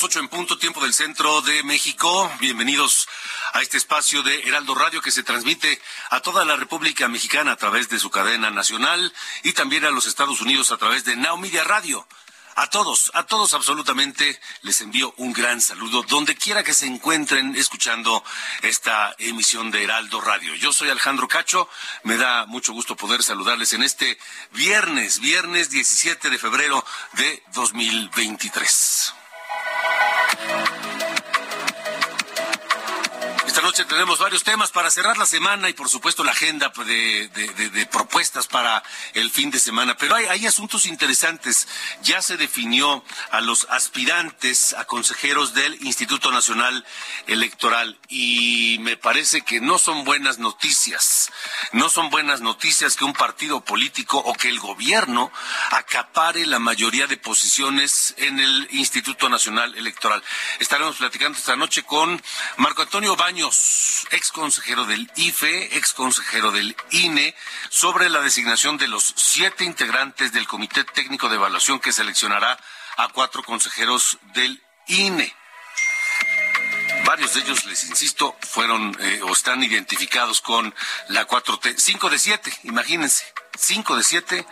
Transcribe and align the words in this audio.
Las 0.00 0.04
ocho 0.04 0.20
en 0.20 0.28
punto, 0.28 0.56
tiempo 0.56 0.80
del 0.80 0.94
centro 0.94 1.42
de 1.42 1.62
México. 1.62 2.32
Bienvenidos 2.40 3.06
a 3.52 3.60
este 3.60 3.76
espacio 3.76 4.22
de 4.22 4.48
Heraldo 4.48 4.74
Radio 4.74 5.02
que 5.02 5.10
se 5.10 5.22
transmite 5.22 5.78
a 6.08 6.20
toda 6.20 6.46
la 6.46 6.56
República 6.56 7.06
Mexicana 7.06 7.52
a 7.52 7.56
través 7.56 7.90
de 7.90 7.98
su 7.98 8.08
cadena 8.08 8.50
nacional 8.50 9.12
y 9.42 9.52
también 9.52 9.84
a 9.84 9.90
los 9.90 10.06
Estados 10.06 10.40
Unidos 10.40 10.72
a 10.72 10.78
través 10.78 11.04
de 11.04 11.16
Now 11.16 11.38
Radio. 11.66 12.06
A 12.54 12.68
todos, 12.68 13.10
a 13.12 13.24
todos 13.24 13.52
absolutamente 13.52 14.40
les 14.62 14.80
envío 14.80 15.12
un 15.18 15.34
gran 15.34 15.60
saludo 15.60 16.02
donde 16.08 16.34
quiera 16.34 16.64
que 16.64 16.72
se 16.72 16.86
encuentren 16.86 17.54
escuchando 17.54 18.24
esta 18.62 19.14
emisión 19.18 19.70
de 19.70 19.84
Heraldo 19.84 20.22
Radio. 20.22 20.54
Yo 20.54 20.72
soy 20.72 20.88
Alejandro 20.88 21.28
Cacho, 21.28 21.68
me 22.04 22.16
da 22.16 22.46
mucho 22.46 22.72
gusto 22.72 22.96
poder 22.96 23.22
saludarles 23.22 23.74
en 23.74 23.82
este 23.82 24.18
viernes, 24.52 25.20
viernes 25.20 25.68
17 25.68 26.30
de 26.30 26.38
febrero 26.38 26.86
de 27.12 27.42
2023. 27.52 29.19
Noche 33.70 33.84
tenemos 33.84 34.18
varios 34.18 34.42
temas 34.42 34.72
para 34.72 34.90
cerrar 34.90 35.16
la 35.16 35.26
semana 35.26 35.68
y 35.68 35.74
por 35.74 35.88
supuesto 35.88 36.24
la 36.24 36.32
agenda 36.32 36.72
de, 36.84 37.28
de- 37.28 37.86
propuestas 37.86 38.48
para 38.48 38.82
el 39.14 39.30
fin 39.30 39.52
de 39.52 39.60
semana. 39.60 39.96
Pero 39.96 40.16
hay 40.16 40.44
asuntos 40.44 40.86
interesantes. 40.86 41.68
Ya 42.02 42.20
se 42.20 42.36
definió 42.36 43.04
a 43.30 43.40
los 43.40 43.68
aspirantes 43.70 44.72
a 44.72 44.86
consejeros 44.86 45.54
del 45.54 45.80
Instituto 45.86 46.32
Nacional 46.32 46.84
Electoral 47.28 47.96
y 48.08 48.78
me 48.80 48.96
parece 48.96 49.42
que 49.42 49.60
no 49.60 49.78
son 49.78 50.02
buenas 50.04 50.38
noticias. 50.38 51.30
No 51.70 51.88
son 51.90 52.10
buenas 52.10 52.40
noticias 52.40 52.96
que 52.96 53.04
un 53.04 53.12
partido 53.12 53.60
político 53.60 54.18
o 54.18 54.34
que 54.34 54.48
el 54.48 54.58
gobierno 54.58 55.30
acapare 55.70 56.44
la 56.44 56.58
mayoría 56.58 57.06
de 57.06 57.18
posiciones 57.18 58.14
en 58.16 58.40
el 58.40 58.66
Instituto 58.72 59.28
Nacional 59.28 59.76
Electoral. 59.76 60.24
Estaremos 60.58 60.96
platicando 60.96 61.38
esta 61.38 61.54
noche 61.54 61.84
con 61.84 62.20
Marco 62.56 62.82
Antonio 62.82 63.14
Baños, 63.14 63.60
ex 64.10 64.32
consejero 64.32 64.84
del 64.84 65.10
IFE, 65.16 65.76
ex 65.76 65.92
consejero 65.92 66.50
del 66.50 66.76
INE, 66.90 67.34
sobre 67.68 68.10
la 68.10 68.20
designación 68.20 68.76
de 68.78 68.88
los 68.88 69.14
siete 69.16 69.64
integrantes 69.64 70.32
del 70.32 70.46
Comité 70.46 70.84
Técnico 70.84 71.28
de 71.28 71.36
Evaluación 71.36 71.80
que 71.80 71.92
seleccionará 71.92 72.58
a 72.96 73.08
cuatro 73.08 73.42
consejeros 73.42 74.18
del 74.34 74.62
INE. 74.86 75.34
Varios 77.04 77.34
de 77.34 77.40
ellos, 77.40 77.64
les 77.64 77.84
insisto, 77.84 78.36
fueron 78.40 78.96
eh, 79.00 79.20
o 79.22 79.32
están 79.32 79.62
identificados 79.62 80.40
con 80.40 80.74
la 81.08 81.26
4T. 81.26 81.76
Cinco 81.78 82.10
de 82.10 82.18
siete, 82.18 82.52
imagínense. 82.64 83.24
Cinco 83.58 83.96
de 83.96 84.04
siete 84.04 84.46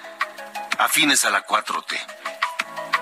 afines 0.79 1.25
a 1.25 1.31
la 1.31 1.47
4T. 1.47 1.99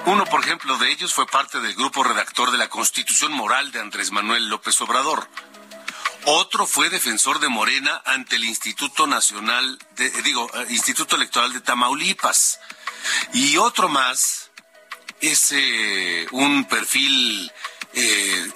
Uno, 0.07 0.25
por 0.27 0.41
ejemplo, 0.41 0.79
de 0.79 0.91
ellos 0.91 1.13
fue 1.13 1.27
parte 1.27 1.61
del 1.61 1.75
grupo 1.75 2.05
redactor 2.05 2.51
de 2.53 2.59
la 2.59 2.69
Constitución 2.69 3.33
Moral 3.33 3.73
de 3.73 3.81
Andrés 3.81 4.13
Manuel 4.13 4.49
López 4.49 4.81
Obrador. 4.81 5.29
Otro 6.29 6.67
fue 6.67 6.91
defensor 6.91 7.39
de 7.39 7.49
Morena 7.49 8.03
ante 8.05 8.35
el 8.37 8.45
Instituto 8.45 9.07
Nacional, 9.07 9.79
eh, 9.99 10.11
digo, 10.25 10.51
eh, 10.55 10.67
Instituto 10.71 11.15
Electoral 11.15 11.53
de 11.53 11.61
Tamaulipas. 11.61 12.59
Y 13.33 13.57
otro 13.59 13.89
más 13.89 14.51
es 15.21 15.53
eh, 15.53 16.27
un 16.33 16.65
perfil 16.67 17.51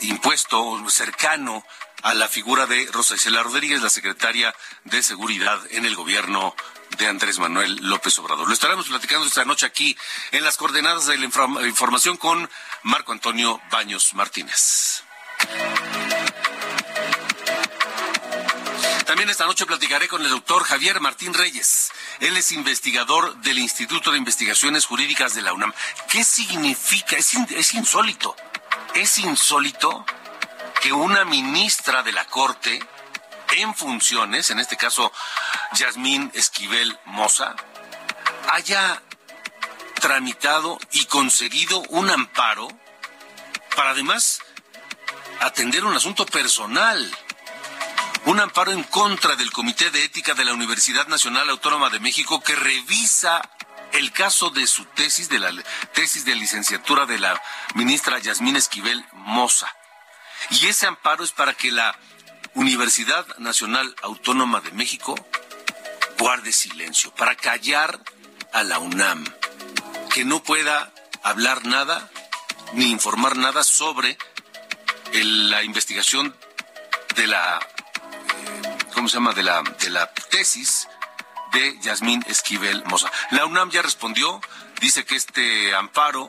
impuesto, 0.01 0.85
cercano 0.91 1.65
a 2.03 2.13
la 2.13 2.29
figura 2.29 2.67
de 2.67 2.87
Rosa 2.93 3.15
Isela 3.15 3.43
Rodríguez, 3.43 3.81
la 3.81 3.89
secretaria 3.89 4.55
de 4.85 5.03
Seguridad 5.03 5.59
en 5.71 5.87
el 5.87 5.97
gobierno 5.97 6.55
de 6.99 7.07
Andrés 7.07 7.39
Manuel 7.39 7.77
López 7.81 8.19
Obrador. 8.19 8.47
Lo 8.49 8.53
estaremos 8.53 8.89
platicando 8.89 9.27
esta 9.27 9.47
noche 9.47 9.65
aquí 9.65 9.97
en 10.33 10.45
las 10.45 10.59
coordenadas 10.59 11.07
de 11.07 11.17
la 11.17 11.27
inform- 11.27 11.67
información 11.67 12.19
con 12.19 12.51
Marco 12.83 13.13
Antonio 13.13 13.63
Baños 13.71 14.13
Martínez. 14.13 15.05
También 19.11 19.29
esta 19.29 19.45
noche 19.45 19.67
platicaré 19.67 20.07
con 20.07 20.23
el 20.23 20.31
doctor 20.31 20.63
Javier 20.63 21.01
Martín 21.01 21.35
Reyes. 21.35 21.91
Él 22.21 22.37
es 22.37 22.53
investigador 22.53 23.35
del 23.39 23.59
Instituto 23.59 24.13
de 24.13 24.19
Investigaciones 24.19 24.87
Jurídicas 24.87 25.35
de 25.35 25.43
la 25.43 25.53
UNAM. 25.53 25.75
¿Qué 26.09 26.23
significa? 26.23 27.17
Es, 27.17 27.35
es 27.35 27.75
insólito. 27.75 28.37
Es 28.95 29.19
insólito 29.19 30.07
que 30.81 30.93
una 30.93 31.25
ministra 31.25 32.05
de 32.05 32.13
la 32.13 32.25
Corte 32.27 32.79
en 33.57 33.75
funciones, 33.75 34.53
en 34.53 34.61
este 34.61 34.77
caso 34.77 35.11
Yasmín 35.73 36.31
Esquivel 36.33 36.97
Moza, 37.07 37.57
haya 38.53 39.03
tramitado 39.95 40.79
y 40.93 41.07
conseguido 41.07 41.81
un 41.89 42.11
amparo 42.11 42.69
para 43.75 43.91
además 43.91 44.41
atender 45.41 45.85
un 45.85 45.97
asunto 45.97 46.25
personal 46.27 47.13
un 48.27 48.41
amparo 48.41 48.73
en 48.73 48.83
contra 48.85 49.37
del 49.37 49.51
Comité 49.51 49.91
de 49.91 50.05
Ética 50.05 50.35
de 50.35 50.45
la 50.45 50.53
Universidad 50.53 51.07
Nacional 51.09 51.49
Autónoma 51.51 51.91
de 51.91 52.01
México 52.01 52.41
que 52.43 52.55
revisa 52.55 53.41
el 53.93 54.13
caso 54.13 54.51
de 54.51 54.67
su 54.67 54.85
tesis, 54.85 55.29
de 55.29 55.39
la 55.39 55.51
tesis 55.95 56.25
de 56.25 56.35
licenciatura 56.35 57.07
de 57.07 57.19
la 57.19 57.41
ministra 57.75 58.19
Yasmín 58.19 58.57
Esquivel 58.57 59.05
Moza. 59.13 59.69
Y 60.51 60.67
ese 60.67 60.87
amparo 60.87 61.25
es 61.25 61.33
para 61.33 61.55
que 61.55 61.71
la 61.71 61.97
Universidad 62.55 63.27
Nacional 63.39 63.95
Autónoma 64.03 64.61
de 64.61 64.73
México 64.73 65.15
guarde 66.19 66.53
silencio, 66.53 67.15
para 67.15 67.35
callar 67.35 67.99
a 68.53 68.63
la 68.63 68.79
UNAM, 68.79 69.25
que 70.13 70.25
no 70.25 70.43
pueda 70.43 70.93
hablar 71.23 71.65
nada 71.65 72.11
ni 72.75 72.91
informar 72.91 73.37
nada 73.37 73.65
sobre 73.65 74.19
la 75.13 75.63
investigación 75.65 76.37
de 77.17 77.27
la 77.27 77.59
¿cómo 79.01 79.09
se 79.09 79.17
llama? 79.17 79.33
De 79.33 79.43
la, 79.43 79.63
de 79.63 79.89
la 79.89 80.13
tesis 80.13 80.87
de 81.53 81.79
Yasmín 81.81 82.23
Esquivel 82.29 82.85
Moza. 82.85 83.11
La 83.31 83.47
UNAM 83.47 83.71
ya 83.71 83.81
respondió, 83.81 84.43
dice 84.79 85.07
que 85.07 85.17
este 85.17 85.75
amparo, 85.75 86.29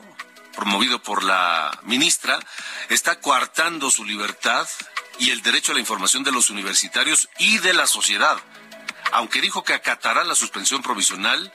promovido 0.54 1.02
por 1.02 1.22
la 1.22 1.78
ministra, 1.82 2.38
está 2.88 3.20
coartando 3.20 3.90
su 3.90 4.06
libertad 4.06 4.66
y 5.18 5.32
el 5.32 5.42
derecho 5.42 5.72
a 5.72 5.74
la 5.74 5.82
información 5.82 6.24
de 6.24 6.32
los 6.32 6.48
universitarios 6.48 7.28
y 7.36 7.58
de 7.58 7.74
la 7.74 7.86
sociedad, 7.86 8.38
aunque 9.12 9.42
dijo 9.42 9.62
que 9.64 9.74
acatará 9.74 10.24
la 10.24 10.34
suspensión 10.34 10.80
provisional, 10.80 11.52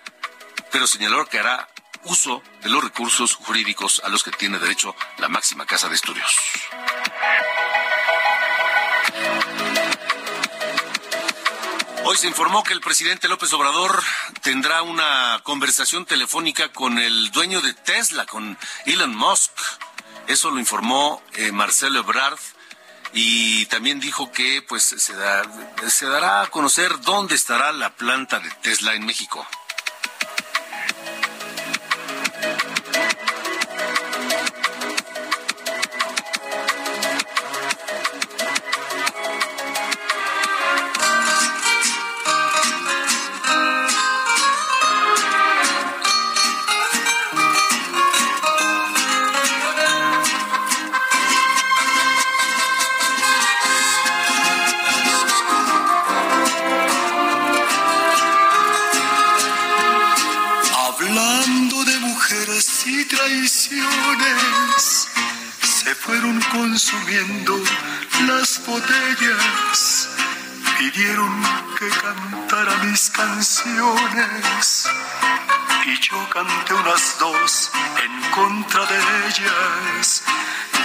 pero 0.72 0.86
señaló 0.86 1.26
que 1.26 1.40
hará 1.40 1.68
uso 2.04 2.44
de 2.62 2.70
los 2.70 2.84
recursos 2.84 3.34
jurídicos 3.34 4.04
a 4.06 4.10
los 4.10 4.24
que 4.24 4.30
tiene 4.30 4.60
derecho 4.60 4.96
la 5.18 5.30
máxima 5.30 5.66
casa 5.66 5.90
de 5.90 5.96
estudios. 5.96 6.36
Hoy 12.10 12.16
se 12.16 12.28
informó 12.28 12.64
que 12.64 12.72
el 12.72 12.80
presidente 12.80 13.28
López 13.28 13.52
Obrador 13.52 14.02
tendrá 14.42 14.82
una 14.82 15.42
conversación 15.44 16.06
telefónica 16.06 16.72
con 16.72 17.00
el 17.00 17.32
dueño 17.32 17.60
de 17.60 17.74
Tesla, 17.74 18.26
con 18.26 18.58
Elon 18.86 19.14
Musk. 19.14 19.52
Eso 20.26 20.50
lo 20.50 20.58
informó 20.58 21.22
eh, 21.34 21.52
Marcelo 21.52 22.00
Ebrard 22.00 22.40
y 23.12 23.66
también 23.66 24.00
dijo 24.00 24.32
que 24.32 24.62
pues 24.62 24.84
se, 24.84 25.00
se 25.00 26.06
dará 26.06 26.44
a 26.44 26.48
conocer 26.48 26.98
dónde 27.02 27.36
estará 27.36 27.74
la 27.74 27.94
planta 27.94 28.40
de 28.40 28.52
Tesla 28.62 28.94
en 28.94 29.06
México. 29.06 29.46
Canciones 73.18 74.88
y 75.86 76.00
yo 76.00 76.30
canté 76.30 76.74
unas 76.74 77.18
dos 77.20 77.72
en 78.04 78.32
contra 78.32 78.86
de 78.86 78.98
ellas. 79.28 80.24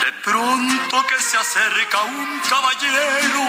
De 0.05 0.12
pronto 0.25 1.06
que 1.08 1.23
se 1.23 1.37
acerca 1.37 2.02
un 2.02 2.40
caballero, 2.49 3.44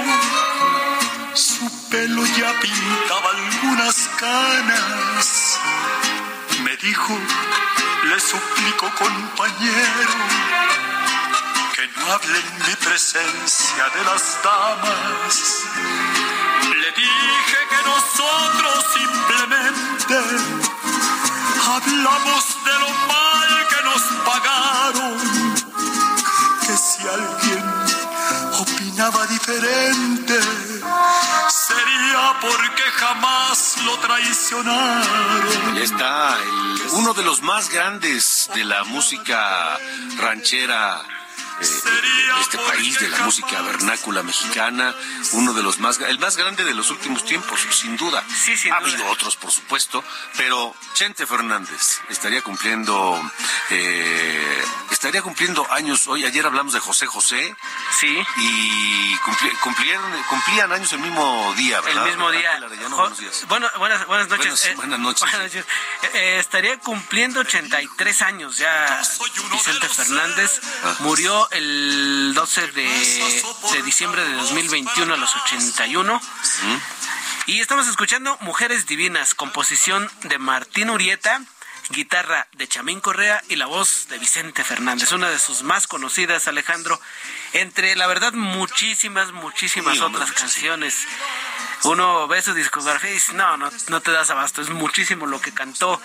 su 1.34 1.90
pelo 1.90 2.26
ya 2.26 2.60
pintaba 2.60 3.30
algunas 3.32 4.10
canas. 4.20 5.60
Me 6.64 6.76
dijo, 6.78 7.18
le 8.04 8.20
suplico 8.20 8.92
compañero 9.00 10.54
no 11.98 12.12
hable 12.12 12.40
en 12.40 12.58
mi 12.68 12.76
presencia 12.76 13.90
de 13.96 14.04
las 14.04 14.40
damas. 14.44 15.64
Le 16.70 16.92
dije 16.92 17.36
que 17.48 17.53
nosotros 17.86 18.86
simplemente 18.94 20.16
hablamos 21.68 22.44
de 22.66 22.80
lo 22.80 22.90
mal 23.08 23.68
que 23.72 23.80
nos 23.84 24.04
pagaron. 24.26 25.18
Que 26.62 26.78
si 26.78 27.08
alguien 27.08 27.64
opinaba 28.60 29.26
diferente, 29.28 30.40
sería 31.50 32.40
porque 32.42 32.84
jamás 32.96 33.76
lo 33.86 33.98
traicionaron. 34.00 35.78
Está, 35.78 36.38
uno 36.92 37.14
de 37.14 37.24
los 37.24 37.42
más 37.42 37.70
grandes 37.70 38.50
de 38.54 38.64
la 38.64 38.84
música 38.84 39.78
ranchera 40.18 41.02
este 41.60 42.58
país 42.58 43.00
de 43.00 43.10
la 43.10 43.20
música 43.20 43.62
vernácula 43.62 44.24
mexicana, 44.24 44.94
uno 45.34 45.54
de 45.54 45.64
los 45.64 45.80
más, 45.80 46.00
el 46.00 46.20
más 46.20 46.38
grande 46.38 46.64
de 46.64 46.74
los 46.74 46.92
últimos 46.92 47.26
tiempos, 47.26 47.62
sin 47.72 47.98
duda. 47.98 48.24
Sí, 48.28 48.70
ha 48.70 48.76
habido 48.76 49.06
otros, 49.08 49.36
por 49.36 49.52
supuesto, 49.52 50.04
pero 50.38 50.76
Chente 50.94 51.26
Fernández 51.26 52.00
estaría 52.10 52.42
cumpliendo, 52.42 53.22
eh, 53.70 54.64
estaría 54.92 55.22
cumpliendo 55.22 55.66
años 55.72 56.08
hoy. 56.08 56.26
Ayer 56.26 56.46
hablamos 56.46 56.74
de 56.74 56.80
José 56.80 57.06
José. 57.06 57.56
Sí. 58.00 58.24
Y 58.38 59.16
cumplieron, 59.62 60.12
cumplían 60.30 60.72
años 60.72 60.92
el 60.94 61.00
mismo 61.00 61.54
día, 61.56 61.82
¿verdad? 61.82 62.04
El 62.04 62.10
mismo 62.10 62.32
día. 62.32 62.60
Bueno, 63.48 63.70
buenas, 63.78 64.06
buenas 64.08 64.28
noches. 64.30 64.76
Buenas, 64.76 65.00
noches. 65.00 65.30
Eh, 65.34 65.64
eh, 66.14 66.40
estaría 66.40 66.78
cumpliendo 66.80 67.40
83 67.42 68.22
años 68.22 68.58
ya 68.58 69.02
Vicente 69.52 69.88
Fernández. 69.90 70.62
Ah. 70.84 70.96
Murió 71.00 71.43
el 71.52 72.34
12 72.34 72.68
de, 72.68 73.84
diciembre 73.84 74.24
de 74.24 74.34
2021 74.34 75.14
a 75.14 75.18
los 75.18 75.36
81. 75.36 76.22
Y 77.48 77.60
estamos 77.60 77.88
escuchando 77.88 78.38
Mujeres 78.42 78.86
Divinas, 78.86 79.36
composición 79.36 80.10
de 80.24 80.38
Martín 80.38 80.90
Urieta, 80.90 81.42
guitarra 81.90 82.48
de 82.54 82.68
Chamín 82.68 83.02
Correa 83.02 83.44
y 83.50 83.58
la 83.58 83.66
voz 83.66 84.08
de 84.10 84.18
Vicente 84.18 84.64
Fernández, 84.64 85.12
una 85.12 85.30
de 85.30 85.40
sus 85.40 85.64
más 85.64 85.88
conocidas, 85.88 86.48
Alejandro, 86.48 87.00
entre 87.54 87.96
la 87.96 88.08
verdad 88.08 88.34
muchísimas, 88.34 89.32
muchísimas 89.32 90.00
otras 90.00 90.32
canciones 90.32 91.08
uno 91.86 92.28
ve 92.28 92.42
su 92.42 92.54
discografía 92.54 93.10
y 93.10 93.14
dice, 93.14 93.34
no, 93.34 93.58
no, 93.58 93.70
no 93.90 94.02
te 94.02 94.12
das 94.12 94.30
abasto, 94.30 94.62
es 94.62 94.70
muchísimo 94.70 95.26
lo 95.26 95.42
que 95.42 95.54
cantó 95.54 96.02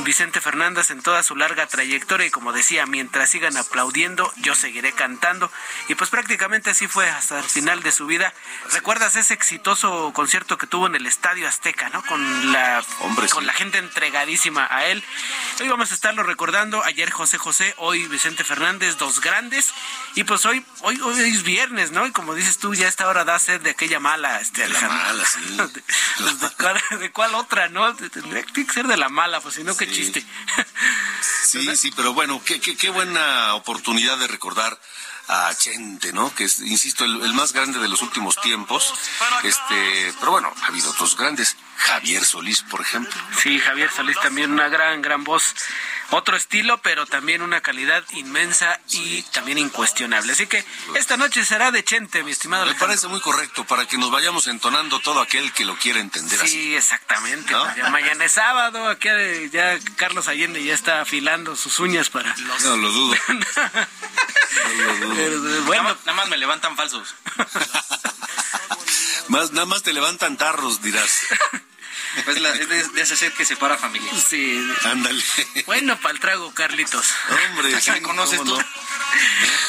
Vicente 0.00 0.40
Fernández 0.40 0.90
en 0.90 1.02
toda 1.02 1.22
su 1.22 1.36
larga 1.36 1.66
trayectoria 1.66 2.26
y 2.26 2.30
como 2.30 2.52
decía, 2.52 2.86
mientras 2.86 3.30
sigan 3.30 3.56
aplaudiendo, 3.56 4.32
yo 4.36 4.54
seguiré 4.54 4.92
cantando 4.92 5.50
y 5.88 5.94
pues 5.94 6.10
prácticamente 6.10 6.70
así 6.70 6.86
fue 6.86 7.08
hasta 7.10 7.38
el 7.38 7.44
final 7.44 7.82
de 7.82 7.92
su 7.92 8.06
vida. 8.06 8.32
¿Recuerdas 8.72 9.16
ese 9.16 9.34
exitoso 9.34 10.12
concierto 10.14 10.56
que 10.56 10.66
tuvo 10.66 10.86
en 10.86 10.94
el 10.94 11.06
Estadio 11.06 11.48
Azteca, 11.48 11.88
¿no? 11.90 12.02
Con 12.06 12.52
la, 12.52 12.82
con 13.30 13.46
la 13.46 13.52
gente 13.52 13.78
entregadísima 13.78 14.66
a 14.70 14.86
él. 14.86 15.04
Hoy 15.60 15.68
vamos 15.68 15.90
a 15.90 15.94
estarlo 15.94 16.22
recordando, 16.22 16.82
ayer 16.84 17.10
José 17.10 17.38
José, 17.38 17.74
hoy 17.76 18.06
Vicente 18.06 18.44
Fernández, 18.44 18.96
dos 18.96 19.20
grandes 19.20 19.72
y 20.14 20.24
pues 20.24 20.46
hoy, 20.46 20.64
hoy, 20.80 21.00
hoy 21.00 21.20
es 21.20 21.42
viernes, 21.42 21.90
¿no? 21.90 22.06
Y 22.06 22.12
como 22.12 22.34
dices 22.34 22.58
tú, 22.58 22.74
ya 22.74 22.88
esta 22.88 23.08
hora 23.08 23.24
da 23.24 23.38
sed 23.38 23.60
de 23.60 23.70
aquella 23.70 24.00
mala, 24.00 24.40
este, 24.40 24.64
Alejandro. 24.64 25.17
¿De, 27.00 27.12
cuál, 27.12 27.34
otra, 27.34 27.68
no? 27.68 27.94
Tendría 27.94 28.42
que 28.44 28.64
ser 28.64 28.86
de 28.86 28.96
la 28.96 29.08
mala, 29.08 29.40
pues 29.40 29.56
si 29.56 29.64
no, 29.64 29.76
qué 29.76 29.90
chiste. 29.90 30.24
sí, 31.20 31.76
sí, 31.76 31.92
pero 31.94 32.14
bueno, 32.14 32.42
qué, 32.44 32.60
qué, 32.60 32.76
qué 32.76 32.90
buena 32.90 33.54
oportunidad 33.54 34.18
de 34.18 34.26
recordar 34.26 34.78
a 35.28 35.54
Chente, 35.54 36.12
¿no? 36.12 36.34
Que 36.34 36.44
es, 36.44 36.60
insisto, 36.60 37.04
el, 37.04 37.22
el, 37.22 37.34
más 37.34 37.52
grande 37.52 37.78
de 37.78 37.88
los 37.88 38.02
últimos 38.02 38.40
tiempos. 38.40 38.94
Este, 39.42 40.14
pero 40.18 40.32
bueno, 40.32 40.52
ha 40.62 40.66
habido 40.66 40.90
otros 40.90 41.16
grandes. 41.16 41.56
Javier 41.78 42.24
Solís, 42.24 42.62
por 42.62 42.80
ejemplo. 42.80 43.14
Sí, 43.40 43.58
Javier 43.60 43.90
Solís 43.90 44.18
también 44.20 44.52
una 44.52 44.68
gran, 44.68 45.00
gran 45.00 45.24
voz 45.24 45.54
otro 46.10 46.36
estilo, 46.36 46.78
pero 46.78 47.06
también 47.06 47.42
una 47.42 47.60
calidad 47.60 48.02
inmensa 48.12 48.80
y 48.90 49.22
también 49.22 49.58
incuestionable. 49.58 50.32
Así 50.32 50.46
que 50.46 50.64
esta 50.94 51.16
noche 51.16 51.44
será 51.44 51.70
de 51.70 51.84
Chente, 51.84 52.22
mi 52.22 52.30
estimado. 52.30 52.66
Me 52.66 52.74
parece 52.74 53.08
muy 53.08 53.20
correcto 53.20 53.64
para 53.64 53.86
que 53.86 53.98
nos 53.98 54.10
vayamos 54.10 54.46
entonando 54.46 55.00
todo 55.00 55.20
aquel 55.20 55.52
que 55.52 55.64
lo 55.64 55.76
quiera 55.76 56.00
entender 56.00 56.40
así. 56.40 56.48
Sí, 56.48 56.76
exactamente. 56.76 57.54
Pues 57.54 57.90
mañana 57.90 58.24
es 58.24 58.32
sábado, 58.32 58.88
aquí 58.88 59.08
ya 59.52 59.78
Carlos 59.96 60.28
Allende 60.28 60.62
ya 60.64 60.74
está 60.74 61.02
afilando 61.02 61.56
sus 61.56 61.78
uñas 61.78 62.08
para. 62.08 62.34
No 62.36 62.76
lo 62.76 62.90
dudo. 62.90 63.16
bueno, 65.66 65.96
nada 66.04 66.12
más 66.14 66.28
me 66.28 66.38
levantan 66.38 66.76
falsos. 66.76 67.14
más, 69.28 69.52
nada 69.52 69.66
más 69.66 69.82
te 69.82 69.92
levantan 69.92 70.36
tarros, 70.36 70.82
dirás. 70.82 71.22
Pues 72.24 72.40
la, 72.40 72.50
es 72.50 72.68
de, 72.68 73.00
ese 73.00 73.16
set 73.16 73.34
que 73.34 73.44
separa 73.44 73.76
familia. 73.76 74.10
Sí. 74.14 74.60
Ándale. 74.84 75.22
Bueno, 75.66 75.96
para 76.00 76.14
el 76.14 76.20
trago, 76.20 76.52
Carlitos. 76.52 77.06
Hombre, 77.50 77.80
sí, 77.80 78.00
conoces 78.00 78.42
tú? 78.42 78.58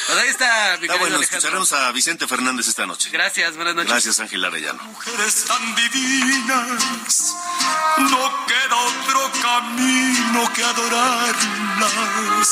Pues 0.06 0.18
ahí 0.18 0.28
está, 0.28 0.76
mi 0.80 0.88
bueno, 0.88 1.20
escucharemos 1.20 1.72
a 1.72 1.90
Vicente 1.92 2.26
Fernández 2.26 2.66
esta 2.66 2.84
noche. 2.84 3.10
Gracias, 3.10 3.54
buenas 3.54 3.74
noches. 3.74 3.90
Gracias, 3.90 4.20
Ángel 4.20 4.44
Arellano. 4.44 4.82
Mujeres 4.82 5.44
tan 5.44 5.74
divinas, 5.76 7.36
no 7.98 8.46
queda 8.46 8.76
otro 8.76 9.32
camino 9.40 10.52
que 10.52 10.64
adorarlas. 10.64 12.48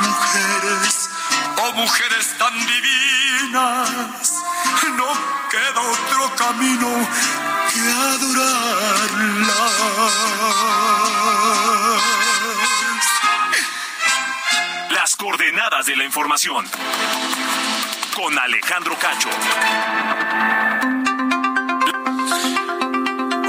Mujeres, 0.00 1.10
oh 1.60 1.72
mujeres 1.74 2.34
tan 2.38 2.54
divinas, 2.66 3.90
no 4.96 5.06
queda 5.50 5.80
otro 5.80 6.36
camino 6.36 6.88
que 7.72 7.80
adorarlas. 7.80 9.48
Las 14.90 15.16
coordenadas 15.16 15.86
de 15.86 15.96
la 15.96 16.04
información 16.04 16.66
con 18.14 18.38
Alejandro 18.38 18.96
Cacho. 18.98 19.28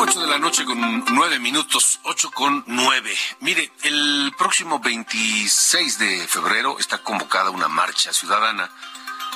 8 0.10 0.22
de 0.22 0.28
la 0.28 0.39
noche 0.39 0.66
con 0.66 1.06
9 1.06 1.38
minutos, 1.38 2.00
8 2.01 2.32
con 2.32 2.63
9. 2.66 3.16
Mire, 3.42 3.72
el 3.84 4.34
próximo 4.39 4.80
26 4.80 6.00
de 6.00 6.28
febrero 6.28 6.80
está 6.80 6.98
convocada 6.98 7.51
una 7.51 7.68
marcha 7.68 8.12
ciudadana 8.12 8.72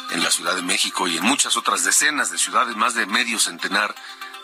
en 0.09 0.23
la 0.23 0.31
Ciudad 0.31 0.55
de 0.55 0.63
México 0.63 1.07
y 1.07 1.17
en 1.17 1.25
muchas 1.25 1.57
otras 1.57 1.83
decenas 1.83 2.31
de 2.31 2.39
ciudades, 2.39 2.75
más 2.75 2.95
de 2.95 3.05
medio 3.05 3.37
centenar 3.37 3.93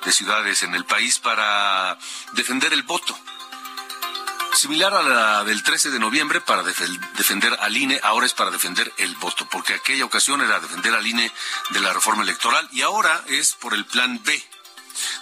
de 0.05 0.12
ciudades 0.12 0.62
en 0.62 0.75
el 0.75 0.86
país 0.86 1.17
para 1.17 1.98
defender 2.33 2.74
el 2.74 2.83
voto. 2.83 3.17
Similar 4.53 4.93
a 4.93 5.01
la 5.01 5.43
del 5.45 5.63
13 5.63 5.89
de 5.89 5.98
noviembre 5.98 6.41
para 6.41 6.62
defender 6.62 7.57
al 7.59 7.75
INE, 7.75 8.00
ahora 8.03 8.27
es 8.27 8.36
para 8.36 8.51
defender 8.51 8.93
el 8.98 9.15
voto, 9.15 9.48
porque 9.50 9.74
aquella 9.74 10.05
ocasión 10.05 10.41
era 10.41 10.59
defender 10.59 10.93
al 10.93 11.07
INE 11.07 11.31
de 11.71 11.79
la 11.79 11.91
reforma 11.91 12.21
electoral 12.21 12.69
y 12.71 12.83
ahora 12.83 13.24
es 13.25 13.53
por 13.53 13.74
el 13.74 13.83
plan 13.86 14.21
B. 14.24 14.58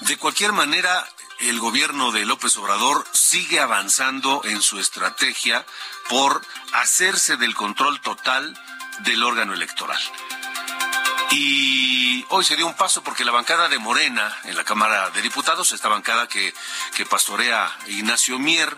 De 0.01 0.17
cualquier 0.17 0.51
manera, 0.51 1.07
el 1.39 1.59
gobierno 1.59 2.11
de 2.11 2.25
López 2.25 2.57
Obrador 2.57 3.05
sigue 3.11 3.59
avanzando 3.59 4.41
en 4.45 4.61
su 4.61 4.79
estrategia 4.79 5.65
por 6.09 6.41
hacerse 6.73 7.37
del 7.37 7.53
control 7.55 8.01
total 8.01 8.59
del 8.99 9.23
órgano 9.23 9.53
electoral. 9.53 10.01
Y 11.31 12.25
hoy 12.29 12.43
se 12.45 12.55
dio 12.55 12.65
un 12.65 12.75
paso 12.75 13.03
porque 13.03 13.25
la 13.25 13.31
bancada 13.31 13.67
de 13.67 13.79
Morena 13.79 14.35
en 14.45 14.55
la 14.55 14.63
Cámara 14.63 15.09
de 15.09 15.21
Diputados, 15.21 15.73
esta 15.73 15.89
bancada 15.89 16.27
que, 16.27 16.53
pastorea 17.09 17.69
Ignacio 17.87 18.39
Mier, 18.39 18.75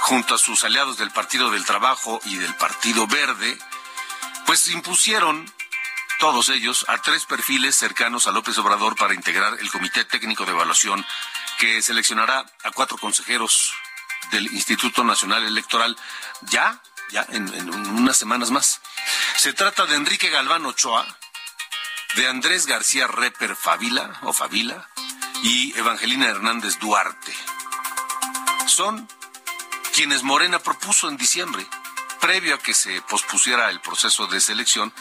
junto 0.00 0.34
a 0.34 0.38
sus 0.38 0.64
aliados 0.64 0.98
del 0.98 1.10
Partido 1.10 1.50
del 1.50 1.64
Trabajo 1.64 2.20
y 2.24 2.36
del 2.36 2.54
Partido 2.56 3.06
Verde, 3.06 3.58
pues 4.44 4.68
impusieron 4.68 5.50
todos 6.18 6.48
ellos 6.48 6.84
a 6.88 6.98
tres 6.98 7.24
perfiles 7.24 7.76
cercanos 7.76 8.26
a 8.26 8.32
López 8.32 8.56
Obrador 8.58 8.96
para 8.96 9.14
integrar 9.14 9.58
el 9.60 9.70
Comité 9.70 10.04
Técnico 10.04 10.44
de 10.44 10.52
Evaluación 10.52 11.04
que 11.58 11.82
seleccionará 11.82 12.44
a 12.62 12.70
cuatro 12.70 12.98
consejeros 12.98 13.74
del 14.30 14.46
Instituto 14.52 15.04
Nacional 15.04 15.44
Electoral 15.44 15.96
ya, 16.42 16.80
ya 17.10 17.26
en, 17.30 17.48
unas 17.72 18.16
semanas 18.16 18.50
más. 18.50 18.80
Se 19.36 19.52
trata 19.52 19.86
de 19.86 19.96
Enrique 19.96 20.30
Galván 20.30 20.66
Ochoa, 20.66 21.06
de 22.16 22.28
Andrés 22.28 22.66
García 22.66 23.06
Reper 23.06 23.56
Favila 23.56 24.18
o 24.22 24.32
Favila 24.32 24.88
y 25.42 25.76
Evangelina 25.76 26.26
Hernández 26.26 26.78
Duarte. 26.78 27.34
Son 28.66 29.08
quienes 29.94 30.22
Morena 30.22 30.58
propuso 30.58 31.08
en 31.08 31.16
diciembre, 31.16 31.66
previo 32.20 32.54
a 32.54 32.58
que 32.58 32.74
se 32.74 33.00
pospusiera 33.02 33.70
el 33.70 33.80
proceso 33.80 34.26
de 34.26 34.40
selección 34.40 34.92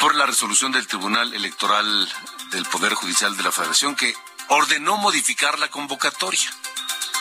por 0.00 0.14
la 0.14 0.26
resolución 0.26 0.72
del 0.72 0.86
Tribunal 0.86 1.32
Electoral 1.34 2.08
del 2.50 2.64
Poder 2.66 2.94
Judicial 2.94 3.36
de 3.36 3.42
la 3.42 3.52
Federación 3.52 3.94
que 3.94 4.14
ordenó 4.48 4.96
modificar 4.96 5.58
la 5.58 5.68
convocatoria. 5.68 6.50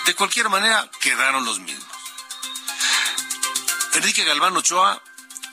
De 0.05 0.13
cualquier 0.15 0.49
manera, 0.49 0.89
quedaron 0.99 1.45
los 1.45 1.59
mismos. 1.59 1.85
Enrique 3.93 4.23
Galván 4.23 4.57
Ochoa, 4.57 5.01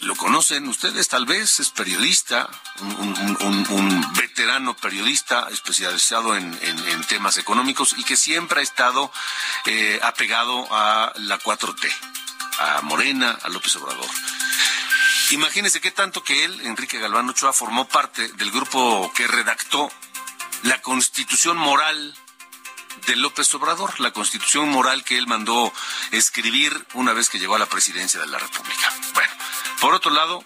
lo 0.01 0.17
conocen 0.17 0.69
ustedes 0.69 1.09
tal 1.09 1.27
vez, 1.27 1.61
es 1.61 1.71
periodista, 1.71 2.49
un, 2.81 4.13
veterano 4.15 4.77
periodista 4.77 5.49
especializado 5.51 6.37
en, 6.37 6.59
temas 7.09 7.39
económicos 7.39 7.95
y 7.97 8.05
que 8.05 8.17
siempre 8.17 8.61
ha 8.61 8.63
estado 8.63 9.13
eh, 9.67 10.01
apegado 10.03 10.67
a 10.71 11.13
la 11.17 11.39
4T, 11.39 11.89
a 12.59 12.81
Morena, 12.83 13.39
a 13.43 13.49
López 13.49 13.77
Obrador. 13.77 14.11
Imagínense 15.33 15.81
qué 15.81 15.91
tanto 15.91 16.23
que 16.23 16.45
él, 16.45 16.61
Enrique 16.67 16.99
Galván 16.99 17.31
Ochoa, 17.31 17.55
formó 17.55 17.89
parte 17.89 18.29
del 18.35 18.51
grupo 18.51 19.11
que 19.15 19.27
redactó 19.27 19.91
la 20.65 20.83
constitución 20.83 21.57
moral 21.57 22.15
de 23.07 23.17
López 23.17 23.53
Obrador, 23.55 23.99
la 23.99 24.13
constitución 24.13 24.69
moral 24.69 25.05
que 25.05 25.17
él 25.17 25.27
mandó 25.27 25.73
escribir 26.11 26.87
una 26.93 27.15
vez 27.15 27.31
que 27.31 27.39
llegó 27.39 27.55
a 27.55 27.59
la 27.59 27.65
presidencia 27.65 28.21
de 28.21 28.27
la 28.27 28.39
República. 28.39 28.93
Bueno, 29.15 29.33
por 29.81 29.95
otro 29.95 30.11
lado, 30.11 30.45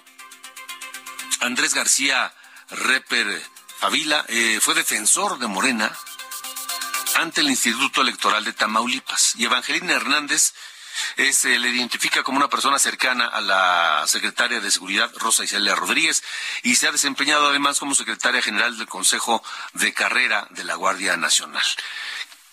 Andrés 1.41 1.75
García 1.75 2.33
Reper 2.71 3.43
Favila 3.81 4.25
eh, 4.29 4.61
fue 4.63 4.75
defensor 4.75 5.41
de 5.41 5.49
Morena 5.49 5.91
ante 7.17 7.41
el 7.41 7.51
Instituto 7.51 8.03
Electoral 8.03 8.45
de 8.45 8.53
Tamaulipas 8.53 9.35
y 9.35 9.47
Evangelina 9.47 9.95
Hernández 9.95 10.55
se 11.33 11.59
le 11.59 11.69
identifica 11.69 12.23
como 12.23 12.39
una 12.39 12.49
persona 12.49 12.79
cercana 12.79 13.27
a 13.27 13.41
la 13.41 14.05
secretaria 14.07 14.61
de 14.61 14.71
Seguridad, 14.71 15.11
Rosa 15.17 15.45
Isela 15.45 15.75
Rodríguez, 15.75 16.23
y 16.63 16.77
se 16.77 16.89
ha 16.89 16.93
desempeñado 16.93 17.49
además 17.49 17.79
como 17.79 17.95
secretaria 17.95 18.43
general 18.43 18.77
del 18.79 18.87
Consejo 18.87 19.43
de 19.75 19.93
Carrera 19.93 20.47
de 20.51 20.65
la 20.65 20.75
Guardia 20.75 21.17
Nacional. 21.17 21.65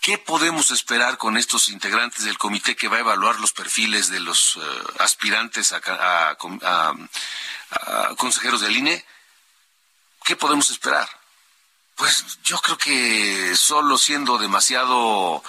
¿Qué 0.04 0.18
podemos 0.18 0.70
esperar 0.70 1.16
con 1.16 1.38
estos 1.38 1.70
integrantes 1.70 2.24
del 2.24 2.36
comité 2.36 2.76
que 2.76 2.88
va 2.88 2.98
a 2.98 3.00
evaluar 3.00 3.40
los 3.40 3.52
perfiles 3.52 4.10
de 4.10 4.20
los 4.20 4.56
eh, 4.56 4.60
aspirantes 4.98 5.72
a, 5.72 6.36
consejeros 8.18 8.60
del 8.60 8.76
INE? 8.76 9.02
¿Qué 10.22 10.36
podemos 10.36 10.68
esperar? 10.68 11.08
Pues 11.94 12.22
yo 12.42 12.58
creo 12.58 12.76
que 12.76 13.56
solo 13.56 13.96
siendo 13.96 14.36
demasiado 14.36 15.42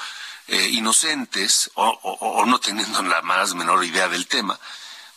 eh, 0.47 0.69
inocentes 0.71 1.71
o, 1.75 2.43
no 2.45 2.59
teniendo 2.59 3.01
la 3.03 3.21
más 3.21 3.55
menor 3.55 3.83
idea 3.83 4.07
del 4.07 4.27
tema, 4.27 4.59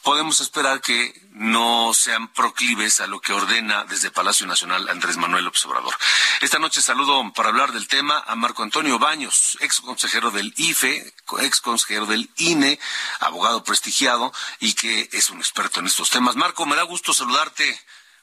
podemos 0.03 0.41
esperar 0.41 0.81
que 0.81 1.13
no 1.33 1.93
sean 1.93 2.29
proclives 2.29 3.01
a 3.01 3.07
lo 3.07 3.21
que 3.21 3.33
ordena 3.33 3.85
desde 3.85 4.11
Palacio 4.11 4.47
Nacional 4.47 4.89
Andrés 4.89 5.17
Manuel 5.19 5.45
López 5.45 5.67
Obrador. 5.67 5.95
Esta 6.41 6.59
noche 6.59 6.81
saludo 6.81 7.31
para 7.35 7.51
hablar 7.51 7.73
del 7.73 7.89
tema 7.89 8.25
a 8.27 8.35
Marco 8.37 8.63
Antonio 8.63 8.99
Baños, 8.99 9.59
ex 9.61 9.81
consejero 9.81 10.31
del 10.31 10.55
IFE, 10.57 11.13
ex 11.41 11.61
consejero 11.61 12.07
del 12.07 12.31
INE, 12.37 12.79
abogado 13.21 13.63
prestigiado 13.65 14.33
y 14.61 14.75
que 14.75 15.11
es 15.13 15.31
un 15.31 15.39
experto 15.39 15.81
en 15.81 15.87
estos 15.87 16.11
temas. 16.11 16.37
Marco, 16.37 16.65
me 16.65 16.77
da 16.77 16.83
gusto 16.85 17.13
saludarte. 17.13 17.79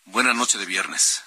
Buena 0.05 0.33
noche 0.33 0.57
de 0.57 0.65
viernes. 0.65 1.23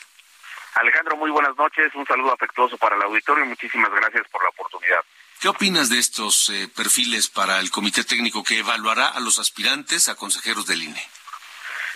Alejandro, 0.74 1.16
muy 1.16 1.30
buenas 1.30 1.56
noches. 1.56 1.92
Un 1.94 2.06
saludo 2.06 2.32
afectuoso 2.32 2.78
para 2.78 2.96
el 2.96 3.02
auditorio 3.02 3.44
y 3.44 3.48
muchísimas 3.48 3.90
gracias 3.90 4.26
por 4.28 4.42
la 4.42 4.50
oportunidad. 4.50 5.00
¿Qué 5.40 5.46
opinas 5.46 5.88
de 5.88 6.00
estos 6.00 6.50
eh, 6.50 6.66
perfiles 6.74 7.28
para 7.28 7.60
el 7.60 7.70
comité 7.70 8.02
técnico 8.02 8.42
que 8.42 8.58
evaluará 8.58 9.06
a 9.06 9.20
los 9.20 9.38
aspirantes 9.38 10.08
a 10.08 10.16
consejeros 10.16 10.66
del 10.66 10.82
INE? 10.82 11.00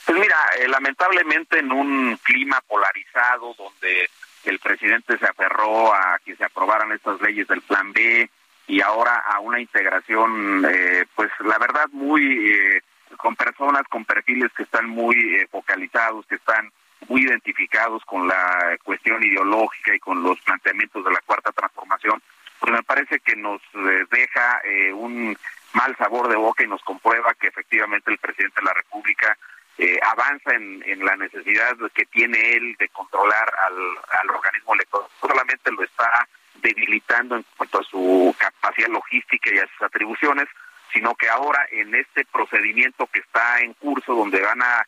Pues 0.07 0.17
mira, 0.17 0.37
eh, 0.61 0.69
lamentablemente 0.69 1.59
en 1.59 1.73
un 1.73 2.17
clima 2.23 2.61
polarizado 2.61 3.53
donde 3.59 4.09
el 4.45 4.61
presidente 4.61 5.19
se 5.19 5.27
aferró 5.27 5.93
a 5.93 6.21
que 6.25 6.37
se 6.37 6.45
aprobaran 6.45 6.93
estas 6.93 7.21
leyes 7.21 7.49
del 7.49 7.63
Plan 7.63 7.93
B 7.93 8.31
y 8.69 8.81
ahora 8.81 9.17
a 9.27 9.41
una 9.41 9.61
integración, 9.61 10.65
eh, 10.65 11.05
pues 11.17 11.33
la 11.41 11.59
verdad 11.59 11.89
muy 11.91 12.81
con 13.17 13.35
personas 13.35 13.83
con 13.91 14.05
perfiles 14.05 14.53
que 14.57 14.63
están 14.63 14.89
muy 14.89 15.17
focalizados, 15.51 16.27
que 16.27 16.37
están 16.37 16.71
muy 17.09 17.23
identificados 17.23 18.05
con 18.05 18.29
la 18.29 18.79
cuestión 18.85 19.21
ideológica 19.23 19.97
y 19.97 19.99
con 19.99 20.23
los 20.23 20.41
planteamientos 20.43 21.05
de 21.05 21.11
la 21.11 21.21
cuarta 21.27 21.51
transformación, 21.51 22.23
pues 22.63 22.73
me 22.75 22.83
parece 22.85 23.19
que 23.19 23.35
nos 23.35 23.61
eh, 23.75 24.07
deja 24.09 24.61
eh, 24.63 24.93
un 24.93 25.37
mal 25.73 25.97
sabor 25.97 26.29
de 26.29 26.37
boca 26.37 26.63
y 26.63 26.69
nos 26.69 26.81
comprueba 26.85 27.35
que 27.35 27.49
efectivamente 27.49 28.13
el 28.13 28.19
presidente 28.19 28.61
de 28.61 28.67
la 28.67 28.75
República 28.75 29.37
eh, 29.79 29.99
avanza 30.09 30.55
en, 30.55 31.05
la 31.05 31.17
necesidad 31.17 31.77
que 31.93 32.07
tiene 32.07 32.53
él 32.53 32.77
de 32.79 32.89
controlar 32.91 33.53
al, 33.67 33.75
al 34.21 34.31
organismo 34.31 34.75
electoral. 34.75 35.09
solamente 35.21 35.73
lo 35.73 35.83
está 35.83 36.29
debilitando 36.63 37.35
en 37.35 37.45
cuanto 37.57 37.81
a 37.81 37.85
su 37.85 38.33
capacidad 38.39 38.91
logística 38.91 39.51
y 39.53 39.59
a 39.59 39.67
sus 39.67 39.83
atribuciones, 39.83 40.47
sino 40.93 41.17
que 41.17 41.29
ahora 41.29 41.67
en 41.73 41.93
este 41.97 42.25
procedimiento 42.27 43.09
que 43.09 43.19
está 43.19 43.59
en 43.59 43.75
curso, 43.75 44.15
donde 44.15 44.41
van 44.41 44.63
a 44.63 44.87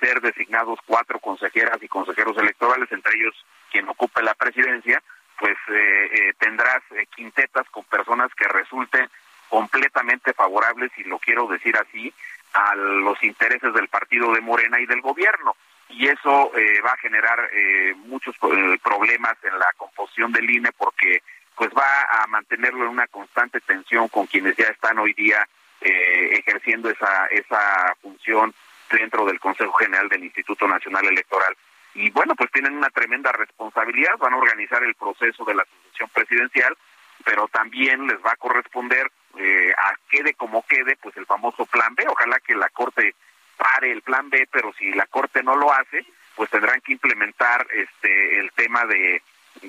ser 0.00 0.20
designados 0.22 0.78
cuatro 0.86 1.18
consejeras 1.20 1.78
y 1.82 1.88
consejeros 1.88 2.36
electorales, 2.38 2.90
entre 2.90 3.16
ellos 3.16 3.34
quien 3.70 3.88
ocupe 3.88 4.22
la 4.22 4.34
presidencia, 4.34 5.02
pues 5.38 5.56
eh, 5.68 6.10
eh, 6.12 6.32
tendrás 6.38 6.82
eh, 6.90 7.06
quintetas 7.14 7.68
con 7.70 7.84
personas 7.84 8.34
que 8.34 8.48
resulten 8.48 9.08
completamente 9.48 10.34
favorables, 10.34 10.90
y 10.98 11.04
lo 11.04 11.18
quiero 11.18 11.46
decir 11.46 11.76
así, 11.76 12.12
a 12.52 12.74
los 12.74 13.22
intereses 13.22 13.72
del 13.72 13.88
partido 13.88 14.32
de 14.32 14.40
Morena 14.40 14.80
y 14.80 14.86
del 14.86 15.00
gobierno. 15.00 15.56
Y 15.90 16.06
eso 16.06 16.52
va 16.84 16.92
a 16.92 16.98
generar 16.98 17.50
muchos 17.96 18.36
problemas 18.82 19.38
en 19.42 19.58
la 19.58 19.72
composición 19.78 20.32
del 20.32 20.50
INE 20.50 20.70
porque 20.72 21.22
pues 21.54 21.70
va 21.70 22.22
a 22.22 22.26
mantenerlo 22.26 22.84
en 22.84 22.90
una 22.90 23.06
constante 23.06 23.60
tensión 23.62 24.08
con 24.08 24.26
quienes 24.26 24.54
ya 24.56 24.66
están 24.66 24.98
hoy 24.98 25.14
día 25.14 25.48
ejerciendo 25.80 26.90
esa, 26.90 27.26
esa 27.28 27.96
función 28.02 28.52
dentro 28.90 29.24
del 29.24 29.40
Consejo 29.40 29.72
General 29.72 30.10
del 30.10 30.24
Instituto 30.24 30.68
Nacional 30.68 31.06
Electoral 31.06 31.56
y 31.98 32.10
bueno, 32.10 32.36
pues 32.36 32.50
tienen 32.52 32.76
una 32.76 32.90
tremenda 32.90 33.32
responsabilidad, 33.32 34.16
van 34.18 34.32
a 34.32 34.36
organizar 34.36 34.82
el 34.84 34.94
proceso 34.94 35.44
de 35.44 35.56
la 35.56 35.64
sucesión 35.64 36.08
presidencial, 36.10 36.76
pero 37.24 37.48
también 37.48 38.06
les 38.06 38.18
va 38.24 38.32
a 38.32 38.36
corresponder 38.36 39.10
eh, 39.36 39.72
a 39.76 39.94
quede 40.08 40.34
como 40.34 40.64
quede, 40.64 40.96
pues 40.96 41.16
el 41.16 41.26
famoso 41.26 41.66
plan 41.66 41.96
B. 41.96 42.04
Ojalá 42.08 42.38
que 42.38 42.54
la 42.54 42.68
Corte 42.68 43.16
pare 43.56 43.90
el 43.90 44.02
plan 44.02 44.30
B, 44.30 44.48
pero 44.50 44.72
si 44.74 44.92
la 44.92 45.06
Corte 45.06 45.42
no 45.42 45.56
lo 45.56 45.72
hace, 45.72 46.06
pues 46.36 46.48
tendrán 46.50 46.80
que 46.82 46.92
implementar 46.92 47.66
este 47.74 48.38
el 48.38 48.52
tema 48.52 48.84
de, 48.86 49.20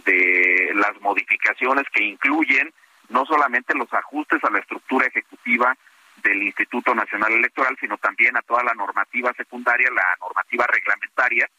de 0.05 0.71
las 0.75 1.01
modificaciones 1.01 1.85
que 1.91 2.03
incluyen 2.03 2.71
no 3.09 3.25
solamente 3.25 3.73
los 3.73 3.91
ajustes 3.91 4.43
a 4.43 4.51
la 4.51 4.59
estructura 4.59 5.07
ejecutiva 5.07 5.75
del 6.21 6.43
Instituto 6.43 6.93
Nacional 6.93 7.33
Electoral, 7.33 7.75
sino 7.79 7.97
también 7.97 8.37
a 8.37 8.43
toda 8.43 8.63
la 8.63 8.75
normativa 8.75 9.33
secundaria, 9.33 9.89
la 9.89 10.05
normativa 10.21 10.67
reglamentaria, 10.67 11.49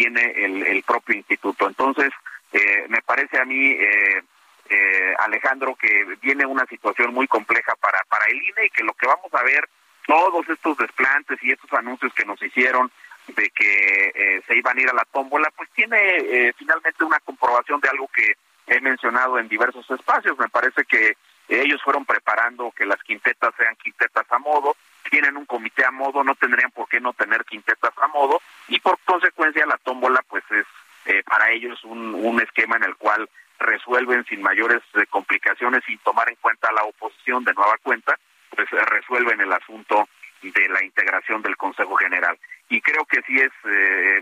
tiene 0.00 0.32
el, 0.34 0.82
propio 0.82 1.14
instituto. 1.14 1.68
Entonces, 1.68 2.10
eh, 2.52 2.86
me 2.88 3.02
parece 3.02 3.38
a 3.38 3.44
mí, 3.44 3.72
eh, 3.72 4.22
eh, 4.70 5.14
Alejandro, 5.18 5.74
que 5.74 6.16
viene 6.22 6.46
una 6.46 6.64
situación 6.64 7.12
muy 7.12 7.28
compleja 7.28 7.74
para, 7.76 7.98
para 8.08 8.24
el 8.30 8.36
INE 8.36 8.64
y 8.64 8.70
que 8.70 8.82
lo 8.82 8.94
que 8.94 9.06
vamos 9.06 9.32
a 9.34 9.42
ver, 9.42 9.68
todos 10.06 10.48
estos 10.48 10.78
desplantes 10.78 11.38
y 11.42 11.52
estos 11.52 11.70
anuncios 11.74 12.14
que 12.14 12.24
nos 12.24 12.42
hicieron 12.42 12.90
de 13.26 13.50
que 13.50 14.42
se 14.46 14.56
iban 14.56 14.78
a 14.78 14.80
ir 14.80 14.88
a 14.88 14.94
la 14.94 15.04
tómbola, 15.12 15.52
pues 15.54 15.68
tiene 15.74 16.52
finalmente 16.56 17.04
una 17.04 17.20
comprobación 17.20 17.78
de 17.80 17.90
algo 17.90 18.08
que 18.08 18.32
he 18.66 18.80
mencionado 18.80 19.38
en 19.38 19.48
diversos 19.48 19.88
espacios. 19.90 20.38
Me 20.38 20.48
parece 20.48 20.84
que 20.84 21.14
ellos 21.46 21.82
fueron 21.82 22.06
preparando 22.06 22.72
que 22.72 22.86
las 22.86 23.00
quintetas 23.02 23.54
sean 23.56 23.76
quintetas 23.76 24.24
a 24.30 24.38
modo, 24.38 24.74
tienen 25.10 25.36
un 25.36 25.44
a 25.84 25.90
modo, 25.90 26.22
no 26.24 26.34
tendrían 26.34 26.70
por 26.70 26.88
qué 26.88 27.00
no 27.00 27.12
tener 27.12 27.44
quintetas 27.44 27.92
a 28.02 28.08
modo 28.08 28.40
y 28.68 28.78
por 28.80 28.98
consecuencia 29.04 29.66
la 29.66 29.78
tómbola 29.78 30.22
pues 30.28 30.44
es 30.50 30.66
eh, 31.06 31.22
para 31.24 31.50
ellos 31.50 31.82
un, 31.84 32.40
esquema 32.40 32.76
en 32.76 32.84
el 32.84 32.96
cual 32.96 33.28
resuelven 33.58 34.24
sin 34.26 34.42
mayores 34.42 34.82
eh, 34.94 35.06
complicaciones, 35.08 35.82
sin 35.84 35.98
tomar 35.98 36.28
en 36.28 36.36
cuenta 36.36 36.72
la 36.72 36.84
oposición 36.84 37.44
de 37.44 37.54
nueva 37.54 37.76
cuenta, 37.82 38.18
pues 38.54 38.70
eh, 38.72 38.84
resuelven 38.86 39.40
el 39.40 39.52
asunto 39.52 40.08
de 40.42 40.68
la 40.68 40.84
integración 40.84 41.42
del 41.42 41.56
Consejo 41.56 41.96
General. 41.96 42.38
Y 42.68 42.80
creo 42.80 43.04
que 43.04 43.20
sí 43.22 43.38
es 43.38 43.52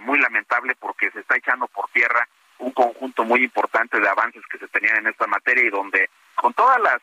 muy 0.00 0.19
lamentable 0.19 0.75
porque 0.81 1.11
se 1.11 1.21
está 1.21 1.37
echando 1.37 1.69
por 1.69 1.88
tierra 1.90 2.26
un 2.59 2.73
conjunto 2.73 3.25
muy 3.25 3.45
importante 3.45 4.00
de 4.00 4.09
avances 4.09 4.43
que 4.50 4.59
se 4.59 4.67
tenían 4.69 4.97
en 4.97 5.09
esta 5.09 5.26
materia 5.26 5.64
y 5.64 5.71
donde 5.71 6.09
con 6.35 6.55
todas 6.55 6.81
las, 6.81 7.00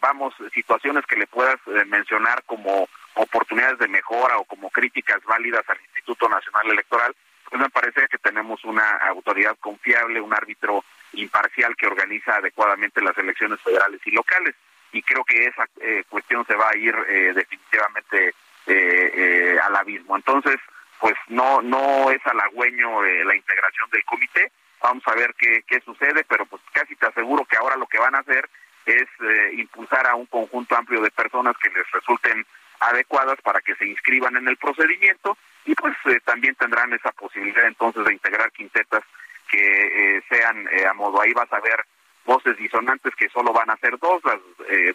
vamos, 0.00 0.34
situaciones 0.52 1.06
que 1.06 1.16
le 1.16 1.28
puedas 1.28 1.56
mencionar 1.86 2.42
como 2.44 2.88
oportunidades 3.14 3.78
de 3.78 3.88
mejora 3.88 4.38
o 4.38 4.44
como 4.44 4.70
críticas 4.70 5.22
válidas 5.24 5.68
al 5.68 5.80
Instituto 5.80 6.28
Nacional 6.28 6.70
Electoral, 6.70 7.14
pues 7.48 7.60
me 7.60 7.70
parece 7.70 8.06
que 8.08 8.18
tenemos 8.18 8.64
una 8.64 8.96
autoridad 9.08 9.56
confiable, 9.60 10.20
un 10.20 10.34
árbitro 10.34 10.84
imparcial 11.12 11.76
que 11.76 11.86
organiza 11.86 12.36
adecuadamente 12.36 13.00
las 13.00 13.16
elecciones 13.18 13.60
federales 13.60 14.00
y 14.04 14.10
locales. 14.10 14.54
Y 14.92 15.02
creo 15.02 15.24
que 15.24 15.46
esa 15.46 15.66
eh, 15.80 16.04
cuestión 16.08 16.44
se 16.46 16.54
va 16.54 16.70
a 16.70 16.76
ir 16.76 16.94
eh, 17.08 17.32
definitivamente 17.34 18.34
eh, 18.66 19.58
al 19.62 19.76
abismo. 19.76 20.16
Entonces, 20.16 20.56
pues 21.00 21.14
no 21.28 21.60
no 21.60 22.10
es 22.10 22.24
halagüeño 22.26 23.02
la 23.02 23.36
integración 23.36 23.90
del 23.90 24.04
comité. 24.04 24.50
Vamos 24.80 25.02
a 25.06 25.14
ver 25.14 25.34
qué, 25.36 25.62
qué 25.66 25.80
sucede, 25.80 26.24
pero 26.28 26.46
pues 26.46 26.62
casi 26.72 26.94
te 26.96 27.06
aseguro 27.06 27.44
que 27.44 27.56
ahora 27.56 27.76
lo 27.76 27.86
que 27.86 27.98
van 27.98 28.14
a 28.14 28.20
hacer 28.20 28.48
es 28.86 29.08
impulsar 29.52 30.06
a 30.06 30.14
un 30.14 30.26
conjunto 30.26 30.76
amplio 30.76 31.00
de 31.00 31.10
personas 31.10 31.56
que 31.58 31.70
les 31.70 31.90
resulten 31.90 32.46
adecuadas 32.88 33.40
para 33.42 33.60
que 33.60 33.74
se 33.76 33.86
inscriban 33.86 34.36
en 34.36 34.48
el 34.48 34.56
procedimiento 34.56 35.36
y 35.64 35.74
pues 35.74 35.94
eh, 36.06 36.20
también 36.24 36.54
tendrán 36.56 36.92
esa 36.92 37.12
posibilidad 37.12 37.66
entonces 37.66 38.04
de 38.04 38.12
integrar 38.12 38.50
quintetas 38.52 39.02
que 39.48 40.16
eh, 40.16 40.22
sean 40.28 40.68
eh, 40.72 40.86
a 40.86 40.94
modo 40.94 41.20
ahí 41.20 41.32
vas 41.32 41.52
a 41.52 41.60
ver 41.60 41.84
voces 42.24 42.56
disonantes 42.56 43.14
que 43.16 43.28
solo 43.28 43.52
van 43.52 43.70
a 43.70 43.76
ser 43.76 43.98
dos 43.98 44.22
las 44.24 44.38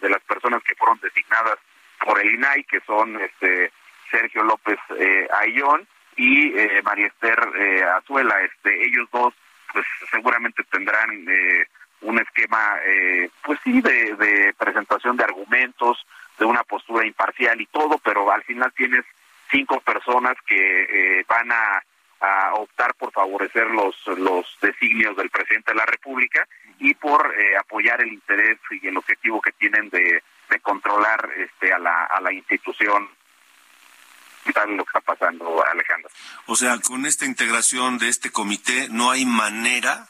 de 0.00 0.08
las 0.08 0.20
personas 0.22 0.62
que 0.64 0.74
fueron 0.74 0.98
designadas 1.00 1.58
por 2.04 2.20
el 2.20 2.34
INAI 2.34 2.64
que 2.64 2.80
son 2.80 3.20
este 3.20 3.70
Sergio 4.10 4.42
López 4.42 4.78
Ayón 5.40 5.86
y 6.16 6.52
María 6.82 7.06
Esther 7.06 7.38
Azuela. 7.96 8.42
Este 8.42 8.84
ellos 8.84 9.08
dos 9.12 9.32
pues 9.72 9.86
seguramente 10.10 10.64
tendrán 10.72 11.24
un 12.00 12.18
esquema 12.18 12.80
pues 13.44 13.60
sí 13.62 13.80
de 13.80 14.52
presentación 14.58 15.16
de 15.16 15.22
argumentos 15.22 16.04
de 16.40 16.46
una 16.46 16.64
postura 16.64 17.06
imparcial 17.06 17.60
y 17.60 17.66
todo 17.66 17.98
pero 17.98 18.32
al 18.32 18.42
final 18.42 18.72
tienes 18.72 19.04
cinco 19.50 19.80
personas 19.80 20.36
que 20.46 21.20
eh, 21.20 21.24
van 21.28 21.52
a, 21.52 21.82
optar 22.52 22.92
por 22.96 23.10
favorecer 23.12 23.66
los, 23.68 23.96
los 24.18 24.44
designios 24.60 25.16
del 25.16 25.30
presidente 25.30 25.72
de 25.72 25.78
la 25.78 25.86
República 25.86 26.46
y 26.78 26.92
por 26.92 27.34
eh, 27.34 27.56
apoyar 27.56 28.02
el 28.02 28.12
interés 28.12 28.58
y 28.70 28.86
el 28.86 28.98
objetivo 28.98 29.40
que 29.40 29.52
tienen 29.52 29.88
de, 29.88 30.22
de 30.50 30.60
controlar 30.60 31.30
este, 31.38 31.72
a, 31.72 31.78
la, 31.78 32.04
a 32.04 32.20
la 32.20 32.30
institución 32.30 33.08
tal 34.52 34.76
lo 34.76 34.84
que 34.84 34.98
está 34.98 35.00
pasando, 35.00 35.64
Alejandro. 35.64 36.10
O 36.46 36.56
sea, 36.56 36.78
con 36.80 37.06
esta 37.06 37.24
integración 37.24 37.96
de 37.96 38.08
este 38.08 38.30
comité, 38.30 38.88
¿no 38.90 39.10
hay 39.10 39.24
manera 39.24 40.08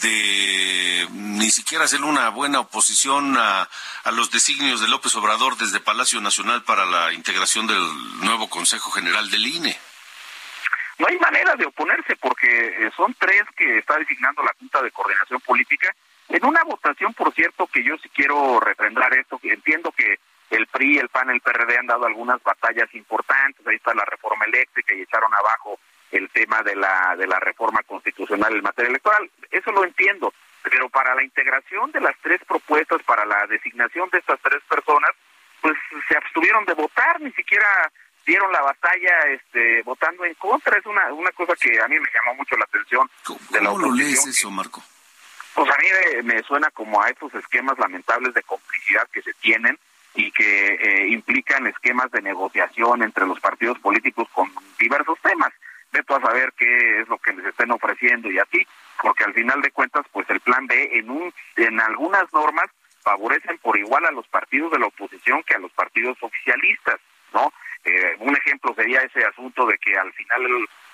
de 0.00 1.08
ni 1.10 1.50
siquiera 1.50 1.84
hacer 1.84 2.02
una 2.02 2.28
buena 2.30 2.60
oposición 2.60 3.36
a, 3.36 3.68
a, 4.04 4.10
los 4.10 4.30
designios 4.30 4.80
de 4.80 4.88
López 4.88 5.14
Obrador 5.16 5.56
desde 5.56 5.80
Palacio 5.80 6.20
Nacional 6.20 6.62
para 6.64 6.84
la 6.84 7.12
integración 7.12 7.66
del 7.66 7.80
nuevo 8.22 8.48
Consejo 8.48 8.90
General 8.90 9.30
del 9.30 9.46
INE. 9.46 9.78
No 10.98 11.06
hay 11.08 11.18
manera 11.18 11.54
de 11.56 11.64
oponerse 11.64 12.14
porque 12.16 12.46
eh, 12.46 12.90
son 12.94 13.14
tres 13.18 13.42
que 13.56 13.78
está 13.78 13.96
designando 13.98 14.42
la 14.42 14.54
Junta 14.58 14.82
de 14.82 14.90
Coordinación 14.90 15.40
Política. 15.40 15.94
En 16.28 16.44
una 16.44 16.62
votación, 16.62 17.14
por 17.14 17.32
cierto, 17.32 17.66
que 17.66 17.82
yo 17.82 17.96
sí 18.02 18.10
quiero 18.10 18.60
refrendar 18.60 19.12
esto, 19.14 19.40
entiendo 19.42 19.90
que 19.92 20.20
el 20.50 20.66
PRI, 20.66 20.98
el 20.98 21.08
PAN, 21.08 21.30
el 21.30 21.40
PRD 21.40 21.78
han 21.78 21.86
dado 21.86 22.04
algunas 22.04 22.42
batallas 22.42 22.92
importantes, 22.94 23.66
ahí 23.66 23.76
está 23.76 23.94
la 23.94 24.04
reforma 24.04 24.44
eléctrica 24.44 24.94
y 24.94 25.02
echaron 25.02 25.32
abajo 25.32 25.78
el 26.12 26.28
tema 26.30 26.62
de 26.62 26.76
la 26.76 27.14
de 27.16 27.26
la 27.26 27.38
reforma 27.38 27.82
constitucional 27.82 28.54
en 28.54 28.62
materia 28.62 28.90
electoral. 28.90 29.30
Eso 29.50 29.70
lo 29.72 29.84
entiendo, 29.84 30.32
pero 30.62 30.88
para 30.88 31.14
la 31.14 31.22
integración 31.22 31.90
de 31.92 32.00
las 32.00 32.16
tres 32.22 32.40
propuestas, 32.46 33.02
para 33.02 33.24
la 33.24 33.46
designación 33.46 34.08
de 34.10 34.18
estas 34.18 34.40
tres 34.40 34.62
personas, 34.68 35.10
pues 35.60 35.76
se 36.08 36.16
abstuvieron 36.16 36.64
de 36.64 36.74
votar, 36.74 37.20
ni 37.20 37.32
siquiera 37.32 37.90
dieron 38.26 38.52
la 38.52 38.62
batalla 38.62 39.18
este 39.28 39.82
votando 39.82 40.24
en 40.24 40.34
contra. 40.34 40.78
Es 40.78 40.86
una 40.86 41.12
una 41.12 41.30
cosa 41.32 41.54
que 41.56 41.80
a 41.80 41.88
mí 41.88 41.98
me 41.98 42.08
llamó 42.12 42.36
mucho 42.36 42.56
la 42.56 42.64
atención. 42.64 43.08
¿Cómo, 43.24 43.40
de 43.50 43.60
la 43.60 43.72
lo 43.72 43.92
lees 43.92 44.26
eso, 44.26 44.50
Marco? 44.50 44.82
Pues 45.54 45.68
a 45.68 45.76
mí 45.78 46.22
me, 46.22 46.42
suena 46.42 46.70
como 46.70 47.02
a 47.02 47.08
estos 47.08 47.34
esquemas 47.34 47.78
lamentables 47.78 48.34
de 48.34 48.42
complicidad 48.42 49.08
que 49.12 49.20
se 49.20 49.34
tienen 49.34 49.78
y 50.14 50.30
que 50.30 50.74
eh, 50.74 51.08
implican 51.08 51.66
esquemas 51.66 52.10
de 52.12 52.22
negociación 52.22 53.02
entre 53.02 53.26
los 53.26 53.40
partidos 53.40 53.78
políticos 53.78 54.28
con 54.32 54.50
diversos 54.78 55.18
temas 55.20 55.52
veto 55.92 56.16
a 56.16 56.20
saber 56.20 56.52
qué 56.56 57.00
es 57.00 57.08
lo 57.08 57.18
que 57.18 57.32
les 57.32 57.46
estén 57.46 57.70
ofreciendo 57.70 58.30
y 58.30 58.38
así, 58.38 58.66
porque 59.02 59.24
al 59.24 59.34
final 59.34 59.60
de 59.62 59.70
cuentas, 59.70 60.04
pues 60.12 60.28
el 60.30 60.40
plan 60.40 60.66
B 60.66 60.98
en 60.98 61.10
un, 61.10 61.32
en 61.56 61.80
algunas 61.80 62.32
normas 62.32 62.66
favorecen 63.02 63.58
por 63.58 63.78
igual 63.78 64.04
a 64.04 64.10
los 64.10 64.26
partidos 64.28 64.72
de 64.72 64.78
la 64.78 64.86
oposición 64.86 65.42
que 65.42 65.54
a 65.54 65.58
los 65.58 65.72
partidos 65.72 66.18
oficialistas, 66.20 67.00
¿no? 67.32 67.52
Eh, 67.84 68.16
un 68.18 68.36
ejemplo 68.36 68.74
sería 68.74 69.00
ese 69.00 69.24
asunto 69.24 69.66
de 69.66 69.78
que 69.78 69.96
al 69.96 70.12
final 70.12 70.42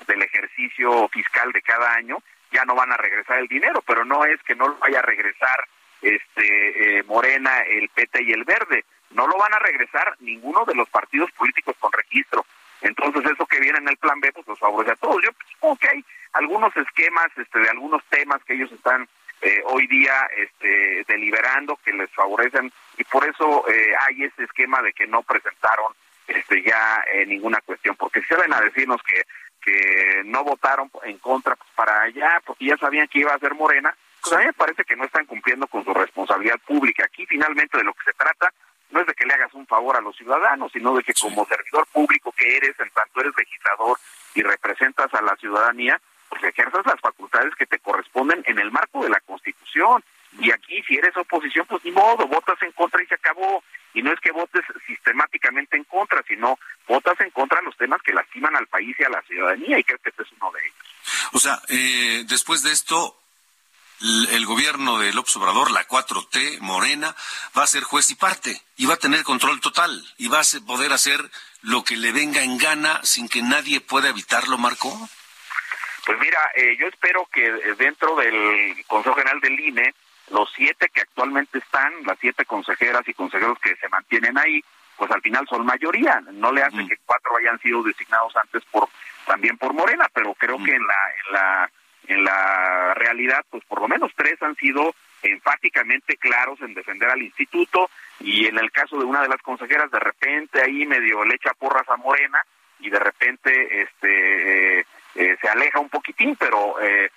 del 0.06 0.22
ejercicio 0.22 1.08
fiscal 1.08 1.50
de 1.52 1.62
cada 1.62 1.94
año 1.94 2.18
ya 2.52 2.64
no 2.64 2.76
van 2.76 2.92
a 2.92 2.96
regresar 2.96 3.38
el 3.38 3.48
dinero, 3.48 3.82
pero 3.82 4.04
no 4.04 4.24
es 4.24 4.40
que 4.44 4.54
no 4.54 4.76
vaya 4.76 5.00
a 5.00 5.02
regresar 5.02 5.66
este 6.00 6.98
eh, 6.98 7.02
Morena, 7.04 7.62
el 7.62 7.88
PT 7.88 8.22
y 8.22 8.32
el 8.32 8.44
Verde, 8.44 8.84
no 9.10 9.26
lo 9.26 9.36
van 9.36 9.54
a 9.54 9.58
regresar 9.58 10.14
ninguno 10.20 10.64
de 10.64 10.74
los 10.74 10.88
partidos 10.88 11.30
políticos 11.32 11.74
con 11.80 11.92
registro. 11.92 12.44
Entonces 12.82 13.24
eso 13.24 13.46
que 13.46 13.60
viene 13.60 13.78
en 13.78 13.88
el 13.88 13.96
plan 13.96 14.20
B 14.20 14.32
pues 14.32 14.46
los 14.46 14.58
favorece 14.58 14.92
a 14.92 14.96
todos. 14.96 15.22
Yo 15.22 15.30
supongo 15.52 15.76
que 15.76 15.88
hay 15.88 16.04
algunos 16.32 16.76
esquemas 16.76 17.26
este, 17.36 17.58
de 17.58 17.68
algunos 17.70 18.04
temas 18.10 18.42
que 18.44 18.54
ellos 18.54 18.70
están 18.72 19.08
eh, 19.42 19.62
hoy 19.66 19.86
día 19.86 20.28
este, 20.36 21.04
deliberando 21.08 21.78
que 21.84 21.92
les 21.92 22.10
favorecen 22.12 22.72
y 22.96 23.04
por 23.04 23.26
eso 23.26 23.68
eh, 23.68 23.92
hay 24.00 24.24
ese 24.24 24.44
esquema 24.44 24.80
de 24.82 24.92
que 24.92 25.06
no 25.06 25.22
presentaron 25.22 25.92
este, 26.26 26.62
ya 26.62 27.04
eh, 27.12 27.26
ninguna 27.26 27.60
cuestión, 27.60 27.96
porque 27.96 28.20
si 28.22 28.28
salen 28.28 28.52
a 28.52 28.60
decirnos 28.60 29.00
que, 29.02 29.22
que 29.60 30.22
no 30.24 30.42
votaron 30.42 30.90
en 31.04 31.18
contra 31.18 31.54
pues, 31.54 31.70
para 31.74 32.02
allá, 32.02 32.40
porque 32.44 32.64
ya 32.64 32.76
sabían 32.76 33.08
que 33.08 33.20
iba 33.20 33.34
a 33.34 33.38
ser 33.38 33.54
Morena, 33.54 33.94
pues 34.20 34.32
a 34.32 34.38
mí 34.38 34.46
me 34.46 34.52
parece 34.54 34.84
que 34.84 34.96
no 34.96 35.04
están 35.04 35.26
cumpliendo 35.26 35.66
con 35.68 35.84
su 35.84 35.94
responsabilidad 35.94 36.58
pública. 36.66 37.04
Aquí 37.04 37.26
finalmente 37.26 37.78
de 37.78 37.84
lo 37.84 37.94
que 37.94 38.04
se 38.04 38.12
trata 38.14 38.52
no 38.96 39.02
es 39.02 39.06
de 39.08 39.14
que 39.14 39.26
le 39.26 39.34
hagas 39.34 39.52
un 39.52 39.66
favor 39.66 39.94
a 39.94 40.00
los 40.00 40.16
ciudadanos, 40.16 40.72
sino 40.72 40.96
de 40.96 41.02
que 41.02 41.12
como 41.12 41.44
servidor 41.44 41.86
público 41.88 42.32
que 42.32 42.56
eres, 42.56 42.80
en 42.80 42.88
tanto 42.90 43.20
eres 43.20 43.34
legislador 43.36 43.98
y 44.34 44.42
representas 44.42 45.12
a 45.12 45.20
la 45.20 45.36
ciudadanía, 45.36 46.00
pues 46.30 46.42
ejerzas 46.44 46.86
las 46.86 46.98
facultades 47.00 47.54
que 47.56 47.66
te 47.66 47.78
corresponden 47.78 48.42
en 48.46 48.58
el 48.58 48.70
marco 48.70 49.02
de 49.04 49.10
la 49.10 49.20
Constitución. 49.20 50.02
Y 50.38 50.50
aquí, 50.50 50.82
si 50.88 50.96
eres 50.96 51.14
oposición, 51.14 51.66
pues 51.66 51.84
ni 51.84 51.90
modo, 51.90 52.26
votas 52.26 52.56
en 52.62 52.72
contra 52.72 53.02
y 53.02 53.06
se 53.06 53.16
acabó. 53.16 53.62
Y 53.92 54.02
no 54.02 54.12
es 54.12 54.20
que 54.20 54.32
votes 54.32 54.64
sistemáticamente 54.86 55.76
en 55.76 55.84
contra, 55.84 56.22
sino 56.26 56.58
votas 56.88 57.20
en 57.20 57.30
contra 57.32 57.58
de 57.58 57.66
los 57.66 57.76
temas 57.76 58.00
que 58.00 58.14
lastiman 58.14 58.56
al 58.56 58.66
país 58.66 58.96
y 58.98 59.04
a 59.04 59.10
la 59.10 59.20
ciudadanía, 59.22 59.78
y 59.78 59.84
creo 59.84 59.98
que 59.98 60.08
este 60.08 60.22
es 60.22 60.32
uno 60.40 60.50
de 60.52 60.60
ellos. 60.60 61.30
O 61.32 61.38
sea, 61.38 61.60
eh, 61.68 62.24
después 62.26 62.62
de 62.62 62.72
esto, 62.72 63.14
el 64.00 64.46
gobierno 64.46 64.98
de 64.98 65.12
López 65.12 65.36
Obrador, 65.36 65.70
la 65.70 65.86
4T, 65.86 66.60
Morena, 66.60 67.14
va 67.56 67.62
a 67.62 67.66
ser 67.66 67.82
juez 67.82 68.10
y 68.10 68.14
parte 68.14 68.60
y 68.76 68.86
va 68.86 68.94
a 68.94 68.98
tener 68.98 69.22
control 69.22 69.60
total 69.60 70.04
y 70.18 70.28
va 70.28 70.40
a 70.40 70.66
poder 70.66 70.92
hacer 70.92 71.20
lo 71.62 71.82
que 71.82 71.96
le 71.96 72.12
venga 72.12 72.42
en 72.42 72.58
gana 72.58 73.00
sin 73.02 73.28
que 73.28 73.42
nadie 73.42 73.80
pueda 73.80 74.10
evitarlo, 74.10 74.58
Marco? 74.58 75.08
Pues 76.04 76.18
mira, 76.20 76.38
eh, 76.54 76.76
yo 76.78 76.86
espero 76.86 77.26
que 77.32 77.46
eh, 77.46 77.74
dentro 77.76 78.14
del 78.16 78.84
Consejo 78.86 79.16
General 79.16 79.40
del 79.40 79.58
INE, 79.58 79.94
los 80.30 80.48
siete 80.54 80.88
que 80.92 81.00
actualmente 81.00 81.58
están, 81.58 81.92
las 82.04 82.18
siete 82.20 82.44
consejeras 82.44 83.02
y 83.08 83.14
consejeros 83.14 83.58
que 83.58 83.74
se 83.76 83.88
mantienen 83.88 84.38
ahí, 84.38 84.62
pues 84.96 85.10
al 85.10 85.20
final 85.20 85.46
son 85.48 85.66
mayoría. 85.66 86.22
No 86.32 86.52
le 86.52 86.62
hace 86.62 86.86
que 86.86 86.96
cuatro 87.04 87.36
hayan 87.36 87.58
sido 87.60 87.82
designados 87.82 88.34
antes 88.36 88.62
por 88.70 88.88
también 89.26 89.58
por 89.58 89.72
Morena, 89.72 90.08
pero 90.14 90.34
creo 90.34 90.56
que 90.62 90.72
en 90.72 90.86
la, 90.86 90.94
en 91.26 91.32
la 91.32 91.70
en 92.08 92.24
la 92.24 92.94
realidad, 92.94 93.44
pues 93.50 93.64
por 93.64 93.80
lo 93.80 93.88
menos 93.88 94.12
tres 94.16 94.40
han 94.42 94.56
sido 94.56 94.94
enfáticamente 95.22 96.16
claros 96.16 96.60
en 96.60 96.74
defender 96.74 97.10
al 97.10 97.22
instituto 97.22 97.90
y 98.20 98.46
en 98.46 98.58
el 98.58 98.70
caso 98.70 98.98
de 98.98 99.04
una 99.04 99.22
de 99.22 99.28
las 99.28 99.42
consejeras 99.42 99.90
de 99.90 99.98
repente 99.98 100.60
ahí 100.60 100.86
medio 100.86 101.24
le 101.24 101.34
echa 101.34 101.54
porras 101.54 101.88
a 101.88 101.96
Morena 101.96 102.42
y 102.80 102.90
de 102.90 102.98
repente 102.98 103.82
este 103.82 104.80
eh, 104.80 104.86
eh, 105.14 105.36
se 105.40 105.48
aleja 105.48 105.80
un 105.80 105.88
poquitín, 105.88 106.36
pero 106.36 106.76
eh, 106.80 107.10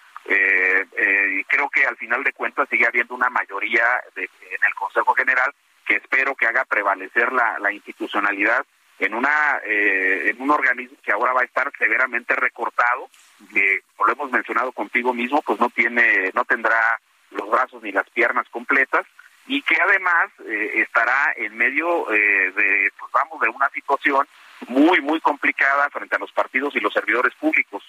creo 1.48 1.70
que 1.70 1.86
al 1.86 1.98
final 1.98 2.24
de 2.24 2.34
cuentas 2.34 2.70
sigue 2.70 2.88
habiendo 2.88 3.16
una 3.16 3.30
mayoría 3.30 3.84
en 4.16 4.64
el 4.68 4.74
Consejo 4.76 5.14
General 5.14 5.54
que 5.86 5.96
espero 5.96 6.36
que 6.36 6.46
haga 6.46 6.66
prevalecer 6.66 7.32
la 7.32 7.72
institucionalidad 7.72 8.66
en 9.00 9.14
una 9.14 9.62
en 9.64 10.42
un 10.42 10.52
organismo 10.52 10.98
que 11.02 11.12
ahora 11.12 11.34
va 11.34 11.42
a 11.42 11.46
estar 11.46 11.72
severamente 11.78 12.36
recortado 12.36 13.10
que 13.54 13.82
como 13.96 14.08
lo 14.08 14.14
hemos 14.14 14.32
mencionado 14.32 14.72
contigo 14.72 15.14
mismo 15.14 15.42
pues 15.42 15.60
no 15.60 15.70
tiene 15.70 16.32
no 16.34 16.44
tendrá 16.46 17.00
los 17.32 17.50
brazos 17.50 17.82
ni 17.84 17.92
las 17.92 18.10
piernas 18.10 18.48
completas 18.50 19.06
y 19.48 19.62
que 19.64 19.76
además 19.82 20.30
eh, 20.46 20.74
estará 20.76 21.34
en 21.36 21.58
medio 21.58 22.12
eh, 22.14 22.52
de 22.52 22.92
pues 22.98 23.12
vamos 23.12 23.42
de 23.42 23.50
una 23.50 23.70
situación 23.70 24.28
muy 24.68 25.02
muy 25.02 25.20
complicada 25.22 25.90
frente 25.90 26.16
a 26.16 26.20
los 26.20 26.32
partidos 26.32 26.76
y 26.76 26.80
los 26.80 26.94
servidores 26.94 27.34
públicos. 27.36 27.84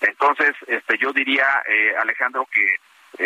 Entonces 0.00 0.54
este 0.66 0.98
yo 0.98 1.12
diría 1.12 1.46
eh, 1.68 1.94
Alejandro 1.98 2.46
que 2.50 2.76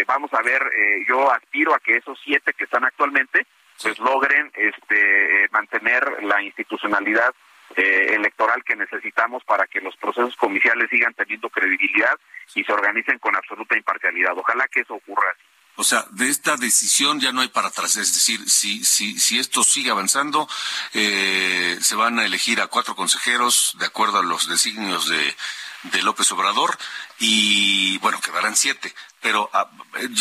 vamos 0.06 0.30
a 0.34 0.42
ver 0.42 0.60
yo 1.08 1.30
aspiro 1.32 1.74
a 1.74 1.80
que 1.80 1.96
esos 1.96 2.20
siete 2.22 2.52
que 2.52 2.64
están 2.64 2.84
actualmente 2.84 3.46
pues 3.82 3.98
logren 3.98 4.50
este 4.54 5.48
mantener 5.50 6.22
la 6.24 6.42
institucionalidad 6.42 7.34
electoral 7.76 8.64
que 8.64 8.74
necesitamos 8.74 9.44
para 9.44 9.66
que 9.66 9.80
los 9.80 9.94
procesos 9.96 10.34
comiciales 10.36 10.88
sigan 10.90 11.14
teniendo 11.14 11.48
credibilidad 11.50 12.18
y 12.54 12.64
se 12.64 12.72
organicen 12.72 13.18
con 13.18 13.36
absoluta 13.36 13.76
imparcialidad. 13.76 14.36
Ojalá 14.36 14.66
que 14.68 14.80
eso 14.80 14.94
ocurra 14.94 15.28
así. 15.32 15.44
O 15.80 15.84
sea, 15.84 16.04
de 16.10 16.28
esta 16.28 16.56
decisión 16.56 17.20
ya 17.20 17.30
no 17.30 17.40
hay 17.40 17.48
para 17.48 17.68
atrás. 17.68 17.96
Es 17.96 18.12
decir, 18.12 18.40
si, 18.50 18.84
si, 18.84 19.16
si 19.16 19.38
esto 19.38 19.62
sigue 19.62 19.92
avanzando, 19.92 20.48
eh, 20.92 21.78
se 21.80 21.94
van 21.94 22.18
a 22.18 22.24
elegir 22.24 22.60
a 22.60 22.66
cuatro 22.66 22.96
consejeros 22.96 23.76
de 23.78 23.86
acuerdo 23.86 24.18
a 24.18 24.24
los 24.24 24.48
designios 24.48 25.08
de, 25.08 25.36
de 25.84 26.02
López 26.02 26.32
Obrador 26.32 26.76
y, 27.20 27.96
bueno, 27.98 28.20
quedarán 28.20 28.56
siete. 28.56 28.92
Pero 29.20 29.50
ah, 29.52 29.70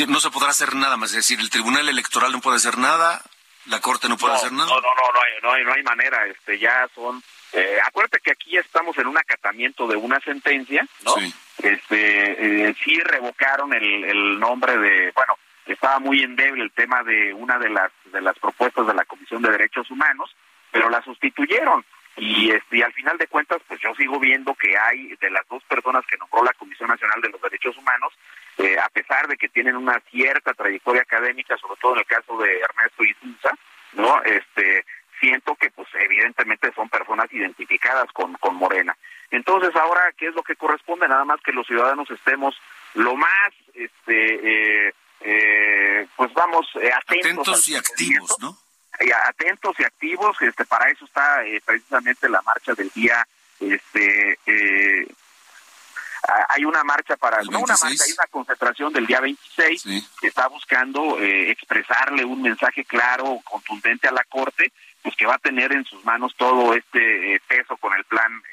no 0.07 0.19
se 0.19 0.29
podrá 0.29 0.49
hacer 0.49 0.75
nada 0.75 0.95
más. 0.95 1.09
Es 1.09 1.17
decir, 1.17 1.39
el 1.39 1.49
Tribunal 1.49 1.89
Electoral 1.89 2.31
no 2.31 2.39
puede 2.39 2.57
hacer 2.57 2.77
nada, 2.77 3.23
la 3.67 3.79
Corte 3.79 4.07
no 4.09 4.17
puede 4.17 4.35
hacer 4.35 4.51
nada. 4.51 4.69
No, 4.69 4.75
no, 4.81 4.87
no, 4.95 5.13
no 5.13 5.21
hay, 5.21 5.31
no 5.41 5.51
hay, 5.51 5.63
no 5.63 5.73
hay 5.73 5.83
manera. 5.83 6.25
Este, 6.27 6.57
ya 6.59 6.87
son. 6.93 7.21
Eh, 7.53 7.77
acuérdate 7.85 8.19
que 8.19 8.31
aquí 8.31 8.57
estamos 8.57 8.97
en 8.97 9.07
un 9.07 9.17
acatamiento 9.17 9.87
de 9.87 9.95
una 9.95 10.19
sentencia, 10.19 10.85
¿no? 11.03 11.13
Sí. 11.13 11.33
Este, 11.63 12.67
eh, 12.67 12.75
sí 12.83 12.99
revocaron 12.99 13.73
el, 13.73 14.03
el 14.03 14.39
nombre 14.39 14.77
de, 14.77 15.11
bueno, 15.15 15.37
estaba 15.65 15.99
muy 15.99 16.21
endeble 16.21 16.63
el 16.63 16.71
tema 16.71 17.03
de 17.03 17.33
una 17.33 17.57
de 17.57 17.69
las 17.69 17.91
de 18.05 18.21
las 18.21 18.37
propuestas 18.39 18.85
de 18.85 18.93
la 18.93 19.05
Comisión 19.05 19.41
de 19.41 19.51
Derechos 19.51 19.89
Humanos, 19.89 20.35
pero 20.71 20.89
la 20.89 21.01
sustituyeron 21.03 21.83
y 22.17 22.49
este 22.51 22.83
al 22.83 22.93
final 22.93 23.17
de 23.17 23.27
cuentas 23.27 23.61
pues 23.67 23.79
yo 23.79 23.93
sigo 23.95 24.19
viendo 24.19 24.55
que 24.55 24.75
hay 24.77 25.15
de 25.15 25.29
las 25.29 25.47
dos 25.47 25.63
personas 25.63 26.03
que 26.07 26.17
nombró 26.17 26.43
la 26.43 26.53
Comisión 26.53 26.89
Nacional 26.89 27.21
de 27.21 27.29
los 27.29 27.41
Derechos 27.41 27.77
Humanos 27.77 28.11
eh, 28.57 28.77
a 28.79 28.89
pesar 28.89 29.27
de 29.27 29.37
que 29.37 29.49
tienen 29.49 29.75
una 29.75 29.99
cierta 30.11 30.53
trayectoria 30.53 31.03
académica 31.03 31.55
sobre 31.57 31.79
todo 31.79 31.93
en 31.93 31.99
el 31.99 32.05
caso 32.05 32.37
de 32.37 32.59
Ernesto 32.59 33.03
Isunza 33.03 33.51
no 33.93 34.21
este 34.23 34.85
siento 35.19 35.55
que 35.55 35.69
pues 35.71 35.87
evidentemente 35.93 36.71
son 36.73 36.89
personas 36.89 37.31
identificadas 37.31 38.11
con 38.13 38.33
con 38.35 38.55
Morena. 38.55 38.95
Entonces 39.31 39.75
ahora 39.75 40.11
qué 40.17 40.27
es 40.27 40.35
lo 40.35 40.43
que 40.43 40.55
corresponde 40.55 41.07
nada 41.07 41.25
más 41.25 41.39
que 41.41 41.51
los 41.51 41.67
ciudadanos 41.67 42.09
estemos 42.09 42.55
lo 42.95 43.15
más 43.15 43.53
este 43.73 44.87
eh, 44.87 44.93
eh, 45.21 46.07
pues 46.15 46.33
vamos 46.33 46.67
eh, 46.81 46.91
atentos, 46.91 47.67
y 47.67 47.75
activos, 47.75 48.35
¿no? 48.39 48.57
Atentos 49.25 49.75
y 49.79 49.83
activos, 49.83 50.37
este, 50.41 50.65
para 50.65 50.89
eso 50.89 51.05
está 51.05 51.45
eh, 51.45 51.61
precisamente 51.65 52.29
la 52.29 52.41
marcha 52.41 52.73
del 52.73 52.89
día, 52.89 53.25
este, 53.59 54.39
eh, 54.45 55.07
hay 56.49 56.65
una 56.65 56.83
marcha 56.83 57.15
para, 57.15 57.41
no 57.43 57.59
una 57.59 57.75
marcha, 57.81 58.03
hay 58.03 58.11
una 58.11 58.27
concentración 58.29 58.91
del 58.91 59.05
día 59.05 59.21
26 59.21 59.83
que 60.19 60.27
está 60.27 60.47
buscando 60.47 61.17
expresarle 61.21 62.25
un 62.25 62.41
mensaje 62.41 62.83
claro, 62.83 63.39
contundente 63.45 64.07
a 64.07 64.11
la 64.11 64.23
Corte, 64.25 64.73
pues 65.01 65.15
que 65.15 65.25
va 65.25 65.35
a 65.35 65.39
tener 65.39 65.71
en 65.71 65.85
sus 65.85 66.03
manos 66.03 66.35
todo 66.35 66.73
este 66.73 67.41
peso 67.47 67.77
con 67.77 67.93
el 67.93 68.03
plan, 68.05 68.43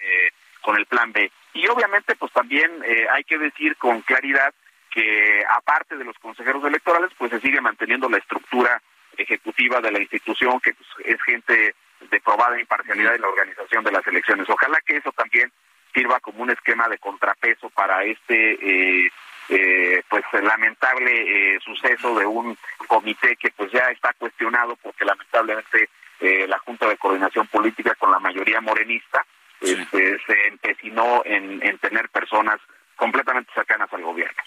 con 0.60 0.76
el 0.76 0.86
plan 0.86 1.10
B. 1.10 1.32
Y 1.54 1.66
obviamente, 1.66 2.14
pues 2.14 2.32
también 2.32 2.70
hay 3.12 3.24
que 3.24 3.38
decir 3.38 3.76
con 3.76 4.02
claridad 4.02 4.54
que 4.90 5.42
aparte 5.50 5.96
de 5.96 6.04
los 6.04 6.16
consejeros 6.18 6.64
electorales, 6.64 7.10
pues 7.18 7.32
se 7.32 7.40
sigue 7.40 7.60
manteniendo 7.60 8.08
la 8.08 8.18
estructura 8.18 8.80
ejecutiva 9.18 9.80
de 9.80 9.92
la 9.92 10.00
institución, 10.00 10.60
que 10.60 10.74
pues, 10.74 10.88
es 11.04 11.22
gente 11.22 11.74
de 12.10 12.20
probada 12.20 12.60
imparcialidad 12.60 13.14
en 13.14 13.22
la 13.22 13.28
organización 13.28 13.84
de 13.84 13.92
las 13.92 14.06
elecciones. 14.06 14.48
Ojalá 14.48 14.78
que 14.86 14.96
eso 14.96 15.12
también 15.12 15.50
sirva 15.94 16.20
como 16.20 16.42
un 16.42 16.50
esquema 16.50 16.88
de 16.88 16.98
contrapeso 16.98 17.70
para 17.70 18.04
este 18.04 19.04
eh, 19.04 19.10
eh, 19.48 20.02
pues 20.08 20.24
lamentable 20.42 21.54
eh, 21.54 21.60
suceso 21.60 22.18
de 22.18 22.26
un 22.26 22.56
comité 22.88 23.36
que 23.36 23.50
pues 23.50 23.70
ya 23.72 23.90
está 23.90 24.12
cuestionado 24.14 24.76
porque 24.76 25.04
lamentablemente 25.04 25.88
la 26.20 26.58
Junta 26.60 26.88
de 26.88 26.96
Coordinación 26.96 27.46
Política 27.48 27.94
con 27.96 28.10
la 28.10 28.18
mayoría 28.18 28.58
morenista 28.62 29.26
este, 29.60 30.18
se 30.26 30.46
empecinó 30.46 31.22
en, 31.26 31.60
en 31.62 31.76
tener 31.78 32.08
personas 32.08 32.60
completamente 32.96 33.52
cercanas 33.52 33.92
al 33.92 34.02
gobierno. 34.02 34.42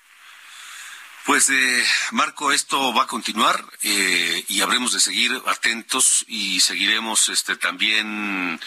Pues 1.28 1.50
eh, 1.50 1.84
Marco, 2.12 2.54
esto 2.54 2.94
va 2.94 3.04
a 3.04 3.08
continuar 3.08 3.62
eh, 3.84 4.46
y 4.48 4.62
habremos 4.62 4.94
de 4.94 5.02
seguir 5.02 5.30
atentos 5.46 6.24
y 6.26 6.62
seguiremos 6.62 7.28
este 7.28 7.58
también 7.58 8.58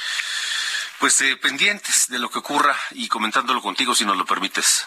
pues 0.99 1.23
eh, 1.23 1.39
pendientes 1.39 2.09
de 2.11 2.19
lo 2.19 2.29
que 2.29 2.41
ocurra 2.41 2.77
y 2.91 3.09
comentándolo 3.09 3.63
contigo 3.63 3.95
si 3.95 4.05
nos 4.05 4.19
lo 4.19 4.27
permites. 4.27 4.87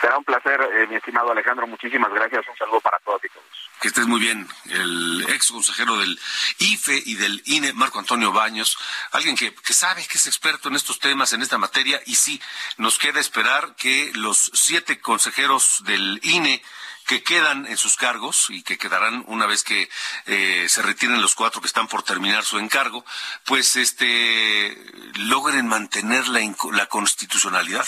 Será 0.00 0.18
un 0.18 0.24
placer, 0.24 0.60
eh, 0.72 0.86
mi 0.86 0.94
estimado 0.94 1.32
Alejandro. 1.32 1.66
Muchísimas 1.66 2.12
gracias. 2.12 2.46
Un 2.48 2.56
saludo 2.56 2.80
para 2.80 3.00
todos 3.00 3.22
y 3.24 3.28
todos. 3.28 3.44
Que 3.80 3.88
estés 3.88 4.06
muy 4.06 4.20
bien. 4.20 4.46
El 4.66 5.26
ex 5.30 5.50
consejero 5.50 5.98
del 5.98 6.16
IFE 6.58 7.02
y 7.06 7.16
del 7.16 7.42
INE, 7.46 7.72
Marco 7.72 7.98
Antonio 7.98 8.30
Baños, 8.30 8.78
alguien 9.10 9.34
que, 9.34 9.52
que 9.52 9.72
sabe 9.72 10.06
que 10.06 10.16
es 10.16 10.28
experto 10.28 10.68
en 10.68 10.76
estos 10.76 11.00
temas, 11.00 11.32
en 11.32 11.42
esta 11.42 11.58
materia, 11.58 12.00
y 12.06 12.14
sí, 12.14 12.40
nos 12.76 12.98
queda 12.98 13.18
esperar 13.18 13.74
que 13.74 14.12
los 14.14 14.52
siete 14.54 15.00
consejeros 15.00 15.82
del 15.84 16.20
INE 16.22 16.62
que 17.10 17.24
quedan 17.24 17.66
en 17.66 17.76
sus 17.76 17.96
cargos 17.96 18.46
y 18.50 18.62
que 18.62 18.78
quedarán 18.78 19.24
una 19.26 19.44
vez 19.44 19.64
que 19.64 19.90
eh, 20.26 20.66
se 20.68 20.80
retiren 20.80 21.20
los 21.20 21.34
cuatro 21.34 21.60
que 21.60 21.66
están 21.66 21.88
por 21.88 22.04
terminar 22.04 22.44
su 22.44 22.56
encargo, 22.60 23.04
pues 23.46 23.74
este 23.74 24.76
logren 25.16 25.66
mantener 25.66 26.28
la, 26.28 26.40
la 26.70 26.86
constitucionalidad, 26.86 27.84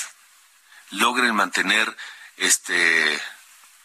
logren 0.91 1.37
mantener 1.37 1.97
este 2.37 3.23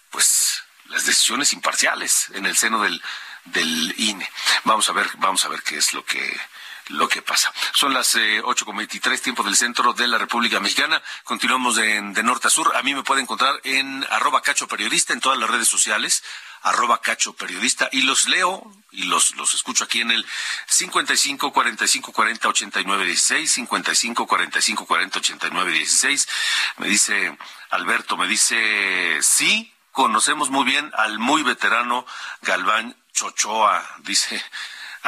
pues 0.09 0.63
las 0.85 1.05
decisiones 1.05 1.53
imparciales 1.53 2.31
en 2.33 2.47
el 2.47 2.57
seno 2.57 2.81
del 2.81 2.99
del 3.45 3.93
INE. 3.95 4.27
Vamos 4.63 4.89
a 4.89 4.93
ver, 4.93 5.07
vamos 5.19 5.45
a 5.45 5.49
ver 5.49 5.61
qué 5.61 5.77
es 5.77 5.93
lo 5.93 6.03
que 6.03 6.35
lo 6.89 7.07
que 7.07 7.21
pasa. 7.21 7.53
Son 7.73 7.93
las 7.93 8.15
eh, 8.15 8.41
ocho 8.43 8.65
con 8.65 8.77
veintitrés, 8.77 9.21
tiempo 9.21 9.43
del 9.43 9.55
centro 9.55 9.93
de 9.93 10.07
la 10.07 10.17
República 10.17 10.59
Mexicana. 10.59 11.01
Continuamos 11.23 11.75
de, 11.75 12.01
norte 12.01 12.47
a 12.47 12.49
sur. 12.49 12.75
A 12.75 12.83
mí 12.83 12.93
me 12.93 13.03
pueden 13.03 13.23
encontrar 13.23 13.59
en 13.63 14.05
arroba 14.09 14.41
cacho 14.41 14.67
periodista 14.67 15.13
en 15.13 15.19
todas 15.19 15.37
las 15.37 15.49
redes 15.49 15.67
sociales 15.67 16.23
arroba 16.63 17.01
cacho 17.01 17.33
periodista 17.33 17.87
y 17.91 18.01
los 18.01 18.27
leo 18.27 18.73
y 18.91 19.03
los, 19.03 19.35
los 19.35 19.53
escucho 19.53 19.83
aquí 19.83 20.01
en 20.01 20.09
el 20.09 20.25
55 20.65 21.53
45 21.53 22.11
40 22.11 22.47
89 22.47 23.05
16 23.05 23.51
55 23.51 24.27
45 24.27 24.85
40 24.85 25.19
89 25.19 25.71
16 25.71 26.27
me 26.77 26.87
dice 26.87 27.37
Alberto 27.69 28.17
me 28.17 28.27
dice 28.27 29.19
sí 29.21 29.71
conocemos 29.91 30.49
muy 30.49 30.65
bien 30.65 30.91
al 30.95 31.19
muy 31.19 31.43
veterano 31.43 32.05
Galván 32.41 32.97
Chochoa 33.13 33.87
dice 33.99 34.43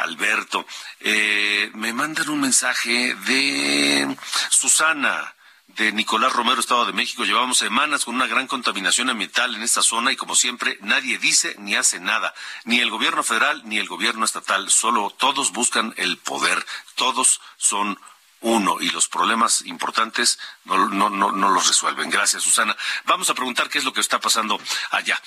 Alberto. 0.02 0.66
Eh, 1.00 1.70
me 1.74 1.92
mandan 1.92 2.28
un 2.28 2.40
mensaje 2.40 3.14
de 3.26 4.16
Susana 4.50 5.34
de 5.76 5.92
Nicolás 5.92 6.32
Romero, 6.32 6.60
Estado 6.60 6.86
de 6.86 6.92
México. 6.92 7.24
Llevamos 7.24 7.58
semanas 7.58 8.04
con 8.04 8.14
una 8.14 8.26
gran 8.26 8.46
contaminación 8.46 9.08
ambiental 9.10 9.54
en 9.54 9.62
esta 9.62 9.82
zona 9.82 10.12
y 10.12 10.16
como 10.16 10.34
siempre 10.34 10.78
nadie 10.80 11.18
dice 11.18 11.54
ni 11.58 11.74
hace 11.74 12.00
nada, 12.00 12.34
ni 12.64 12.80
el 12.80 12.90
gobierno 12.90 13.22
federal 13.22 13.62
ni 13.64 13.78
el 13.78 13.88
gobierno 13.88 14.24
estatal, 14.24 14.70
solo 14.70 15.10
todos 15.10 15.52
buscan 15.52 15.94
el 15.96 16.18
poder, 16.18 16.64
todos 16.96 17.40
son 17.56 17.98
uno 18.40 18.76
y 18.80 18.90
los 18.90 19.08
problemas 19.08 19.62
importantes 19.66 20.38
no, 20.64 20.88
no, 20.88 21.10
no, 21.10 21.32
no, 21.32 21.50
los 21.50 21.68
resuelven. 21.68 22.10
Gracias, 22.10 22.42
Susana. 22.42 22.76
Vamos 23.04 23.28
a 23.30 23.34
preguntar 23.34 23.68
qué 23.68 23.78
es 23.78 23.84
lo 23.84 23.92
que 23.92 24.00
está 24.00 24.18
pasando 24.20 24.60
allá. 24.90 25.20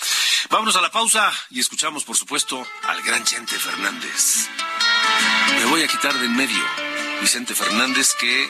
Vámonos 0.49 0.76
a 0.76 0.82
la 0.82 0.91
pausa 0.91 1.32
y 1.49 1.60
escuchamos, 1.60 2.04
por 2.04 2.17
supuesto, 2.17 2.65
al 2.84 3.02
gran 3.04 3.23
Chente 3.23 3.58
Fernández. 3.60 4.49
Me 5.58 5.65
voy 5.65 5.84
a 5.84 5.88
quitar 5.88 6.13
de 6.13 6.26
en 6.26 6.36
medio. 6.36 6.63
Vicente 7.21 7.56
Fernández 7.56 8.15
que 8.19 8.49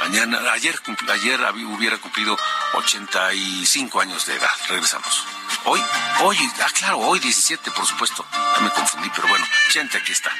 Mañana, 0.00 0.40
ayer, 0.52 0.80
ayer 1.08 1.40
hubiera 1.66 1.98
cumplido 1.98 2.34
85 2.72 4.00
años 4.00 4.24
de 4.24 4.34
edad. 4.34 4.48
Regresamos. 4.66 5.26
Hoy, 5.66 5.80
hoy, 6.22 6.38
ah, 6.62 6.70
claro, 6.72 6.98
hoy 7.00 7.18
17, 7.18 7.70
por 7.70 7.84
supuesto. 7.84 8.24
Ya 8.32 8.60
me 8.62 8.70
confundí, 8.70 9.10
pero 9.14 9.28
bueno, 9.28 9.44
gente, 9.68 9.98
aquí 9.98 10.12
está. 10.12 10.34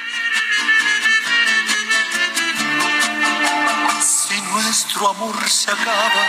Nuestro 4.51 5.09
amor 5.09 5.49
se 5.49 5.71
acaba, 5.71 6.23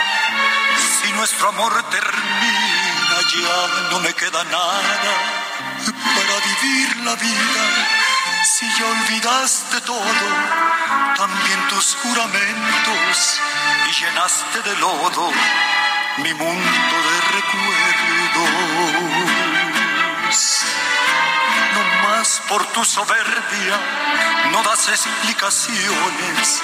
si 1.01 1.11
nuestro 1.13 1.49
amor 1.49 1.73
termina, 1.89 3.15
ya 3.35 3.89
no 3.91 3.99
me 3.99 4.13
queda 4.13 4.43
nada 4.45 5.13
para 6.15 6.35
vivir 6.47 6.97
la 7.05 7.15
vida. 7.15 7.63
Si 8.43 8.65
ya 8.77 8.85
olvidaste 8.85 9.81
todo, 9.81 10.27
también 11.17 11.67
tus 11.69 11.95
juramentos 12.01 13.41
y 13.89 14.03
llenaste 14.03 14.61
de 14.61 14.75
lodo 14.77 15.31
mi 16.17 16.33
mundo 16.33 16.95
de 17.09 17.21
recuerdos. 17.41 19.32
No 21.73 22.07
más 22.07 22.41
por 22.47 22.65
tu 22.67 22.83
soberbia, 22.85 23.79
no 24.51 24.61
das 24.63 24.89
explicaciones, 24.89 26.61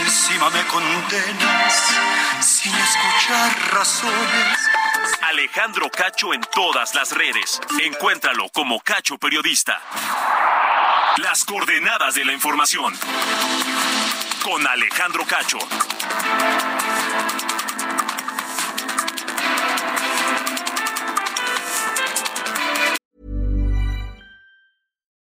encima 0.00 0.50
me 0.50 0.64
condenas 0.66 1.94
sin 2.40 2.74
escuchar 2.74 3.72
razones. 3.72 4.58
Alejandro 5.22 5.90
Cacho 5.90 6.32
en 6.32 6.40
todas 6.54 6.94
las 6.94 7.12
redes. 7.12 7.60
Encuéntralo 7.80 8.48
como 8.48 8.80
Cacho 8.80 9.18
Periodista. 9.18 9.80
Las 11.18 11.44
coordenadas 11.44 12.14
de 12.14 12.24
la 12.24 12.32
información. 12.32 12.94
Con 14.42 14.66
Alejandro 14.66 15.24
Cacho. 15.26 15.58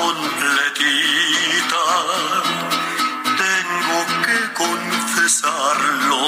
Completita, 0.00 1.84
tengo 3.44 3.98
que 4.26 4.38
confesarlo. 4.54 6.20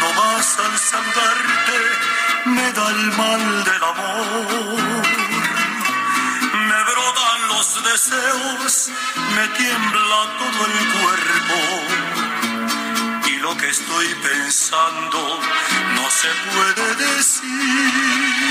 No 0.00 0.08
más 0.18 0.46
al 0.64 0.74
saludarte 0.78 1.78
me 2.46 2.72
da 2.72 2.88
el 2.88 3.12
mal 3.20 3.64
del 3.64 3.84
amor. 3.92 5.02
Me 6.68 6.78
brotan 6.88 7.40
los 7.48 7.66
deseos, 7.90 8.90
me 9.36 9.44
tiembla 9.58 10.20
todo 10.40 10.60
el 10.70 10.78
cuerpo. 10.98 11.58
Y 13.26 13.34
lo 13.38 13.56
que 13.56 13.68
estoy 13.68 14.08
pensando 14.28 15.18
no 15.96 16.04
se 16.10 16.30
puede 16.52 16.86
decir 17.06 18.49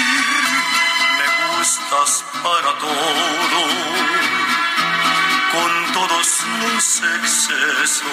para 1.90 2.78
todo, 2.78 3.62
con 5.52 5.72
todos 5.94 6.28
los 6.62 7.02
excesos. 7.18 8.04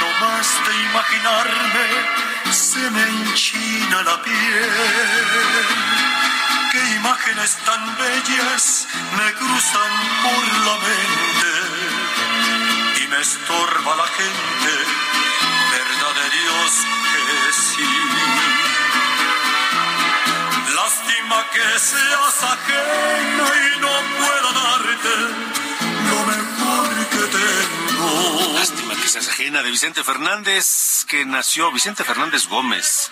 No 0.00 0.26
más 0.26 0.46
de 0.66 0.72
imaginarme, 0.90 1.86
se 2.50 2.90
me 2.90 3.02
enchina 3.02 4.02
la 4.02 4.20
piel. 4.22 4.70
Qué 6.72 6.94
imágenes 6.96 7.56
tan 7.64 7.96
bellas 7.96 8.88
me 9.16 9.32
cruzan 9.34 9.92
por 10.24 10.44
la 10.66 10.76
mente 10.88 11.52
y 13.04 13.06
me 13.06 13.20
estorba 13.20 13.96
la 13.96 14.08
gente, 14.18 14.72
verdad 15.70 16.14
de 16.22 16.28
Dios 16.38 16.70
que 17.12 17.52
sí. 17.52 18.73
Lástima 20.94 21.44
que 21.50 21.78
seas 21.80 22.42
ajena 22.44 23.46
y 23.66 23.80
no 23.80 23.88
pueda 24.16 24.50
darte 24.62 25.14
lo 26.08 26.18
mejor 26.24 27.06
que 27.10 27.36
tengo. 27.36 28.52
Lástima 28.54 28.94
que 28.94 29.08
seas 29.08 29.28
ajena 29.28 29.62
de 29.64 29.70
Vicente 29.72 30.04
Fernández, 30.04 31.04
que 31.08 31.24
nació 31.24 31.72
Vicente 31.72 32.04
Fernández 32.04 32.46
Gómez, 32.46 33.10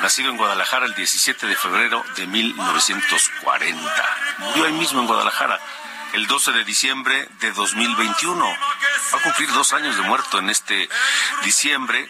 nacido 0.00 0.30
en 0.30 0.36
Guadalajara 0.36 0.86
el 0.86 0.96
17 0.96 1.46
de 1.46 1.54
febrero 1.54 2.04
de 2.16 2.26
1940. 2.26 4.16
Murió 4.38 4.64
ahí 4.64 4.72
mismo 4.72 5.00
en 5.00 5.06
Guadalajara 5.06 5.60
el 6.14 6.26
12 6.26 6.50
de 6.50 6.64
diciembre 6.64 7.28
de 7.38 7.52
2021. 7.52 8.44
Va 8.44 9.18
a 9.18 9.22
cumplir 9.22 9.48
dos 9.52 9.72
años 9.72 9.94
de 9.94 10.02
muerto 10.02 10.40
en 10.40 10.50
este 10.50 10.88
diciembre. 11.44 12.04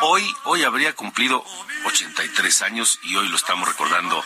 Hoy, 0.00 0.28
hoy 0.44 0.64
habría 0.64 0.92
cumplido 0.94 1.44
83 1.86 2.62
años 2.62 2.98
y 3.02 3.16
hoy 3.16 3.28
lo 3.28 3.36
estamos 3.36 3.68
recordando 3.68 4.22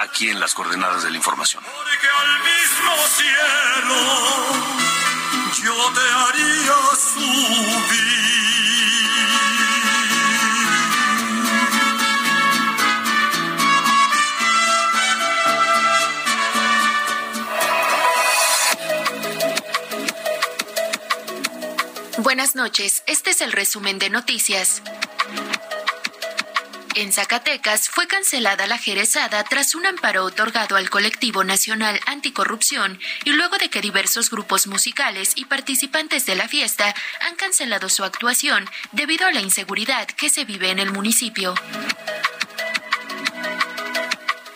aquí 0.00 0.28
en 0.30 0.38
las 0.38 0.54
coordenadas 0.54 1.02
de 1.02 1.10
la 1.10 1.16
información. 1.16 1.62
Porque 1.64 2.08
al 2.08 2.38
mismo 2.40 2.96
cielo 3.16 3.96
yo 5.64 5.92
te 5.92 6.00
haría 6.00 6.74
subir. 6.96 8.36
Buenas 22.18 22.54
noches, 22.56 23.02
este 23.06 23.30
es 23.30 23.40
el 23.40 23.52
resumen 23.52 23.98
de 23.98 24.10
noticias. 24.10 24.82
En 26.96 27.12
Zacatecas 27.12 27.90
fue 27.90 28.06
cancelada 28.06 28.66
la 28.66 28.78
Jerezada 28.78 29.44
tras 29.44 29.74
un 29.74 29.84
amparo 29.84 30.24
otorgado 30.24 30.76
al 30.76 30.88
Colectivo 30.88 31.44
Nacional 31.44 32.00
Anticorrupción 32.06 32.98
y 33.26 33.32
luego 33.32 33.58
de 33.58 33.68
que 33.68 33.82
diversos 33.82 34.30
grupos 34.30 34.66
musicales 34.66 35.34
y 35.36 35.44
participantes 35.44 36.24
de 36.24 36.36
la 36.36 36.48
fiesta 36.48 36.94
han 37.20 37.36
cancelado 37.36 37.90
su 37.90 38.02
actuación 38.02 38.64
debido 38.92 39.26
a 39.26 39.32
la 39.32 39.42
inseguridad 39.42 40.06
que 40.06 40.30
se 40.30 40.46
vive 40.46 40.70
en 40.70 40.78
el 40.78 40.90
municipio. 40.90 41.52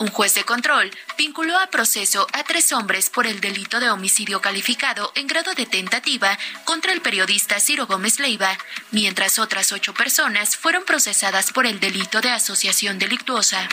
Un 0.01 0.09
juez 0.09 0.33
de 0.33 0.45
control 0.45 0.91
vinculó 1.19 1.59
a 1.59 1.67
proceso 1.67 2.27
a 2.33 2.43
tres 2.43 2.73
hombres 2.73 3.11
por 3.11 3.27
el 3.27 3.39
delito 3.43 3.81
de 3.81 3.91
homicidio 3.91 4.41
calificado 4.41 5.13
en 5.15 5.27
grado 5.27 5.53
de 5.53 5.67
tentativa 5.67 6.39
contra 6.65 6.95
el 6.95 7.03
periodista 7.03 7.61
Ciro 7.61 7.87
Gómez 7.87 8.19
Leiva, 8.19 8.57
mientras 8.93 9.39
otras 9.39 9.73
ocho 9.73 9.93
personas 9.93 10.57
fueron 10.57 10.87
procesadas 10.87 11.53
por 11.53 11.67
el 11.67 11.81
delito 11.81 12.23
de 12.23 12.31
asociación 12.31 12.99
delictuosa. 12.99 13.69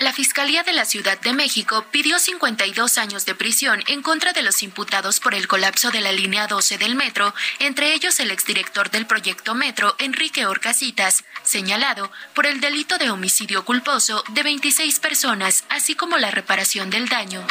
La 0.00 0.12
Fiscalía 0.12 0.64
de 0.64 0.72
la 0.72 0.84
Ciudad 0.84 1.20
de 1.20 1.32
México 1.32 1.84
pidió 1.90 2.18
52 2.18 2.98
años 2.98 3.24
de 3.26 3.34
prisión 3.34 3.82
en 3.86 4.02
contra 4.02 4.32
de 4.32 4.42
los 4.42 4.62
imputados 4.62 5.20
por 5.20 5.34
el 5.34 5.46
colapso 5.46 5.90
de 5.90 6.00
la 6.00 6.10
línea 6.10 6.48
12 6.48 6.78
del 6.78 6.96
metro, 6.96 7.32
entre 7.60 7.94
ellos 7.94 8.18
el 8.18 8.32
exdirector 8.32 8.90
del 8.90 9.06
proyecto 9.06 9.54
Metro, 9.54 9.94
Enrique 9.98 10.46
Orcasitas, 10.46 11.24
señalado 11.44 12.10
por 12.34 12.46
el 12.46 12.60
delito 12.60 12.98
de 12.98 13.10
homicidio 13.10 13.64
culposo 13.64 14.24
de 14.30 14.42
26 14.42 14.98
personas, 14.98 15.64
así 15.68 15.94
como 15.94 16.18
la 16.18 16.32
reparación 16.32 16.90
del 16.90 17.08
daño 17.08 17.46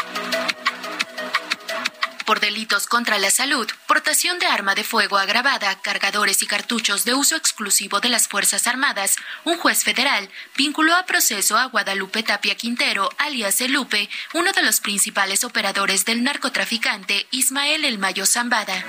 por 2.24 2.40
delitos 2.40 2.88
contra 2.88 3.18
la 3.18 3.32
salud, 3.32 3.68
portación 3.88 4.40
de 4.40 4.46
arma 4.46 4.76
de 4.76 4.84
fuego 4.84 5.18
agravada, 5.18 5.80
cargadores 5.82 6.42
y 6.42 6.48
cartuchos 6.48 7.06
de 7.06 7.14
uso 7.14 7.36
exclusivo 7.36 8.00
de 8.00 8.10
las 8.10 8.28
Fuerzas 8.28 8.68
Armadas, 8.68 9.16
un 9.44 9.58
juez 9.58 9.84
federal 9.84 10.30
vinculó 10.58 10.96
a 10.96 11.06
proceso 11.06 11.58
a 11.58 11.66
Guadalupe 11.66 12.24
Tapia 12.24 12.56
Quintero, 12.56 13.10
alias 13.18 13.62
El 13.62 13.74
Lupe, 13.74 14.10
uno 14.34 14.52
de 14.52 14.64
los 14.64 14.80
principales 14.80 15.44
operadores 15.44 16.06
del 16.06 16.24
narcotraficante 16.24 17.28
Ismael 17.32 17.86
El 17.86 18.00
Mayo 18.00 18.26
Zambada 18.26 18.86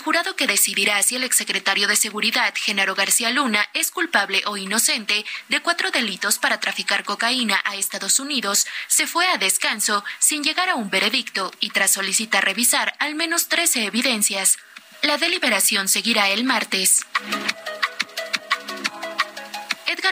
jurado 0.00 0.36
que 0.36 0.46
decidirá 0.46 1.02
si 1.02 1.16
el 1.16 1.24
exsecretario 1.24 1.86
de 1.86 1.96
Seguridad, 1.96 2.52
Genaro 2.56 2.94
García 2.94 3.30
Luna, 3.30 3.68
es 3.74 3.90
culpable 3.90 4.42
o 4.46 4.56
inocente 4.56 5.24
de 5.48 5.60
cuatro 5.60 5.90
delitos 5.90 6.38
para 6.38 6.60
traficar 6.60 7.04
cocaína 7.04 7.60
a 7.64 7.76
Estados 7.76 8.18
Unidos, 8.18 8.66
se 8.88 9.06
fue 9.06 9.26
a 9.28 9.38
descanso 9.38 10.04
sin 10.18 10.42
llegar 10.42 10.68
a 10.68 10.74
un 10.74 10.90
veredicto 10.90 11.52
y 11.60 11.70
tras 11.70 11.92
solicitar 11.92 12.44
revisar 12.44 12.94
al 12.98 13.14
menos 13.14 13.48
13 13.48 13.84
evidencias. 13.84 14.58
La 15.02 15.16
deliberación 15.16 15.88
seguirá 15.88 16.28
el 16.30 16.44
martes. 16.44 17.06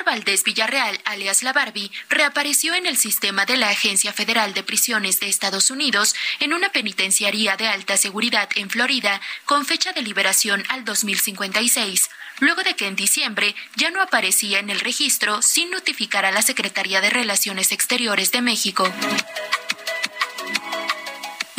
Valdés 0.04 0.44
Villarreal, 0.44 1.00
alias 1.04 1.42
La 1.42 1.52
Barbie, 1.52 1.90
reapareció 2.08 2.74
en 2.74 2.86
el 2.86 2.96
sistema 2.96 3.46
de 3.46 3.56
la 3.56 3.70
Agencia 3.70 4.12
Federal 4.12 4.54
de 4.54 4.62
Prisiones 4.62 5.20
de 5.20 5.28
Estados 5.28 5.70
Unidos 5.70 6.14
en 6.40 6.52
una 6.52 6.70
penitenciaría 6.70 7.56
de 7.56 7.68
alta 7.68 7.96
seguridad 7.96 8.48
en 8.56 8.70
Florida 8.70 9.20
con 9.44 9.64
fecha 9.66 9.92
de 9.92 10.02
liberación 10.02 10.64
al 10.68 10.84
2056, 10.84 12.10
luego 12.40 12.62
de 12.62 12.74
que 12.74 12.86
en 12.86 12.96
diciembre 12.96 13.54
ya 13.76 13.90
no 13.90 14.02
aparecía 14.02 14.58
en 14.58 14.70
el 14.70 14.80
registro 14.80 15.42
sin 15.42 15.70
notificar 15.70 16.24
a 16.24 16.32
la 16.32 16.42
Secretaría 16.42 17.00
de 17.00 17.10
Relaciones 17.10 17.72
Exteriores 17.72 18.32
de 18.32 18.42
México. 18.42 18.90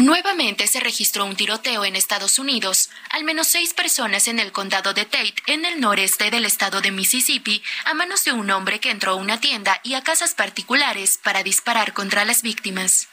Nuevamente 0.10 0.66
se 0.66 0.80
registró 0.80 1.24
un 1.24 1.36
tiroteo 1.36 1.86
en 1.86 1.96
Estados 1.96 2.40
Unidos. 2.40 2.90
Al 3.12 3.24
menos 3.24 3.46
seis 3.46 3.76
personas 3.76 4.28
en 4.28 4.40
el 4.40 4.52
condado 4.52 4.96
de 4.96 5.06
Tate, 5.06 5.36
en 5.46 5.66
el 5.66 5.80
noreste 5.80 6.32
del 6.32 6.46
estado 6.46 6.82
de 6.82 6.90
Mississippi, 6.90 7.62
a 7.86 7.94
manos 7.94 8.26
de 8.26 8.32
un 8.32 8.50
hombre 8.50 8.80
que 8.80 8.90
entró 8.90 9.12
a 9.12 9.16
una 9.16 9.40
tienda 9.40 9.80
y 9.84 9.94
a 9.94 10.02
casas 10.02 10.34
particulares 10.34 11.20
para 11.24 11.44
disparar 11.44 11.94
contra 11.94 12.26
las 12.26 12.42
víctimas. 12.42 13.08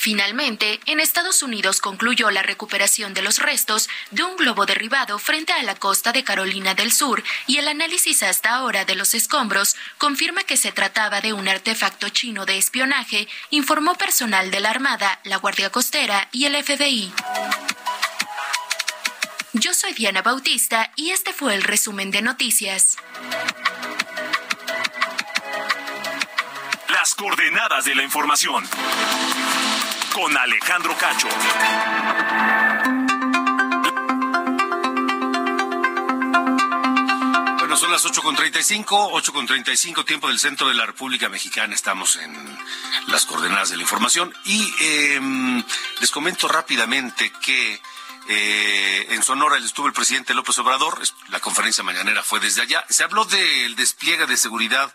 Finalmente, 0.00 0.80
en 0.86 0.98
Estados 0.98 1.42
Unidos 1.42 1.82
concluyó 1.82 2.30
la 2.30 2.42
recuperación 2.42 3.12
de 3.12 3.20
los 3.20 3.38
restos 3.38 3.90
de 4.10 4.22
un 4.22 4.34
globo 4.38 4.64
derribado 4.64 5.18
frente 5.18 5.52
a 5.52 5.62
la 5.62 5.74
costa 5.74 6.10
de 6.10 6.24
Carolina 6.24 6.72
del 6.72 6.90
Sur 6.90 7.22
y 7.46 7.58
el 7.58 7.68
análisis 7.68 8.22
hasta 8.22 8.54
ahora 8.54 8.86
de 8.86 8.94
los 8.94 9.12
escombros 9.12 9.76
confirma 9.98 10.42
que 10.44 10.56
se 10.56 10.72
trataba 10.72 11.20
de 11.20 11.34
un 11.34 11.46
artefacto 11.48 12.08
chino 12.08 12.46
de 12.46 12.56
espionaje, 12.56 13.28
informó 13.50 13.94
personal 13.94 14.50
de 14.50 14.60
la 14.60 14.70
Armada, 14.70 15.20
la 15.24 15.36
Guardia 15.36 15.68
Costera 15.68 16.30
y 16.32 16.46
el 16.46 16.56
FBI. 16.64 17.12
Yo 19.52 19.74
soy 19.74 19.92
Diana 19.92 20.22
Bautista 20.22 20.92
y 20.96 21.10
este 21.10 21.34
fue 21.34 21.54
el 21.54 21.62
resumen 21.62 22.10
de 22.10 22.22
noticias. 22.22 22.96
Las 26.88 27.14
coordenadas 27.14 27.84
de 27.84 27.94
la 27.94 28.02
información 28.02 28.64
con 30.12 30.36
Alejandro 30.36 30.96
Cacho. 30.96 31.28
Bueno, 37.58 37.76
son 37.76 37.90
las 37.92 38.04
8.35, 38.04 38.86
8.35 38.86 40.04
tiempo 40.04 40.28
del 40.28 40.38
centro 40.38 40.68
de 40.68 40.74
la 40.74 40.86
República 40.86 41.28
Mexicana. 41.28 41.74
Estamos 41.74 42.16
en 42.16 42.34
las 43.08 43.26
coordenadas 43.26 43.70
de 43.70 43.76
la 43.76 43.82
información 43.82 44.32
y 44.44 44.72
em, 44.80 45.62
les 46.00 46.10
comento 46.10 46.48
rápidamente 46.48 47.32
que 47.44 47.80
eh, 48.28 49.06
en 49.10 49.22
Sonora 49.22 49.58
estuvo 49.58 49.86
el 49.86 49.92
presidente 49.92 50.34
López 50.34 50.58
Obrador, 50.58 51.00
la 51.28 51.40
conferencia 51.40 51.84
mañanera 51.84 52.22
fue 52.22 52.40
desde 52.40 52.62
allá. 52.62 52.84
Se 52.88 53.04
habló 53.04 53.24
del 53.24 53.76
despliegue 53.76 54.26
de 54.26 54.36
seguridad 54.36 54.92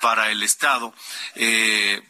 para 0.00 0.30
el 0.30 0.42
Estado. 0.42 0.94
Eh, 1.34 2.02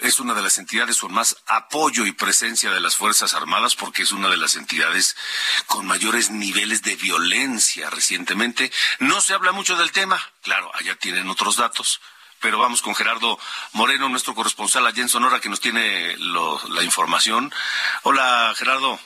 es 0.00 0.18
una 0.20 0.34
de 0.34 0.42
las 0.42 0.58
entidades 0.58 0.98
con 0.98 1.12
más 1.12 1.36
apoyo 1.46 2.06
y 2.06 2.12
presencia 2.12 2.70
de 2.70 2.80
las 2.80 2.96
Fuerzas 2.96 3.34
Armadas 3.34 3.76
porque 3.76 4.02
es 4.02 4.12
una 4.12 4.28
de 4.28 4.36
las 4.36 4.56
entidades 4.56 5.16
con 5.66 5.86
mayores 5.86 6.30
niveles 6.30 6.82
de 6.82 6.96
violencia 6.96 7.90
recientemente. 7.90 8.70
No 8.98 9.20
se 9.20 9.34
habla 9.34 9.52
mucho 9.52 9.76
del 9.76 9.92
tema, 9.92 10.18
claro, 10.42 10.70
allá 10.74 10.96
tienen 10.96 11.28
otros 11.28 11.56
datos, 11.56 12.00
pero 12.40 12.58
vamos 12.58 12.82
con 12.82 12.94
Gerardo 12.94 13.38
Moreno, 13.72 14.08
nuestro 14.08 14.34
corresponsal 14.34 14.86
allá 14.86 15.02
en 15.02 15.08
Sonora, 15.08 15.40
que 15.40 15.48
nos 15.48 15.60
tiene 15.60 16.16
la 16.16 16.82
información. 16.82 17.52
Hola, 18.02 18.52
Gerardo. 18.56 18.98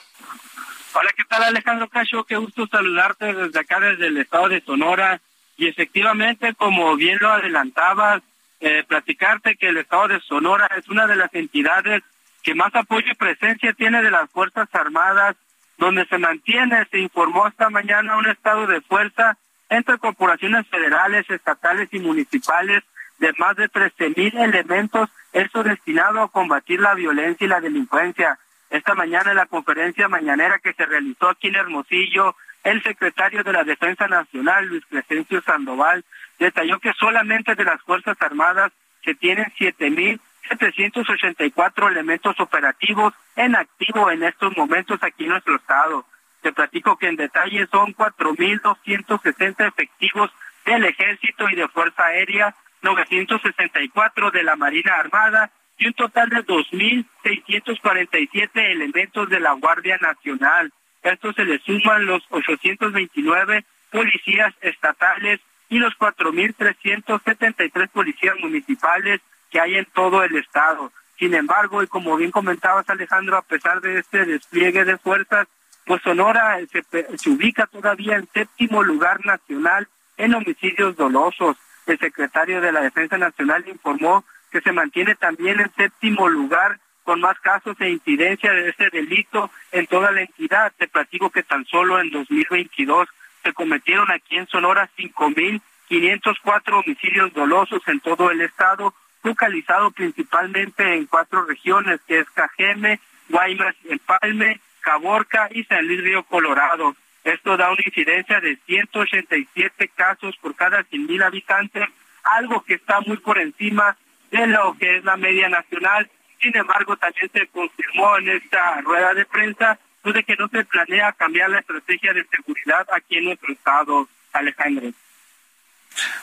Hola, 0.93 1.11
¿qué 1.15 1.25
tal 1.25 1.43
Alejandro 1.43 1.89
Cacho? 1.89 2.23
Qué 2.23 2.37
gusto 2.37 2.67
saludarte 2.67 3.33
desde 3.33 3.59
acá, 3.59 3.81
desde 3.81 4.07
el 4.07 4.17
estado 4.17 4.47
de 4.47 4.61
Sonora. 4.61 5.21
Y 5.57 5.67
efectivamente, 5.67 6.53
como 6.55 6.95
bien 6.95 7.17
lo 7.19 7.31
adelantabas, 7.31 8.21
eh, 8.67 8.83
platicarte 8.83 9.57
que 9.57 9.67
el 9.67 9.77
Estado 9.77 10.07
de 10.07 10.19
Sonora 10.21 10.67
es 10.75 10.89
una 10.89 11.05
de 11.05 11.15
las 11.15 11.31
entidades 11.35 12.01
que 12.41 12.55
más 12.55 12.73
apoyo 12.73 13.11
y 13.11 13.13
presencia 13.13 13.73
tiene 13.73 14.01
de 14.01 14.09
las 14.09 14.27
Fuerzas 14.31 14.67
Armadas, 14.73 15.35
donde 15.77 16.03
se 16.07 16.17
mantiene, 16.17 16.87
se 16.89 16.97
informó 16.97 17.47
esta 17.47 17.69
mañana 17.69 18.17
un 18.17 18.27
estado 18.27 18.65
de 18.65 18.81
fuerza 18.81 19.37
entre 19.69 19.99
corporaciones 19.99 20.67
federales, 20.67 21.29
estatales 21.29 21.89
y 21.91 21.99
municipales 21.99 22.81
de 23.19 23.33
más 23.37 23.55
de 23.55 23.69
13 23.69 24.13
mil 24.17 24.35
elementos, 24.35 25.11
eso 25.31 25.61
destinado 25.61 26.23
a 26.23 26.31
combatir 26.31 26.79
la 26.79 26.95
violencia 26.95 27.45
y 27.45 27.49
la 27.49 27.61
delincuencia. 27.61 28.39
Esta 28.71 28.95
mañana 28.95 29.29
en 29.29 29.37
la 29.37 29.45
conferencia 29.45 30.07
mañanera 30.07 30.57
que 30.57 30.73
se 30.73 30.87
realizó 30.87 31.29
aquí 31.29 31.49
en 31.49 31.55
Hermosillo, 31.55 32.35
el 32.63 32.81
secretario 32.81 33.43
de 33.43 33.53
la 33.53 33.63
Defensa 33.63 34.07
Nacional, 34.07 34.65
Luis 34.65 34.83
Crescencio 34.89 35.39
Sandoval, 35.43 36.03
detalló 36.39 36.79
que 36.79 36.93
solamente 36.93 37.53
de 37.55 37.63
las 37.63 37.81
Fuerzas 37.81 38.15
Armadas 38.19 38.71
se 39.03 39.15
tienen 39.15 39.45
7.784 39.57 41.91
elementos 41.91 42.39
operativos 42.39 43.13
en 43.35 43.55
activo 43.55 44.11
en 44.11 44.21
estos 44.23 44.55
momentos 44.57 45.01
aquí 45.03 45.23
en 45.23 45.31
nuestro 45.31 45.55
estado. 45.55 46.05
Te 46.41 46.53
platico 46.53 46.97
que 46.97 47.07
en 47.07 47.15
detalle 47.15 47.65
son 47.67 47.95
4.260 47.95 49.67
efectivos 49.67 50.31
del 50.65 50.85
Ejército 50.85 51.49
y 51.49 51.55
de 51.55 51.67
Fuerza 51.67 52.05
Aérea, 52.05 52.55
964 52.81 54.31
de 54.31 54.43
la 54.43 54.55
Marina 54.55 54.95
Armada 54.95 55.51
y 55.77 55.87
un 55.87 55.93
total 55.93 56.29
de 56.29 56.45
2.647 56.45 58.49
elementos 58.53 59.29
de 59.29 59.39
la 59.39 59.53
Guardia 59.53 59.97
Nacional. 59.97 60.71
Esto 61.01 61.33
se 61.33 61.45
le 61.45 61.57
suman 61.59 62.05
los 62.05 62.21
829 62.29 63.65
policías 63.91 64.53
estatales 64.61 65.39
y 65.69 65.79
los 65.79 65.93
4.373 65.97 67.89
policías 67.89 68.35
municipales 68.39 69.21
que 69.49 69.59
hay 69.59 69.75
en 69.75 69.85
todo 69.85 70.23
el 70.23 70.35
estado. 70.35 70.91
Sin 71.17 71.33
embargo, 71.33 71.81
y 71.81 71.87
como 71.87 72.17
bien 72.17 72.31
comentabas 72.31 72.89
Alejandro, 72.89 73.37
a 73.37 73.41
pesar 73.41 73.81
de 73.81 73.99
este 73.99 74.25
despliegue 74.25 74.83
de 74.83 74.97
fuerzas, 74.97 75.47
pues 75.85 76.01
Sonora 76.01 76.57
se, 76.71 76.83
se 77.17 77.29
ubica 77.29 77.67
todavía 77.67 78.17
en 78.17 78.27
séptimo 78.33 78.83
lugar 78.83 79.25
nacional 79.25 79.87
en 80.17 80.33
homicidios 80.33 80.95
dolosos. 80.95 81.57
El 81.85 81.99
secretario 81.99 82.61
de 82.61 82.71
la 82.71 82.81
Defensa 82.81 83.17
Nacional 83.17 83.63
informó 83.67 84.25
que 84.51 84.61
se 84.61 84.71
mantiene 84.71 85.15
también 85.15 85.59
en 85.59 85.71
séptimo 85.75 86.27
lugar 86.27 86.79
con 87.03 87.21
más 87.21 87.39
casos 87.39 87.77
e 87.79 87.89
incidencia 87.89 88.51
de 88.51 88.69
este 88.69 88.89
delito 88.89 89.51
en 89.71 89.85
toda 89.85 90.11
la 90.11 90.21
entidad. 90.21 90.73
Te 90.77 90.87
platico 90.87 91.29
que 91.29 91.43
tan 91.43 91.65
solo 91.65 91.99
en 91.99 92.09
2022 92.09 93.07
se 93.45 93.53
cometieron 93.53 94.09
aquí 94.11 94.37
en 94.37 94.47
Sonora 94.47 94.89
5.504 94.97 96.83
homicidios 96.83 97.31
dolosos 97.33 97.79
en 97.87 97.99
todo 97.99 98.31
el 98.31 98.41
estado, 98.41 98.95
localizado 99.23 99.91
principalmente 99.91 100.95
en 100.95 101.05
cuatro 101.05 101.45
regiones, 101.45 102.01
que 102.07 102.19
es 102.19 102.29
Cajeme, 102.31 102.99
Guaymas, 103.29 103.75
Empalme, 103.87 104.59
Caborca 104.81 105.47
y 105.51 105.63
San 105.65 105.85
Luis 105.85 106.01
Río 106.01 106.23
Colorado. 106.23 106.95
Esto 107.23 107.55
da 107.55 107.71
una 107.71 107.83
incidencia 107.85 108.39
de 108.39 108.57
187 108.65 109.89
casos 109.89 110.35
por 110.37 110.55
cada 110.55 110.83
100.000 110.83 111.23
habitantes, 111.23 111.87
algo 112.23 112.63
que 112.63 112.75
está 112.75 113.01
muy 113.01 113.17
por 113.17 113.37
encima 113.37 113.95
de 114.31 114.47
lo 114.47 114.75
que 114.79 114.97
es 114.97 115.03
la 115.03 115.17
media 115.17 115.49
nacional. 115.49 116.09
Sin 116.41 116.57
embargo, 116.57 116.97
también 116.97 117.29
se 117.31 117.45
confirmó 117.47 118.17
en 118.17 118.29
esta 118.29 118.81
rueda 118.81 119.13
de 119.13 119.25
prensa 119.25 119.79
pues, 120.05 120.13
de 120.13 120.23
que 120.23 120.35
no 120.35 120.47
se 120.49 120.63
planea 120.65 121.11
cambiar 121.13 121.49
la 121.49 121.61
estrategia 121.61 122.13
de 122.13 122.23
seguridad 122.27 122.85
aquí 122.93 123.17
en 123.17 123.25
nuestro 123.25 123.51
estado, 123.51 124.07
Alejandro. 124.33 124.91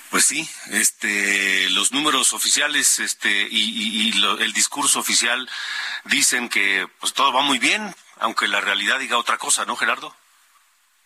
Pues 0.08 0.24
sí, 0.24 0.48
este, 0.70 1.68
los 1.70 1.90
números 1.90 2.32
oficiales, 2.32 3.00
este, 3.00 3.48
y, 3.50 4.12
el 4.38 4.52
discurso 4.52 5.00
oficial 5.00 5.50
dicen 6.04 6.48
que, 6.48 6.86
pues 7.00 7.12
todo 7.12 7.32
va 7.32 7.42
muy 7.42 7.58
bien, 7.58 7.92
aunque 8.20 8.46
la 8.46 8.60
realidad 8.60 9.00
diga 9.00 9.18
otra 9.18 9.36
cosa, 9.36 9.64
¿no, 9.64 9.74
Gerardo? 9.74 10.14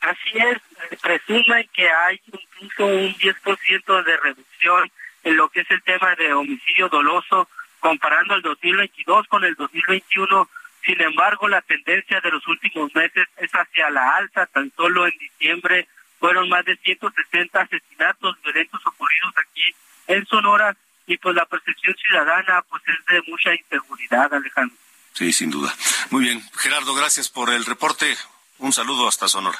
Así 0.03 0.33
es, 0.35 0.59
presume 1.01 1.71
que 1.73 1.89
hay 1.89 2.21
incluso 2.27 2.85
un 2.85 3.15
10% 3.15 4.05
de 4.05 4.17
reducción 4.19 4.93
en 5.25 5.37
lo 5.37 5.49
que 5.49 5.61
es 5.61 5.71
el 5.71 5.83
tema 5.83 6.15
de 6.17 6.35
homicidio 6.35 6.91
doloso, 6.91 7.49
comparando 7.81 8.35
el 8.35 8.43
2022 8.43 9.29
con 9.29 9.45
el 9.45 9.55
2021. 9.55 10.47
Sin 10.87 11.01
embargo, 11.03 11.49
la 11.49 11.61
tendencia 11.63 12.21
de 12.21 12.31
los 12.31 12.47
últimos 12.47 12.95
meses 12.95 13.27
es 13.39 13.51
hacia 13.51 13.91
la 13.91 14.09
alza. 14.11 14.47
Tan 14.47 14.73
solo 14.77 15.07
en 15.07 15.19
diciembre 15.19 15.89
fueron 16.21 16.49
más 16.49 16.65
de 16.65 16.77
160 16.77 17.61
asesinatos 17.61 18.41
violentos 18.43 18.81
ocurridos 18.87 19.35
aquí 19.37 19.75
en 20.07 20.25
Sonora 20.27 20.77
y 21.09 21.17
pues 21.19 21.35
la 21.35 21.45
percepción 21.45 21.95
ciudadana 21.97 22.63
pues 22.71 22.83
es 22.87 23.07
de 23.07 23.23
mucha 23.29 23.53
inseguridad, 23.53 24.33
Alejandro. 24.33 24.77
Sí, 25.13 25.33
sin 25.33 25.51
duda. 25.51 25.75
Muy 26.11 26.23
bien. 26.23 26.41
Gerardo, 26.57 26.95
gracias 26.95 27.29
por 27.29 27.51
el 27.51 27.65
reporte. 27.65 28.17
Un 28.59 28.73
saludo 28.73 29.09
hasta 29.09 29.27
Sonora. 29.27 29.59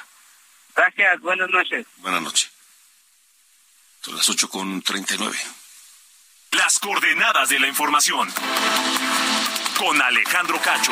Gracias, 0.75 1.19
buenas 1.19 1.49
noches. 1.49 1.85
Buenas 1.97 2.21
noches. 2.21 2.51
Son 4.01 4.15
las 4.15 4.29
ocho 4.29 4.47
con 4.47 4.81
treinta 4.81 5.15
y 5.15 5.17
nueve. 5.17 5.37
Las 6.51 6.79
coordenadas 6.79 7.49
de 7.49 7.59
la 7.59 7.67
información. 7.67 8.29
Con 9.77 10.01
Alejandro 10.01 10.59
Cacho. 10.59 10.91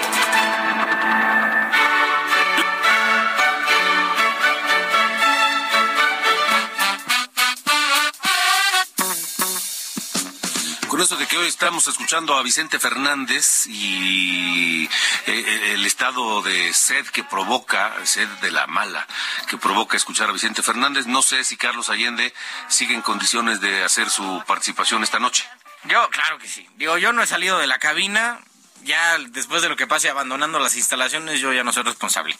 con 10.95 11.01
eso 11.01 11.17
de 11.17 11.27
que 11.27 11.37
hoy 11.37 11.47
estamos 11.47 11.89
escuchando 11.89 12.37
a 12.37 12.41
Vicente 12.41 12.79
Fernández 12.79 13.65
y 13.67 14.85
eh, 14.85 14.89
eh, 15.27 15.73
el 15.73 15.85
estado 15.85 16.41
de 16.41 16.73
sed 16.73 17.05
que 17.07 17.21
provoca, 17.21 17.93
sed 18.05 18.29
de 18.41 18.49
la 18.49 18.65
mala, 18.65 19.05
que 19.49 19.57
provoca 19.57 19.97
escuchar 19.97 20.29
a 20.29 20.31
Vicente 20.31 20.63
Fernández, 20.63 21.05
no 21.05 21.21
sé 21.21 21.43
si 21.43 21.57
Carlos 21.57 21.89
Allende 21.89 22.33
sigue 22.69 22.93
en 22.93 23.01
condiciones 23.01 23.59
de 23.59 23.83
hacer 23.83 24.09
su 24.09 24.41
participación 24.47 25.03
esta 25.03 25.19
noche. 25.19 25.43
Yo, 25.83 26.09
claro 26.11 26.37
que 26.37 26.47
sí. 26.47 26.65
Digo, 26.77 26.97
yo 26.97 27.11
no 27.11 27.21
he 27.21 27.27
salido 27.27 27.59
de 27.59 27.67
la 27.67 27.77
cabina, 27.77 28.39
ya 28.83 29.17
después 29.29 29.61
de 29.61 29.69
lo 29.69 29.75
que 29.75 29.87
pase 29.87 30.09
abandonando 30.09 30.59
las 30.59 30.75
instalaciones, 30.75 31.39
yo 31.39 31.53
ya 31.53 31.63
no 31.63 31.73
soy 31.73 31.83
responsable. 31.83 32.37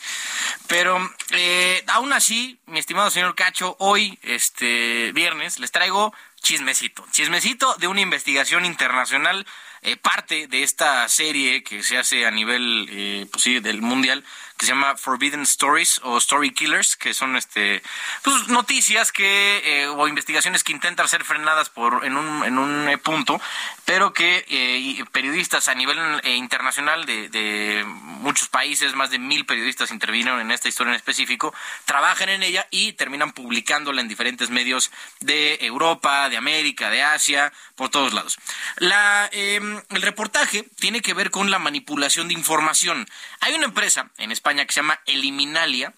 Pero 0.67 0.97
eh, 1.31 1.83
aún 1.87 2.13
así, 2.13 2.59
mi 2.65 2.79
estimado 2.79 3.09
señor 3.09 3.35
Cacho, 3.35 3.75
hoy, 3.79 4.19
este 4.21 5.11
viernes, 5.13 5.59
les 5.59 5.71
traigo 5.71 6.13
chismecito. 6.41 7.05
Chismecito 7.11 7.75
de 7.75 7.87
una 7.87 8.01
investigación 8.01 8.65
internacional, 8.65 9.45
eh, 9.81 9.97
parte 9.97 10.47
de 10.47 10.63
esta 10.63 11.07
serie 11.09 11.63
que 11.63 11.83
se 11.83 11.97
hace 11.97 12.25
a 12.25 12.31
nivel 12.31 12.87
eh, 12.89 13.27
pues 13.31 13.43
sí, 13.43 13.59
del 13.59 13.81
mundial 13.81 14.23
que 14.57 14.65
se 14.65 14.71
llama 14.71 14.95
Forbidden 14.95 15.41
Stories 15.41 15.99
o 16.03 16.17
Story 16.17 16.51
Killers, 16.51 16.95
que 16.95 17.13
son 17.13 17.35
este 17.35 17.81
pues, 18.23 18.47
noticias 18.47 19.11
que 19.11 19.61
eh, 19.65 19.87
o 19.87 20.07
investigaciones 20.07 20.63
que 20.63 20.71
intentan 20.71 21.07
ser 21.09 21.23
frenadas 21.25 21.69
por 21.69 22.05
en 22.05 22.15
un, 22.15 22.43
en 22.45 22.57
un 22.57 22.87
eh, 22.87 22.97
punto, 22.97 23.41
pero 23.83 24.13
que 24.13 24.45
eh, 24.47 25.03
periodistas 25.11 25.67
a 25.67 25.75
nivel 25.75 25.97
internacional 26.23 27.05
de, 27.05 27.29
de, 27.29 27.83
muchos 27.85 28.47
países, 28.47 28.95
más 28.95 29.11
de 29.11 29.19
mil 29.19 29.45
periodistas 29.45 29.91
intervinieron 29.91 30.39
en 30.39 30.51
esta 30.51 30.69
historia 30.69 30.91
en 30.91 30.95
específico, 30.95 31.53
trabajan 31.83 32.29
en 32.29 32.41
ella 32.41 32.65
y 32.71 32.93
terminan 32.93 33.33
publicándola 33.33 34.01
en 34.01 34.07
diferentes 34.07 34.49
medios 34.49 34.91
de 35.19 35.57
Europa, 35.61 36.29
de 36.29 36.37
América, 36.37 36.89
de 36.89 37.03
Asia, 37.03 37.51
por 37.75 37.89
todos 37.89 38.13
lados. 38.13 38.37
La, 38.77 39.29
em, 39.31 39.81
el 39.89 40.01
reportaje 40.01 40.63
tiene 40.79 41.01
que 41.01 41.13
ver 41.13 41.29
con 41.29 41.51
la 41.51 41.59
manipulación 41.59 42.27
de 42.27 42.33
información. 42.33 43.05
Hay 43.41 43.53
una 43.53 43.65
empresa 43.65 44.09
en 44.17 44.31
España 44.31 44.44
España 44.45 44.67
que 44.67 44.73
se 44.73 44.81
llama 44.81 45.01
Eliminalia, 45.07 45.91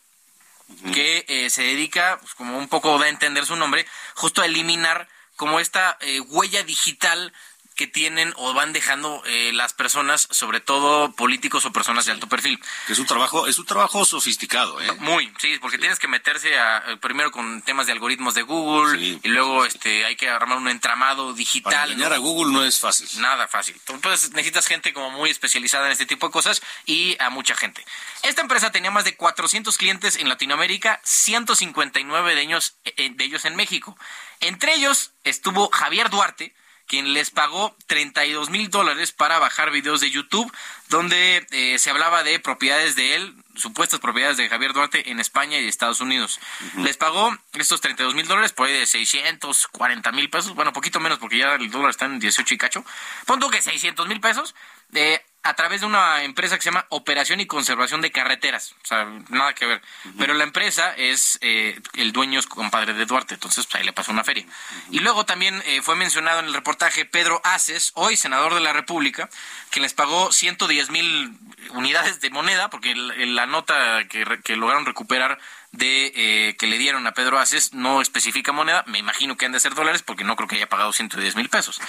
que 0.93 1.25
eh, 1.27 1.49
se 1.49 1.63
dedica, 1.63 2.17
pues, 2.21 2.33
como 2.33 2.57
un 2.57 2.69
poco 2.69 2.97
da 2.97 3.05
a 3.05 3.09
entender 3.09 3.45
su 3.45 3.57
nombre, 3.57 3.85
justo 4.15 4.41
a 4.41 4.45
eliminar 4.45 5.09
como 5.35 5.59
esta 5.59 5.97
eh, 5.99 6.21
huella 6.21 6.63
digital 6.63 7.33
que 7.77 7.87
tienen 7.87 8.33
o 8.35 8.53
van 8.53 8.73
dejando 8.73 9.23
eh, 9.25 9.51
las 9.53 9.73
personas, 9.73 10.27
sobre 10.31 10.59
todo 10.59 11.13
políticos 11.13 11.65
o 11.65 11.71
personas 11.71 12.05
de 12.05 12.11
alto 12.11 12.27
perfil. 12.27 12.59
Que 12.87 12.93
es 12.93 12.99
un 12.99 13.05
trabajo, 13.05 13.47
es 13.47 13.59
un 13.59 13.65
trabajo 13.65 14.03
sofisticado, 14.03 14.81
¿eh? 14.81 14.91
Muy, 14.99 15.31
sí, 15.39 15.57
porque 15.61 15.77
tienes 15.77 15.99
que 15.99 16.07
meterse 16.07 16.57
a, 16.59 16.79
eh, 16.87 16.97
primero 16.97 17.31
con 17.31 17.61
temas 17.61 17.85
de 17.85 17.93
algoritmos 17.93 18.33
de 18.33 18.41
Google 18.41 18.99
y 18.99 19.27
luego 19.29 19.63
este 19.63 20.05
hay 20.05 20.15
que 20.15 20.27
armar 20.27 20.57
un 20.57 20.67
entramado 20.67 21.33
digital. 21.33 21.71
Para 21.71 21.85
engañar 21.85 22.13
a 22.13 22.17
Google 22.17 22.51
no 22.51 22.65
es 22.65 22.79
fácil. 22.79 23.07
Nada 23.21 23.47
fácil. 23.47 23.79
Entonces 23.87 24.31
necesitas 24.31 24.67
gente 24.67 24.91
como 24.91 25.11
muy 25.11 25.29
especializada 25.29 25.85
en 25.85 25.91
este 25.91 26.07
tipo 26.07 26.27
de 26.27 26.33
cosas 26.33 26.61
y 26.85 27.15
a 27.19 27.29
mucha 27.29 27.55
gente. 27.55 27.85
Esta 28.23 28.41
empresa 28.41 28.71
tenía 28.71 28.89
más 28.89 29.05
de 29.05 29.15
400 29.15 29.77
clientes 29.77 30.17
en 30.17 30.29
Latinoamérica, 30.29 30.99
159 31.03 32.35
de 32.35 32.41
ellos, 32.41 32.75
eh, 32.85 33.11
de 33.13 33.23
ellos 33.23 33.45
en 33.45 33.55
México. 33.55 33.95
Entre 34.39 34.73
ellos 34.73 35.11
estuvo 35.23 35.69
Javier 35.69 36.09
Duarte, 36.09 36.55
quien 36.87 37.13
les 37.13 37.31
pagó 37.31 37.75
32 37.87 38.49
mil 38.49 38.69
dólares 38.69 39.11
para 39.11 39.39
bajar 39.39 39.71
videos 39.71 40.01
de 40.01 40.09
YouTube 40.09 40.51
donde 40.89 41.45
eh, 41.51 41.77
se 41.79 41.89
hablaba 41.89 42.23
de 42.23 42.39
propiedades 42.39 42.95
de 42.95 43.15
él, 43.15 43.35
supuestas 43.55 43.99
propiedades 43.99 44.37
de 44.37 44.47
Javier 44.47 44.73
Duarte 44.73 45.11
en 45.11 45.19
España 45.19 45.59
y 45.59 45.67
Estados 45.67 45.99
Unidos. 45.99 46.39
Les 46.77 46.95
pagó 46.95 47.35
estos 47.53 47.81
32 47.81 48.15
mil 48.15 48.27
dólares 48.27 48.53
por 48.53 48.67
ahí 48.67 48.73
de 48.73 48.85
640 48.85 50.11
mil 50.13 50.29
pesos, 50.29 50.55
bueno, 50.55 50.71
poquito 50.71 50.99
menos 50.99 51.19
porque 51.19 51.39
ya 51.39 51.55
el 51.55 51.69
dólar 51.69 51.89
está 51.89 52.05
en 52.05 52.19
18 52.19 52.53
y 52.53 52.57
cacho. 52.57 52.85
Punto 53.25 53.49
que 53.49 53.61
600 53.61 54.07
mil 54.07 54.21
pesos. 54.21 54.55
Eh, 54.93 55.21
a 55.47 55.53
través 55.53 55.79
de 55.79 55.87
una 55.87 56.23
empresa 56.23 56.57
que 56.57 56.63
se 56.63 56.69
llama 56.69 56.85
Operación 56.89 57.39
y 57.39 57.45
Conservación 57.45 58.01
de 58.01 58.11
Carreteras. 58.11 58.75
O 58.83 58.85
sea, 58.85 59.05
nada 59.29 59.55
que 59.55 59.65
ver. 59.65 59.81
Pero 60.17 60.33
la 60.33 60.43
empresa 60.43 60.93
es, 60.97 61.39
eh, 61.41 61.79
el 61.93 62.11
dueño 62.11 62.37
es 62.37 62.47
compadre 62.47 62.93
de 62.93 63.05
Duarte, 63.05 63.35
entonces 63.35 63.65
pues, 63.65 63.75
ahí 63.75 63.85
le 63.85 63.93
pasó 63.93 64.11
una 64.11 64.25
feria. 64.25 64.45
Y 64.91 64.99
luego 64.99 65.25
también 65.25 65.63
eh, 65.65 65.81
fue 65.81 65.95
mencionado 65.95 66.39
en 66.39 66.47
el 66.47 66.53
reportaje 66.53 67.05
Pedro 67.05 67.39
Aces, 67.45 67.93
hoy 67.95 68.17
senador 68.17 68.55
de 68.55 68.59
la 68.59 68.73
República, 68.73 69.29
que 69.71 69.79
les 69.79 69.93
pagó 69.93 70.33
110 70.33 70.89
mil 70.89 71.37
unidades 71.69 72.19
de 72.19 72.29
moneda, 72.29 72.69
porque 72.69 72.93
la, 72.93 73.45
nota 73.45 74.05
que, 74.09 74.25
que 74.43 74.57
lograron 74.57 74.85
recuperar 74.85 75.39
de 75.71 76.11
eh, 76.15 76.55
que 76.57 76.67
le 76.67 76.77
dieron 76.77 77.05
a 77.07 77.13
Pedro 77.13 77.39
Aces 77.39 77.73
no 77.73 78.01
especifica 78.01 78.51
moneda, 78.51 78.83
me 78.87 78.99
imagino 78.99 79.37
que 79.37 79.45
han 79.45 79.51
de 79.51 79.59
ser 79.59 79.75
dólares 79.75 80.01
porque 80.01 80.23
no 80.23 80.35
creo 80.35 80.47
que 80.47 80.55
haya 80.55 80.69
pagado 80.69 80.93
110 80.93 81.35
mil 81.35 81.49
pesos. 81.49 81.79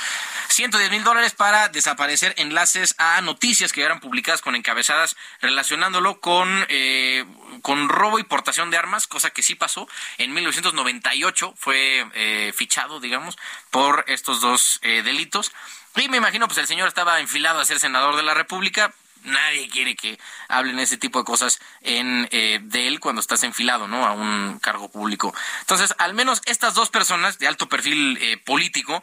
110 0.48 0.90
mil 0.90 1.04
dólares 1.04 1.32
para 1.34 1.68
desaparecer 1.68 2.34
enlaces 2.36 2.94
a 2.98 3.20
noticias 3.20 3.72
que 3.72 3.82
eran 3.82 4.00
publicadas 4.00 4.40
con 4.40 4.56
encabezadas 4.56 5.16
relacionándolo 5.40 6.20
con, 6.20 6.66
eh, 6.68 7.24
con 7.62 7.88
robo 7.88 8.18
y 8.18 8.24
portación 8.24 8.70
de 8.70 8.76
armas, 8.76 9.06
cosa 9.06 9.30
que 9.30 9.42
sí 9.42 9.54
pasó. 9.54 9.88
En 10.18 10.34
1998 10.34 11.54
fue 11.56 12.06
eh, 12.14 12.52
fichado, 12.54 13.00
digamos, 13.00 13.38
por 13.70 14.04
estos 14.08 14.40
dos 14.40 14.80
delitos. 14.82 15.52
Y 15.96 16.08
me 16.08 16.18
imagino, 16.18 16.46
pues 16.46 16.58
el 16.58 16.66
señor 16.66 16.88
estaba 16.88 17.20
enfilado 17.20 17.60
a 17.60 17.64
ser 17.64 17.80
senador 17.80 18.16
de 18.16 18.22
la 18.22 18.34
República, 18.34 18.94
nadie 19.28 19.68
quiere 19.68 19.94
que 19.96 20.18
hablen 20.48 20.78
ese 20.78 20.96
tipo 20.96 21.18
de 21.18 21.24
cosas 21.24 21.60
en, 21.82 22.28
eh, 22.30 22.60
de 22.62 22.88
él 22.88 23.00
cuando 23.00 23.20
estás 23.20 23.42
enfilado, 23.42 23.88
¿no? 23.88 24.06
A 24.06 24.12
un 24.12 24.58
cargo 24.58 24.90
público. 24.90 25.34
Entonces, 25.60 25.94
al 25.98 26.14
menos 26.14 26.42
estas 26.46 26.74
dos 26.74 26.90
personas 26.90 27.38
de 27.38 27.46
alto 27.46 27.68
perfil 27.68 28.18
eh, 28.20 28.36
político 28.38 29.02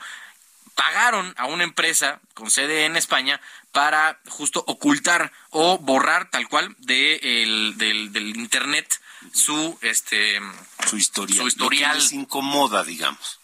pagaron 0.75 1.33
a 1.37 1.45
una 1.45 1.63
empresa 1.63 2.19
con 2.33 2.51
sede 2.51 2.85
en 2.85 2.97
España 2.97 3.39
para 3.71 4.19
justo 4.27 4.63
ocultar 4.67 5.31
o 5.49 5.77
borrar 5.77 6.29
tal 6.29 6.47
cual 6.49 6.75
de 6.79 7.19
del, 7.77 8.11
del 8.11 8.35
internet 8.35 8.99
su 9.33 9.77
este 9.81 10.41
su 10.87 10.97
historial, 10.97 11.37
su 11.37 11.47
historial. 11.47 11.97
les 11.97 12.11
incomoda, 12.11 12.83
digamos. 12.83 13.39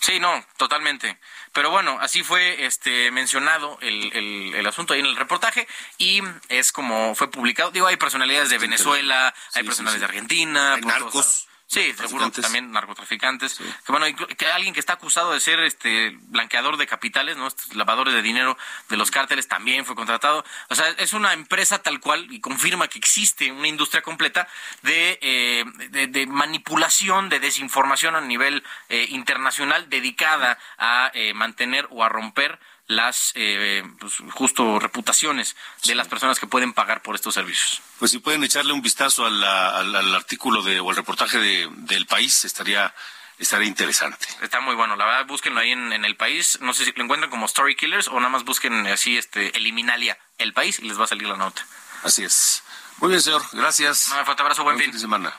Sí, 0.00 0.20
no, 0.20 0.44
totalmente. 0.56 1.18
Pero 1.56 1.70
bueno, 1.70 1.96
así 2.02 2.22
fue 2.22 2.66
este 2.66 3.10
mencionado 3.10 3.78
el, 3.80 4.12
el, 4.54 4.66
asunto 4.66 4.92
ahí 4.92 5.00
en 5.00 5.06
el 5.06 5.16
reportaje 5.16 5.66
y 5.96 6.20
es 6.50 6.70
como 6.70 7.14
fue 7.14 7.30
publicado. 7.30 7.70
Digo, 7.70 7.86
hay 7.86 7.96
personalidades 7.96 8.50
de 8.50 8.58
Venezuela, 8.58 9.34
hay 9.54 9.62
personalidades 9.62 10.00
de 10.00 10.04
Argentina. 10.04 10.74
Hay 10.74 10.82
narcos. 10.82 11.45
Sí, 11.68 11.92
seguro 11.94 12.30
también 12.30 12.70
narcotraficantes. 12.70 13.58
Que 13.58 13.92
bueno, 13.92 14.06
que 14.38 14.46
alguien 14.46 14.72
que 14.72 14.78
está 14.78 14.92
acusado 14.92 15.32
de 15.32 15.40
ser 15.40 15.58
este 15.60 16.16
blanqueador 16.28 16.76
de 16.76 16.86
capitales, 16.86 17.36
¿no? 17.36 17.48
Estos 17.48 17.74
lavadores 17.74 18.14
de 18.14 18.22
dinero 18.22 18.56
de 18.88 18.96
los 18.96 19.10
cárteles 19.10 19.48
también 19.48 19.84
fue 19.84 19.96
contratado. 19.96 20.44
O 20.68 20.74
sea, 20.76 20.88
es 20.98 21.12
una 21.12 21.32
empresa 21.32 21.82
tal 21.82 21.98
cual 21.98 22.32
y 22.32 22.40
confirma 22.40 22.86
que 22.86 22.98
existe 22.98 23.50
una 23.50 23.66
industria 23.66 24.02
completa 24.02 24.46
de, 24.82 25.18
eh, 25.20 25.64
de, 25.90 26.26
manipulación, 26.28 27.28
de 27.28 27.40
desinformación 27.40 28.14
a 28.14 28.20
nivel 28.20 28.62
eh, 28.88 29.06
internacional 29.10 29.90
dedicada 29.90 30.58
a 30.78 31.10
eh, 31.14 31.34
mantener 31.34 31.88
o 31.90 32.04
a 32.04 32.08
romper 32.08 32.60
las 32.86 33.32
eh, 33.34 33.82
pues, 33.98 34.14
justo 34.32 34.78
reputaciones 34.78 35.56
de 35.84 35.94
las 35.94 36.08
personas 36.08 36.38
que 36.38 36.46
pueden 36.46 36.72
pagar 36.72 37.02
por 37.02 37.14
estos 37.14 37.34
servicios. 37.34 37.80
Pues 37.98 38.10
si 38.10 38.18
pueden 38.18 38.44
echarle 38.44 38.72
un 38.72 38.82
vistazo 38.82 39.26
al, 39.26 40.14
artículo 40.14 40.62
de, 40.62 40.80
o 40.80 40.90
al 40.90 40.96
reportaje 40.96 41.38
de, 41.38 41.68
del 41.72 42.06
país, 42.06 42.44
estaría 42.44 42.94
estaría 43.38 43.68
interesante. 43.68 44.26
Está 44.40 44.60
muy 44.60 44.74
bueno, 44.74 44.96
la 44.96 45.04
verdad, 45.04 45.26
búsquenlo 45.26 45.60
ahí 45.60 45.70
en, 45.70 45.92
el 45.92 46.16
país, 46.16 46.58
no 46.62 46.72
sé 46.72 46.84
si 46.84 46.92
lo 46.92 47.04
encuentran 47.04 47.30
como 47.30 47.46
Story 47.46 47.76
Killers 47.76 48.08
o 48.08 48.14
nada 48.14 48.28
más 48.28 48.44
busquen 48.44 48.86
así, 48.86 49.18
este, 49.18 49.56
Eliminalia, 49.56 50.18
el 50.38 50.52
país, 50.52 50.78
y 50.78 50.88
les 50.88 50.98
va 50.98 51.04
a 51.04 51.08
salir 51.08 51.28
la 51.28 51.36
nota. 51.36 51.64
Así 52.02 52.24
es. 52.24 52.62
Muy 52.98 53.10
bien, 53.10 53.20
señor, 53.20 53.42
gracias. 53.52 54.08
Un 54.08 54.24
fuerte 54.24 54.42
abrazo, 54.42 54.64
buen, 54.64 54.78
fin 54.78 54.90
de 54.90 54.98
semana. 54.98 55.34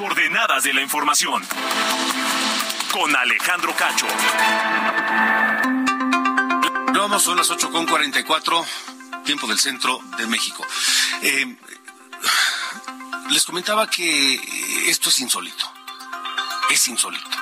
Coordenadas 0.00 0.64
de 0.64 0.72
la 0.72 0.80
información. 0.80 1.46
Con 2.90 3.14
Alejandro 3.14 3.76
Cacho. 3.76 4.06
Vamos, 6.94 7.22
son 7.22 7.36
las 7.36 7.50
8.44, 7.50 8.64
tiempo 9.24 9.46
del 9.46 9.58
centro 9.58 10.00
de 10.16 10.26
México. 10.26 10.66
Eh, 11.20 11.54
les 13.28 13.44
comentaba 13.44 13.90
que 13.90 14.40
esto 14.88 15.10
es 15.10 15.20
insólito. 15.20 15.70
Es 16.70 16.88
insólito. 16.88 17.36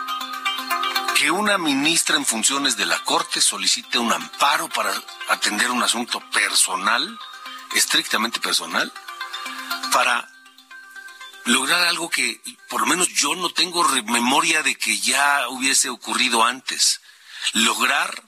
Que 1.17 1.31
una 1.31 1.59
ministra 1.59 2.17
en 2.17 2.27
funciones 2.27 2.77
de 2.77 2.87
la 2.87 2.99
Corte 3.05 3.41
solicite 3.41 4.01
un 4.01 4.13
amparo 4.13 4.69
para 4.69 4.93
atender 5.29 5.71
un 5.71 5.85
asunto 5.85 6.21
personal, 6.33 7.19
estrictamente 7.73 8.41
personal, 8.41 8.93
para 9.93 10.29
lograr 11.49 11.89
algo 11.89 12.11
que 12.11 12.41
por 12.69 12.83
lo 12.83 12.87
menos 12.87 13.09
yo 13.09 13.35
no 13.35 13.51
tengo 13.51 13.83
memoria 14.05 14.63
de 14.63 14.77
que 14.77 14.99
ya 14.99 15.49
hubiese 15.49 15.89
ocurrido 15.89 16.45
antes. 16.45 17.01
Lograr 17.55 18.23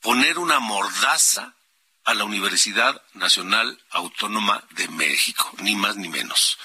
poner 0.00 0.38
una 0.38 0.58
mordaza 0.58 1.54
a 2.04 2.14
la 2.14 2.24
Universidad 2.24 3.00
Nacional 3.14 3.80
Autónoma 3.90 4.64
de 4.70 4.88
México, 4.88 5.52
ni 5.58 5.76
más 5.76 5.96
ni 5.96 6.08
menos. 6.08 6.58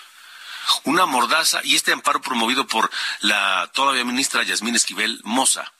Una 0.84 1.06
mordaza 1.06 1.62
y 1.64 1.76
este 1.76 1.94
amparo 1.94 2.22
promovido 2.22 2.66
por 2.66 2.90
la 3.20 3.70
todavía 3.74 4.04
ministra 4.04 4.42
Yasmín 4.42 4.76
Esquivel 4.76 5.22
Moza, 5.24 5.72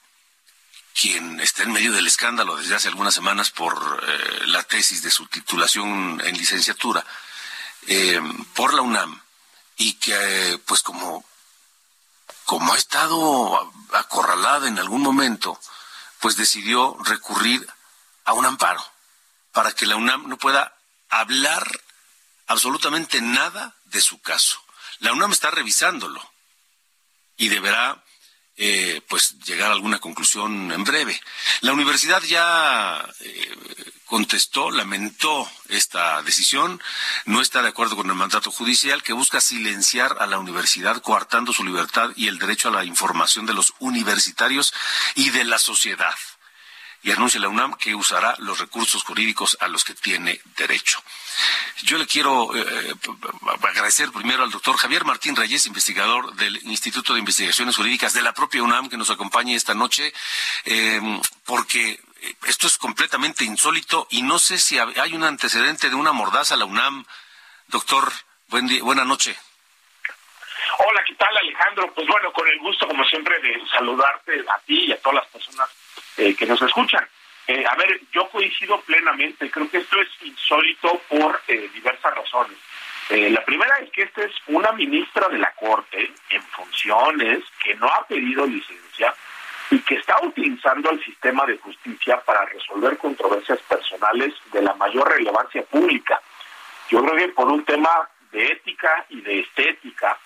quien 0.94 1.40
está 1.40 1.64
en 1.64 1.72
medio 1.72 1.92
del 1.92 2.06
escándalo 2.06 2.56
desde 2.56 2.76
hace 2.76 2.88
algunas 2.88 3.14
semanas 3.14 3.50
por 3.50 4.04
eh, 4.06 4.46
la 4.46 4.62
tesis 4.62 5.02
de 5.02 5.10
su 5.10 5.26
titulación 5.26 6.22
en 6.24 6.38
licenciatura, 6.38 7.04
eh, 7.88 8.20
por 8.54 8.74
la 8.74 8.82
UNAM 8.82 9.20
y 9.78 9.94
que 9.94 10.60
pues 10.66 10.82
como 10.82 11.24
como 12.44 12.72
ha 12.72 12.76
estado 12.76 13.72
acorralada 13.92 14.68
en 14.68 14.78
algún 14.78 15.02
momento, 15.02 15.58
pues 16.20 16.36
decidió 16.36 16.96
recurrir 17.04 17.66
a 18.24 18.32
un 18.32 18.46
amparo 18.46 18.82
para 19.52 19.72
que 19.72 19.86
la 19.86 19.96
UNAM 19.96 20.28
no 20.28 20.38
pueda 20.38 20.74
hablar 21.10 21.66
absolutamente 22.46 23.20
nada 23.20 23.74
de 23.84 24.00
su 24.00 24.20
caso. 24.20 24.62
La 25.00 25.12
UNAM 25.12 25.32
está 25.32 25.50
revisándolo 25.50 26.20
y 27.36 27.48
deberá 27.48 28.02
eh, 28.60 29.00
pues 29.08 29.38
llegar 29.44 29.70
a 29.70 29.74
alguna 29.74 30.00
conclusión 30.00 30.72
en 30.72 30.82
breve. 30.82 31.18
La 31.60 31.72
universidad 31.72 32.20
ya 32.24 33.08
eh, 33.20 33.56
contestó, 34.04 34.72
lamentó 34.72 35.48
esta 35.68 36.20
decisión, 36.22 36.82
no 37.24 37.40
está 37.40 37.62
de 37.62 37.68
acuerdo 37.68 37.94
con 37.94 38.10
el 38.10 38.16
mandato 38.16 38.50
judicial 38.50 39.04
que 39.04 39.12
busca 39.12 39.40
silenciar 39.40 40.16
a 40.18 40.26
la 40.26 40.38
universidad, 40.38 41.00
coartando 41.02 41.52
su 41.52 41.62
libertad 41.62 42.10
y 42.16 42.26
el 42.26 42.38
derecho 42.40 42.68
a 42.68 42.72
la 42.72 42.84
información 42.84 43.46
de 43.46 43.54
los 43.54 43.74
universitarios 43.78 44.74
y 45.14 45.30
de 45.30 45.44
la 45.44 45.60
sociedad. 45.60 46.16
Y 47.02 47.12
anuncia 47.12 47.38
la 47.38 47.48
UNAM 47.48 47.74
que 47.74 47.94
usará 47.94 48.34
los 48.38 48.58
recursos 48.58 49.04
jurídicos 49.04 49.56
a 49.60 49.68
los 49.68 49.84
que 49.84 49.94
tiene 49.94 50.40
derecho. 50.56 51.00
Yo 51.82 51.98
le 51.98 52.06
quiero 52.06 52.54
eh, 52.56 52.94
agradecer 53.62 54.10
primero 54.10 54.42
al 54.42 54.50
doctor 54.50 54.76
Javier 54.76 55.04
Martín 55.04 55.36
Reyes, 55.36 55.66
investigador 55.66 56.34
del 56.34 56.56
Instituto 56.64 57.12
de 57.12 57.20
Investigaciones 57.20 57.76
Jurídicas 57.76 58.12
de 58.12 58.22
la 58.22 58.32
propia 58.32 58.62
UNAM, 58.62 58.88
que 58.88 58.96
nos 58.96 59.10
acompañe 59.10 59.54
esta 59.54 59.74
noche, 59.74 60.12
eh, 60.64 61.00
porque 61.44 62.00
esto 62.46 62.66
es 62.66 62.78
completamente 62.78 63.44
insólito 63.44 64.06
y 64.10 64.22
no 64.22 64.38
sé 64.38 64.58
si 64.58 64.78
hay 64.78 65.14
un 65.14 65.24
antecedente 65.24 65.88
de 65.88 65.94
una 65.94 66.12
mordaza 66.12 66.54
a 66.54 66.58
la 66.58 66.64
UNAM. 66.64 67.04
Doctor, 67.68 68.10
buen 68.48 68.66
día, 68.66 68.82
buena 68.82 69.04
noche. 69.04 69.36
Hola, 70.78 71.02
¿qué 71.06 71.14
tal 71.14 71.36
Alejandro? 71.36 71.92
Pues 71.94 72.06
bueno, 72.06 72.32
con 72.32 72.46
el 72.48 72.58
gusto 72.58 72.86
como 72.86 73.04
siempre 73.04 73.38
de 73.40 73.60
saludarte 73.70 74.44
a 74.48 74.58
ti 74.60 74.86
y 74.86 74.92
a 74.92 75.00
todas 75.00 75.22
las 75.22 75.26
personas 75.28 75.68
eh, 76.16 76.34
que 76.34 76.46
nos 76.46 76.60
escuchan. 76.62 77.08
Eh, 77.48 77.64
a 77.66 77.74
ver, 77.76 78.00
yo 78.12 78.28
coincido 78.28 78.80
plenamente, 78.82 79.50
creo 79.50 79.68
que 79.70 79.78
esto 79.78 80.00
es 80.00 80.08
insólito 80.22 81.00
por 81.08 81.40
eh, 81.48 81.68
diversas 81.74 82.14
razones. 82.14 82.56
la 83.10 83.42
primera 83.44 83.78
es 83.78 83.90
que 83.90 84.02
esta 84.02 84.22
es 84.22 84.32
una 84.48 84.70
ministra 84.72 85.28
de 85.28 85.38
la 85.38 85.50
Corte 85.52 86.12
en 86.28 86.42
funciones 86.42 87.42
que 87.62 87.74
no 87.76 87.86
ha 87.86 88.06
pedido 88.06 88.46
licencia, 88.46 89.14
y 89.70 89.78
que 89.80 89.96
está 89.96 90.16
utilizando 90.22 90.90
el 90.90 91.02
sistema 91.04 91.44
de 91.46 91.58
justicia 91.58 92.20
para 92.20 92.44
resolver 92.46 92.96
controversias 92.96 93.60
personales 93.62 94.34
de 94.52 94.62
la 94.62 94.74
mayor 94.74 95.08
relevancia 95.08 95.62
pública. 95.64 96.20
Yo 96.90 97.02
creo 97.04 97.16
que 97.16 97.28
por 97.28 97.48
un 97.48 97.64
tema 97.64 98.08
de 98.32 98.46
ética 98.46 99.04
y 99.10 99.20
de 99.20 99.40
estética, 99.40 100.16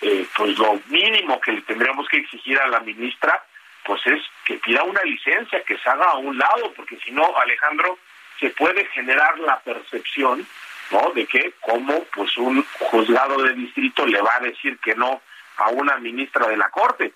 eh, 0.00 0.26
pues 0.36 0.56
lo 0.58 0.80
mínimo 0.86 1.40
que 1.40 1.52
le 1.52 1.62
tendríamos 1.62 2.08
que 2.08 2.18
exigir 2.18 2.58
a 2.60 2.68
la 2.68 2.80
ministra, 2.80 3.44
pues 3.84 4.00
es 4.06 4.22
que 4.44 4.54
pida 4.58 4.82
una 4.82 5.02
licencia, 5.02 5.62
que 5.64 5.78
se 5.78 5.88
haga 5.88 6.04
a 6.06 6.18
un 6.18 6.38
lado, 6.38 6.72
porque 6.74 6.98
si 7.04 7.10
no, 7.10 7.36
Alejandro, 7.36 7.98
se 8.38 8.50
puede 8.50 8.84
generar 8.86 9.38
la 9.40 9.60
percepción, 9.60 10.46
¿no? 10.90 11.10
De 11.12 11.26
que 11.26 11.54
como 11.60 12.04
pues 12.04 12.36
un 12.36 12.64
juzgado 12.78 13.42
de 13.42 13.54
distrito 13.54 14.06
le 14.06 14.20
va 14.20 14.36
a 14.36 14.40
decir 14.40 14.78
que 14.78 14.94
no 14.94 15.22
a 15.56 15.68
una 15.70 15.96
ministra 15.98 16.48
de 16.48 16.56
la 16.56 16.70
Corte 16.70 17.12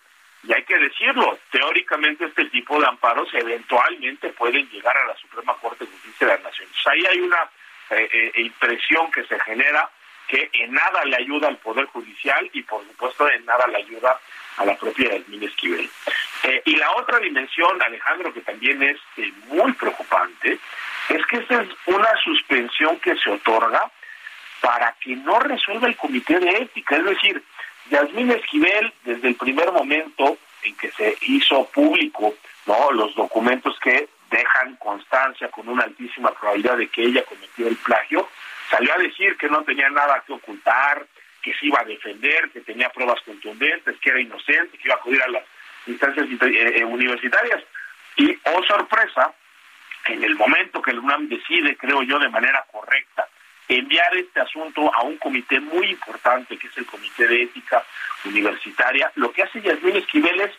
y 0.46 0.52
hay 0.52 0.62
que 0.62 0.78
decirlo, 0.78 1.38
teóricamente 1.50 2.26
este 2.26 2.44
tipo 2.46 2.78
de 2.78 2.86
amparos 2.86 3.28
eventualmente 3.34 4.28
pueden 4.30 4.68
llegar 4.70 4.96
a 4.96 5.06
la 5.06 5.16
Suprema 5.16 5.54
Corte 5.54 5.84
de 5.84 5.90
Justicia 5.90 6.26
de 6.26 6.32
las 6.34 6.42
Naciones. 6.42 6.74
Ahí 6.86 7.04
hay 7.04 7.20
una 7.20 7.50
eh, 7.90 8.08
eh, 8.12 8.32
impresión 8.42 9.10
que 9.10 9.24
se 9.24 9.38
genera 9.40 9.90
que 10.28 10.48
en 10.52 10.72
nada 10.72 11.04
le 11.04 11.16
ayuda 11.16 11.48
al 11.48 11.56
Poder 11.58 11.86
Judicial 11.86 12.48
y 12.52 12.62
por 12.62 12.84
supuesto 12.86 13.28
en 13.28 13.44
nada 13.44 13.66
le 13.66 13.78
ayuda 13.78 14.20
a 14.56 14.64
la 14.64 14.76
propia 14.76 15.16
Yasmín 15.16 15.42
Esquivel. 15.42 15.90
Eh, 16.42 16.62
y 16.64 16.76
la 16.76 16.92
otra 16.92 17.18
dimensión, 17.18 17.80
Alejandro, 17.82 18.32
que 18.32 18.40
también 18.40 18.82
es 18.82 18.98
muy 19.48 19.72
preocupante, 19.72 20.58
es 21.08 21.26
que 21.26 21.36
esta 21.36 21.62
es 21.62 21.68
una 21.86 22.10
suspensión 22.22 22.98
que 23.00 23.16
se 23.16 23.30
otorga 23.30 23.90
para 24.60 24.94
que 25.00 25.14
no 25.16 25.38
resuelva 25.38 25.88
el 25.88 25.96
Comité 25.96 26.38
de 26.38 26.50
Ética, 26.50 26.96
es 26.96 27.04
decir, 27.04 27.42
Yasmín 27.90 28.30
Esquivel, 28.30 28.92
desde 29.04 29.28
el 29.28 29.36
primer 29.36 29.70
momento 29.72 30.38
en 30.62 30.76
que 30.76 30.90
se 30.92 31.16
hizo 31.22 31.66
público 31.68 32.34
no 32.66 32.90
los 32.90 33.14
documentos 33.14 33.78
que 33.80 34.08
dejan 34.30 34.76
constancia 34.76 35.48
con 35.48 35.68
una 35.68 35.84
altísima 35.84 36.32
probabilidad 36.32 36.76
de 36.76 36.88
que 36.88 37.02
ella 37.02 37.24
cometió 37.24 37.68
el 37.68 37.76
plagio, 37.76 38.28
salió 38.70 38.92
a 38.92 38.98
decir 38.98 39.36
que 39.36 39.48
no 39.48 39.62
tenía 39.62 39.88
nada 39.88 40.22
que 40.26 40.32
ocultar, 40.32 41.06
que 41.40 41.54
se 41.54 41.66
iba 41.66 41.80
a 41.80 41.84
defender, 41.84 42.50
que 42.50 42.60
tenía 42.60 42.88
pruebas 42.88 43.20
contundentes, 43.22 43.96
que 44.00 44.10
era 44.10 44.20
inocente, 44.20 44.76
que 44.76 44.88
iba 44.88 44.94
a 44.94 44.98
acudir 44.98 45.22
a 45.22 45.28
las 45.28 45.44
instancias 45.86 46.26
eh, 46.28 46.72
eh, 46.76 46.84
universitarias. 46.84 47.62
Y, 48.16 48.36
oh 48.44 48.62
sorpresa, 48.64 49.32
en 50.06 50.24
el 50.24 50.34
momento 50.36 50.80
que 50.80 50.92
el 50.92 51.00
UNAM 51.00 51.28
decide, 51.28 51.76
creo 51.76 52.02
yo, 52.02 52.18
de 52.18 52.28
manera 52.28 52.64
correcta, 52.70 53.28
enviar 53.68 54.16
este 54.16 54.40
asunto 54.40 54.92
a 54.94 55.02
un 55.02 55.16
comité 55.18 55.60
muy 55.60 55.90
importante, 55.90 56.56
que 56.56 56.68
es 56.68 56.78
el 56.78 56.86
Comité 56.86 57.26
de 57.26 57.42
Ética 57.42 57.84
Universitaria. 58.24 59.10
Lo 59.16 59.32
que 59.32 59.42
hace 59.42 59.60
Yasmín 59.60 59.96
Esquivel 59.96 60.40
es 60.40 60.52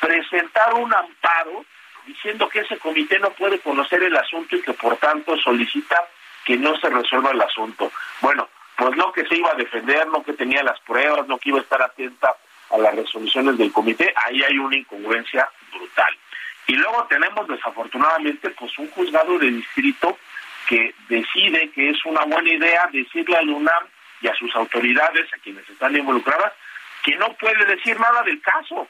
presentar 0.00 0.74
un 0.74 0.92
amparo 0.94 1.64
diciendo 2.06 2.48
que 2.48 2.60
ese 2.60 2.78
comité 2.78 3.18
no 3.18 3.30
puede 3.30 3.60
conocer 3.60 4.02
el 4.02 4.16
asunto 4.16 4.56
y 4.56 4.62
que 4.62 4.72
por 4.72 4.96
tanto 4.96 5.36
solicita 5.38 6.08
que 6.44 6.56
no 6.56 6.76
se 6.78 6.88
resuelva 6.88 7.30
el 7.30 7.40
asunto. 7.40 7.92
Bueno, 8.20 8.48
pues 8.76 8.96
no 8.96 9.12
que 9.12 9.26
se 9.26 9.36
iba 9.36 9.50
a 9.50 9.54
defender, 9.54 10.06
no 10.08 10.22
que 10.22 10.32
tenía 10.32 10.62
las 10.62 10.80
pruebas, 10.80 11.26
no 11.28 11.38
que 11.38 11.50
iba 11.50 11.58
a 11.58 11.62
estar 11.62 11.82
atenta 11.82 12.36
a 12.70 12.78
las 12.78 12.94
resoluciones 12.94 13.58
del 13.58 13.72
comité, 13.72 14.12
ahí 14.26 14.42
hay 14.42 14.58
una 14.58 14.76
incongruencia 14.76 15.48
brutal. 15.72 16.16
Y 16.66 16.74
luego 16.74 17.06
tenemos 17.08 17.48
desafortunadamente 17.48 18.50
pues 18.50 18.78
un 18.78 18.88
juzgado 18.90 19.38
de 19.38 19.50
distrito 19.50 20.18
que 20.68 20.94
decide 21.08 21.70
que 21.70 21.90
es 21.90 22.04
una 22.04 22.24
buena 22.24 22.52
idea 22.52 22.88
decirle 22.92 23.36
al 23.36 23.48
UNAM 23.48 23.84
y 24.20 24.28
a 24.28 24.34
sus 24.34 24.54
autoridades, 24.54 25.32
a 25.32 25.38
quienes 25.38 25.68
están 25.68 25.96
involucradas, 25.96 26.52
que 27.02 27.16
no 27.16 27.32
puede 27.34 27.64
decir 27.64 27.98
nada 27.98 28.22
del 28.22 28.40
caso. 28.40 28.88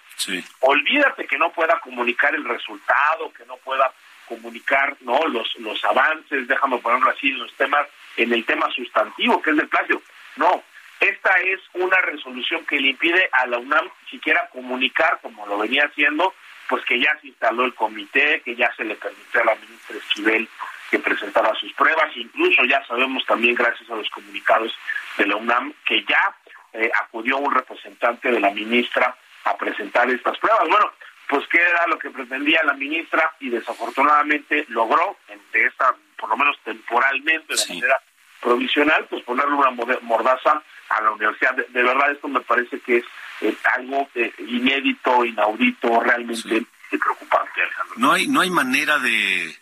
Olvídate 0.60 1.26
que 1.26 1.38
no 1.38 1.50
pueda 1.52 1.78
comunicar 1.80 2.34
el 2.34 2.44
resultado, 2.44 3.32
que 3.32 3.46
no 3.46 3.56
pueda 3.58 3.92
comunicar 4.26 4.96
no 5.00 5.26
los 5.26 5.48
los 5.58 5.84
avances, 5.84 6.46
déjame 6.46 6.78
ponerlo 6.78 7.10
así, 7.10 7.30
en 7.30 7.38
los 7.38 7.52
temas 7.54 7.86
en 8.16 8.32
el 8.32 8.44
tema 8.44 8.70
sustantivo 8.72 9.40
que 9.40 9.50
es 9.50 9.56
del 9.56 9.68
plagio. 9.68 10.02
No, 10.36 10.62
esta 11.01 11.30
es 11.40 11.61
una 11.74 11.96
resolución 12.03 12.64
que 12.66 12.78
le 12.78 12.90
impide 12.90 13.28
a 13.32 13.46
la 13.46 13.59
UNAM 13.59 13.88
siquiera 14.11 14.48
comunicar 14.53 15.18
como 15.22 15.46
lo 15.46 15.59
venía 15.59 15.86
haciendo, 15.86 16.34
pues 16.68 16.84
que 16.84 17.01
ya 17.01 17.18
se 17.20 17.28
instaló 17.28 17.64
el 17.64 17.74
comité, 17.74 18.42
que 18.44 18.55
ya 18.55 18.72
se 18.76 18.84
le 18.84 18.94
permitió 18.94 19.40
a 19.40 19.44
la 19.44 19.55
ministra 19.57 19.96
Esquivel 19.96 20.48
que 20.90 20.98
presentara 20.98 21.55
sus 21.55 21.72
pruebas, 21.72 22.11
incluso 22.16 22.64
ya 22.64 22.84
sabemos 22.86 23.24
también 23.24 23.55
gracias 23.55 23.88
a 23.90 23.94
los 23.94 24.11
comunicados 24.11 24.76
de 25.16 25.26
la 25.26 25.36
UNAM 25.36 25.72
que 25.86 26.05
ya 26.05 26.36
eh, 26.72 26.90
acudió 27.01 27.38
un 27.38 27.55
representante 27.55 28.30
de 28.30 28.40
la 28.40 28.51
ministra 28.51 29.16
a 29.44 29.57
presentar 29.57 30.11
estas 30.11 30.36
pruebas. 30.38 30.68
Bueno, 30.68 30.92
pues 31.28 31.46
qué 31.48 31.61
era 31.61 31.86
lo 31.86 31.98
que 31.98 32.11
pretendía 32.11 32.62
la 32.64 32.74
ministra 32.74 33.32
y 33.40 33.51
desafortunadamente 33.51 34.66
logró, 34.68 35.16
de 35.53 35.64
esta, 35.64 35.94
por 36.18 36.28
lo 36.28 36.36
menos 36.36 36.59
temporalmente, 36.64 37.55
de 37.55 37.74
manera 37.74 38.01
provisional, 38.40 39.07
pues 39.09 39.22
ponerle 39.22 39.55
una 39.55 39.70
mordaza 40.03 40.62
a 40.91 41.01
la 41.01 41.11
universidad. 41.12 41.55
De, 41.55 41.82
verdad, 41.82 42.11
esto 42.12 42.28
me 42.28 42.41
parece 42.41 42.80
que 42.80 43.03
es 43.41 43.57
algo 43.74 44.09
eh, 44.14 44.32
inédito, 44.38 45.24
inaudito, 45.24 46.01
realmente 46.01 46.66
preocupante, 46.91 47.62
Alejandro. 47.62 47.95
No 47.97 48.12
hay, 48.12 48.26
no 48.28 48.41
hay 48.41 48.51
manera 48.51 48.99
de, 48.99 49.57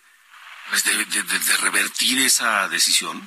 pues, 0.69 0.83
de, 0.83 1.21
de 1.21 1.57
revertir 1.61 2.19
esa 2.19 2.67
decisión. 2.67 3.21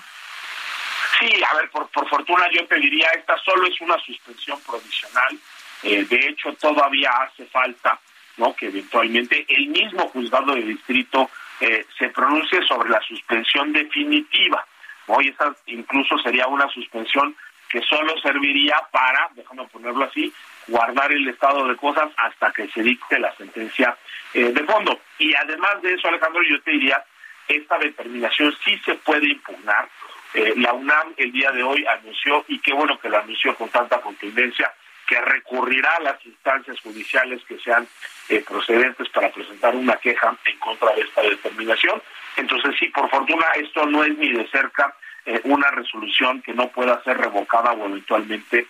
Sí, 1.18 1.42
a 1.50 1.56
ver, 1.56 1.70
por, 1.70 1.88
por 1.88 2.08
fortuna 2.08 2.46
yo 2.52 2.66
te 2.66 2.76
diría, 2.76 3.08
esta 3.10 3.36
solo 3.38 3.66
es 3.66 3.80
una 3.80 3.98
suspensión 4.04 4.60
provisional. 4.62 5.38
Eh, 5.82 6.04
de 6.04 6.28
hecho, 6.28 6.52
todavía 6.54 7.10
hace 7.10 7.46
falta 7.46 7.98
no 8.36 8.54
que 8.54 8.66
eventualmente 8.66 9.44
el 9.48 9.68
mismo 9.68 10.08
juzgado 10.08 10.54
de 10.54 10.62
distrito 10.62 11.30
eh, 11.60 11.86
se 11.98 12.08
pronuncie 12.08 12.62
sobre 12.66 12.88
la 12.88 13.00
suspensión 13.02 13.72
definitiva. 13.72 14.66
¿no? 15.06 15.20
Y 15.20 15.28
esa 15.28 15.54
incluso 15.66 16.18
sería 16.18 16.46
una 16.46 16.68
suspensión 16.70 17.36
que 17.72 17.80
solo 17.82 18.14
serviría 18.20 18.76
para, 18.90 19.30
déjame 19.34 19.66
ponerlo 19.68 20.04
así, 20.04 20.30
guardar 20.68 21.10
el 21.10 21.26
estado 21.26 21.66
de 21.66 21.74
cosas 21.76 22.10
hasta 22.18 22.52
que 22.52 22.68
se 22.68 22.82
dicte 22.82 23.18
la 23.18 23.34
sentencia 23.34 23.96
eh, 24.34 24.52
de 24.52 24.64
fondo. 24.64 25.00
Y 25.18 25.34
además 25.34 25.80
de 25.80 25.94
eso, 25.94 26.06
Alejandro, 26.06 26.42
yo 26.42 26.60
te 26.60 26.72
diría, 26.72 27.02
esta 27.48 27.78
determinación 27.78 28.54
sí 28.62 28.78
se 28.84 28.94
puede 28.96 29.30
impugnar 29.30 29.88
eh, 30.34 30.52
la 30.56 30.74
UNAM 30.74 31.14
el 31.16 31.32
día 31.32 31.50
de 31.50 31.62
hoy 31.62 31.86
anunció, 31.86 32.44
y 32.48 32.58
qué 32.58 32.74
bueno 32.74 32.98
que 32.98 33.08
lo 33.08 33.18
anunció 33.18 33.54
con 33.54 33.70
tanta 33.70 34.02
contundencia, 34.02 34.70
que 35.06 35.18
recurrirá 35.20 35.96
a 35.96 36.02
las 36.02 36.26
instancias 36.26 36.78
judiciales 36.80 37.42
que 37.48 37.58
sean 37.58 37.88
eh, 38.28 38.44
procedentes 38.46 39.08
para 39.08 39.30
presentar 39.30 39.74
una 39.74 39.96
queja 39.96 40.36
en 40.44 40.58
contra 40.58 40.94
de 40.94 41.02
esta 41.02 41.22
determinación. 41.22 42.02
Entonces, 42.36 42.76
sí, 42.78 42.88
por 42.88 43.08
fortuna, 43.08 43.46
esto 43.56 43.86
no 43.86 44.04
es 44.04 44.16
ni 44.18 44.30
de 44.30 44.46
cerca 44.48 44.94
eh, 45.26 45.40
una 45.44 45.70
resolución 45.70 46.42
que 46.42 46.54
no 46.54 46.68
pueda 46.68 47.02
ser 47.04 47.18
revocada 47.18 47.72
o 47.72 47.86
eventualmente 47.86 48.66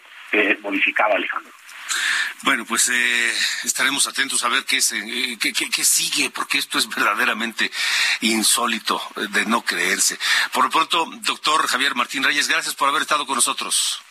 modificada, 0.63 1.15
Alejandro. 1.15 1.53
Bueno, 2.43 2.65
pues 2.65 2.89
eh, 2.89 3.35
estaremos 3.65 4.07
atentos 4.09 4.43
a 4.45 4.49
ver 4.49 4.65
qué, 4.65 4.79
eh, 4.79 5.39
qué, 5.41 5.53
qué, 5.53 5.85
sigue, 5.85 6.31
porque 6.31 6.59
esto 6.59 6.79
es 6.79 6.89
verdaderamente 6.89 7.71
insólito 8.23 9.01
de 9.31 9.47
no 9.47 9.63
creerse. 9.63 10.19
Por 10.53 10.65
lo 10.65 10.71
pronto, 10.71 11.07
doctor 11.21 11.67
Javier 11.69 11.95
Martín 11.95 12.25
Reyes, 12.25 12.49
gracias 12.49 12.75
por 12.75 12.89
haber 12.89 13.03
estado 13.03 13.27
con 13.27 13.37
nosotros. 13.37 14.03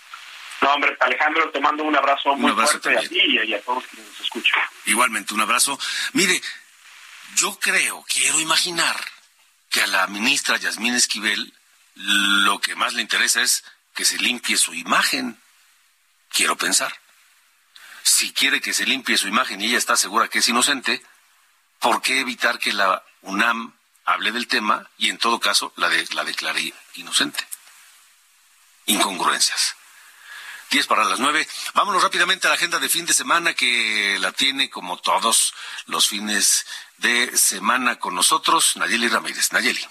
No, 0.62 0.74
hombre, 0.74 0.96
Alejandro, 1.00 1.50
te 1.50 1.60
mando 1.60 1.84
un 1.84 1.96
abrazo 1.96 2.36
muy 2.36 2.52
fuerte 2.52 2.98
a 2.98 3.02
ti 3.02 3.20
y 3.20 3.54
a 3.54 3.62
todos 3.62 3.86
quienes 3.88 4.10
nos 4.10 4.22
escuchan. 4.22 4.62
Igualmente, 4.86 5.34
un 5.34 5.42
abrazo. 5.42 5.78
Mire, 6.14 6.40
yo 7.36 7.58
creo, 7.60 8.06
quiero 8.08 8.40
imaginar 8.40 8.96
que 9.70 9.82
a 9.82 9.88
la 9.88 10.08
ministra 10.08 10.58
Yasmín 10.58 10.94
Esquivel 10.94 11.54
lo 11.96 12.60
que 12.60 12.76
más 12.76 12.94
le 12.94 13.02
interesa 13.02 13.42
es 13.42 13.64
que 13.94 14.06
se 14.06 14.18
limpie 14.18 14.58
su 14.58 14.74
imagen. 14.74 15.40
Quiero 16.30 16.58
pensar 16.58 16.94
si 18.04 18.34
quiere 18.34 18.62
que 18.62 18.74
se 18.74 18.86
limpie 18.86 19.18
su 19.18 19.28
imagen 19.28 19.62
y 19.62 19.66
ella 19.66 19.78
está 19.78 19.96
segura 19.96 20.28
que 20.28 20.40
es 20.40 20.48
inocente, 20.48 21.04
¿por 21.80 22.02
qué 22.02 22.20
evitar 22.20 22.60
que 22.60 22.74
la 22.74 23.04
UNAM 23.22 23.74
hable 24.06 24.32
del 24.32 24.48
tema 24.48 24.90
y 24.98 25.10
en 25.10 25.18
todo 25.18 25.40
caso 25.40 25.74
la, 25.76 25.90
de, 25.90 26.08
la 26.14 26.24
declare 26.24 26.74
inocente? 26.96 27.46
Incongruencias. 28.88 29.76
Diez 30.70 30.88
para 30.88 31.04
las 31.04 31.20
nueve. 31.20 31.48
Vámonos 31.74 32.02
rápidamente 32.02 32.48
a 32.48 32.50
la 32.50 32.56
agenda 32.56 32.80
de 32.80 32.90
fin 32.90 33.06
de 33.06 33.14
semana 33.14 33.54
que 33.54 34.18
la 34.20 34.32
tiene 34.32 34.70
como 34.70 34.98
todos 34.98 35.54
los 35.88 36.08
fines 36.08 36.66
de 36.98 37.38
semana 37.38 38.00
con 38.00 38.16
nosotros 38.16 38.78
Nayeli 38.78 39.10
Ramírez. 39.10 39.52
Nayeli. 39.52 39.86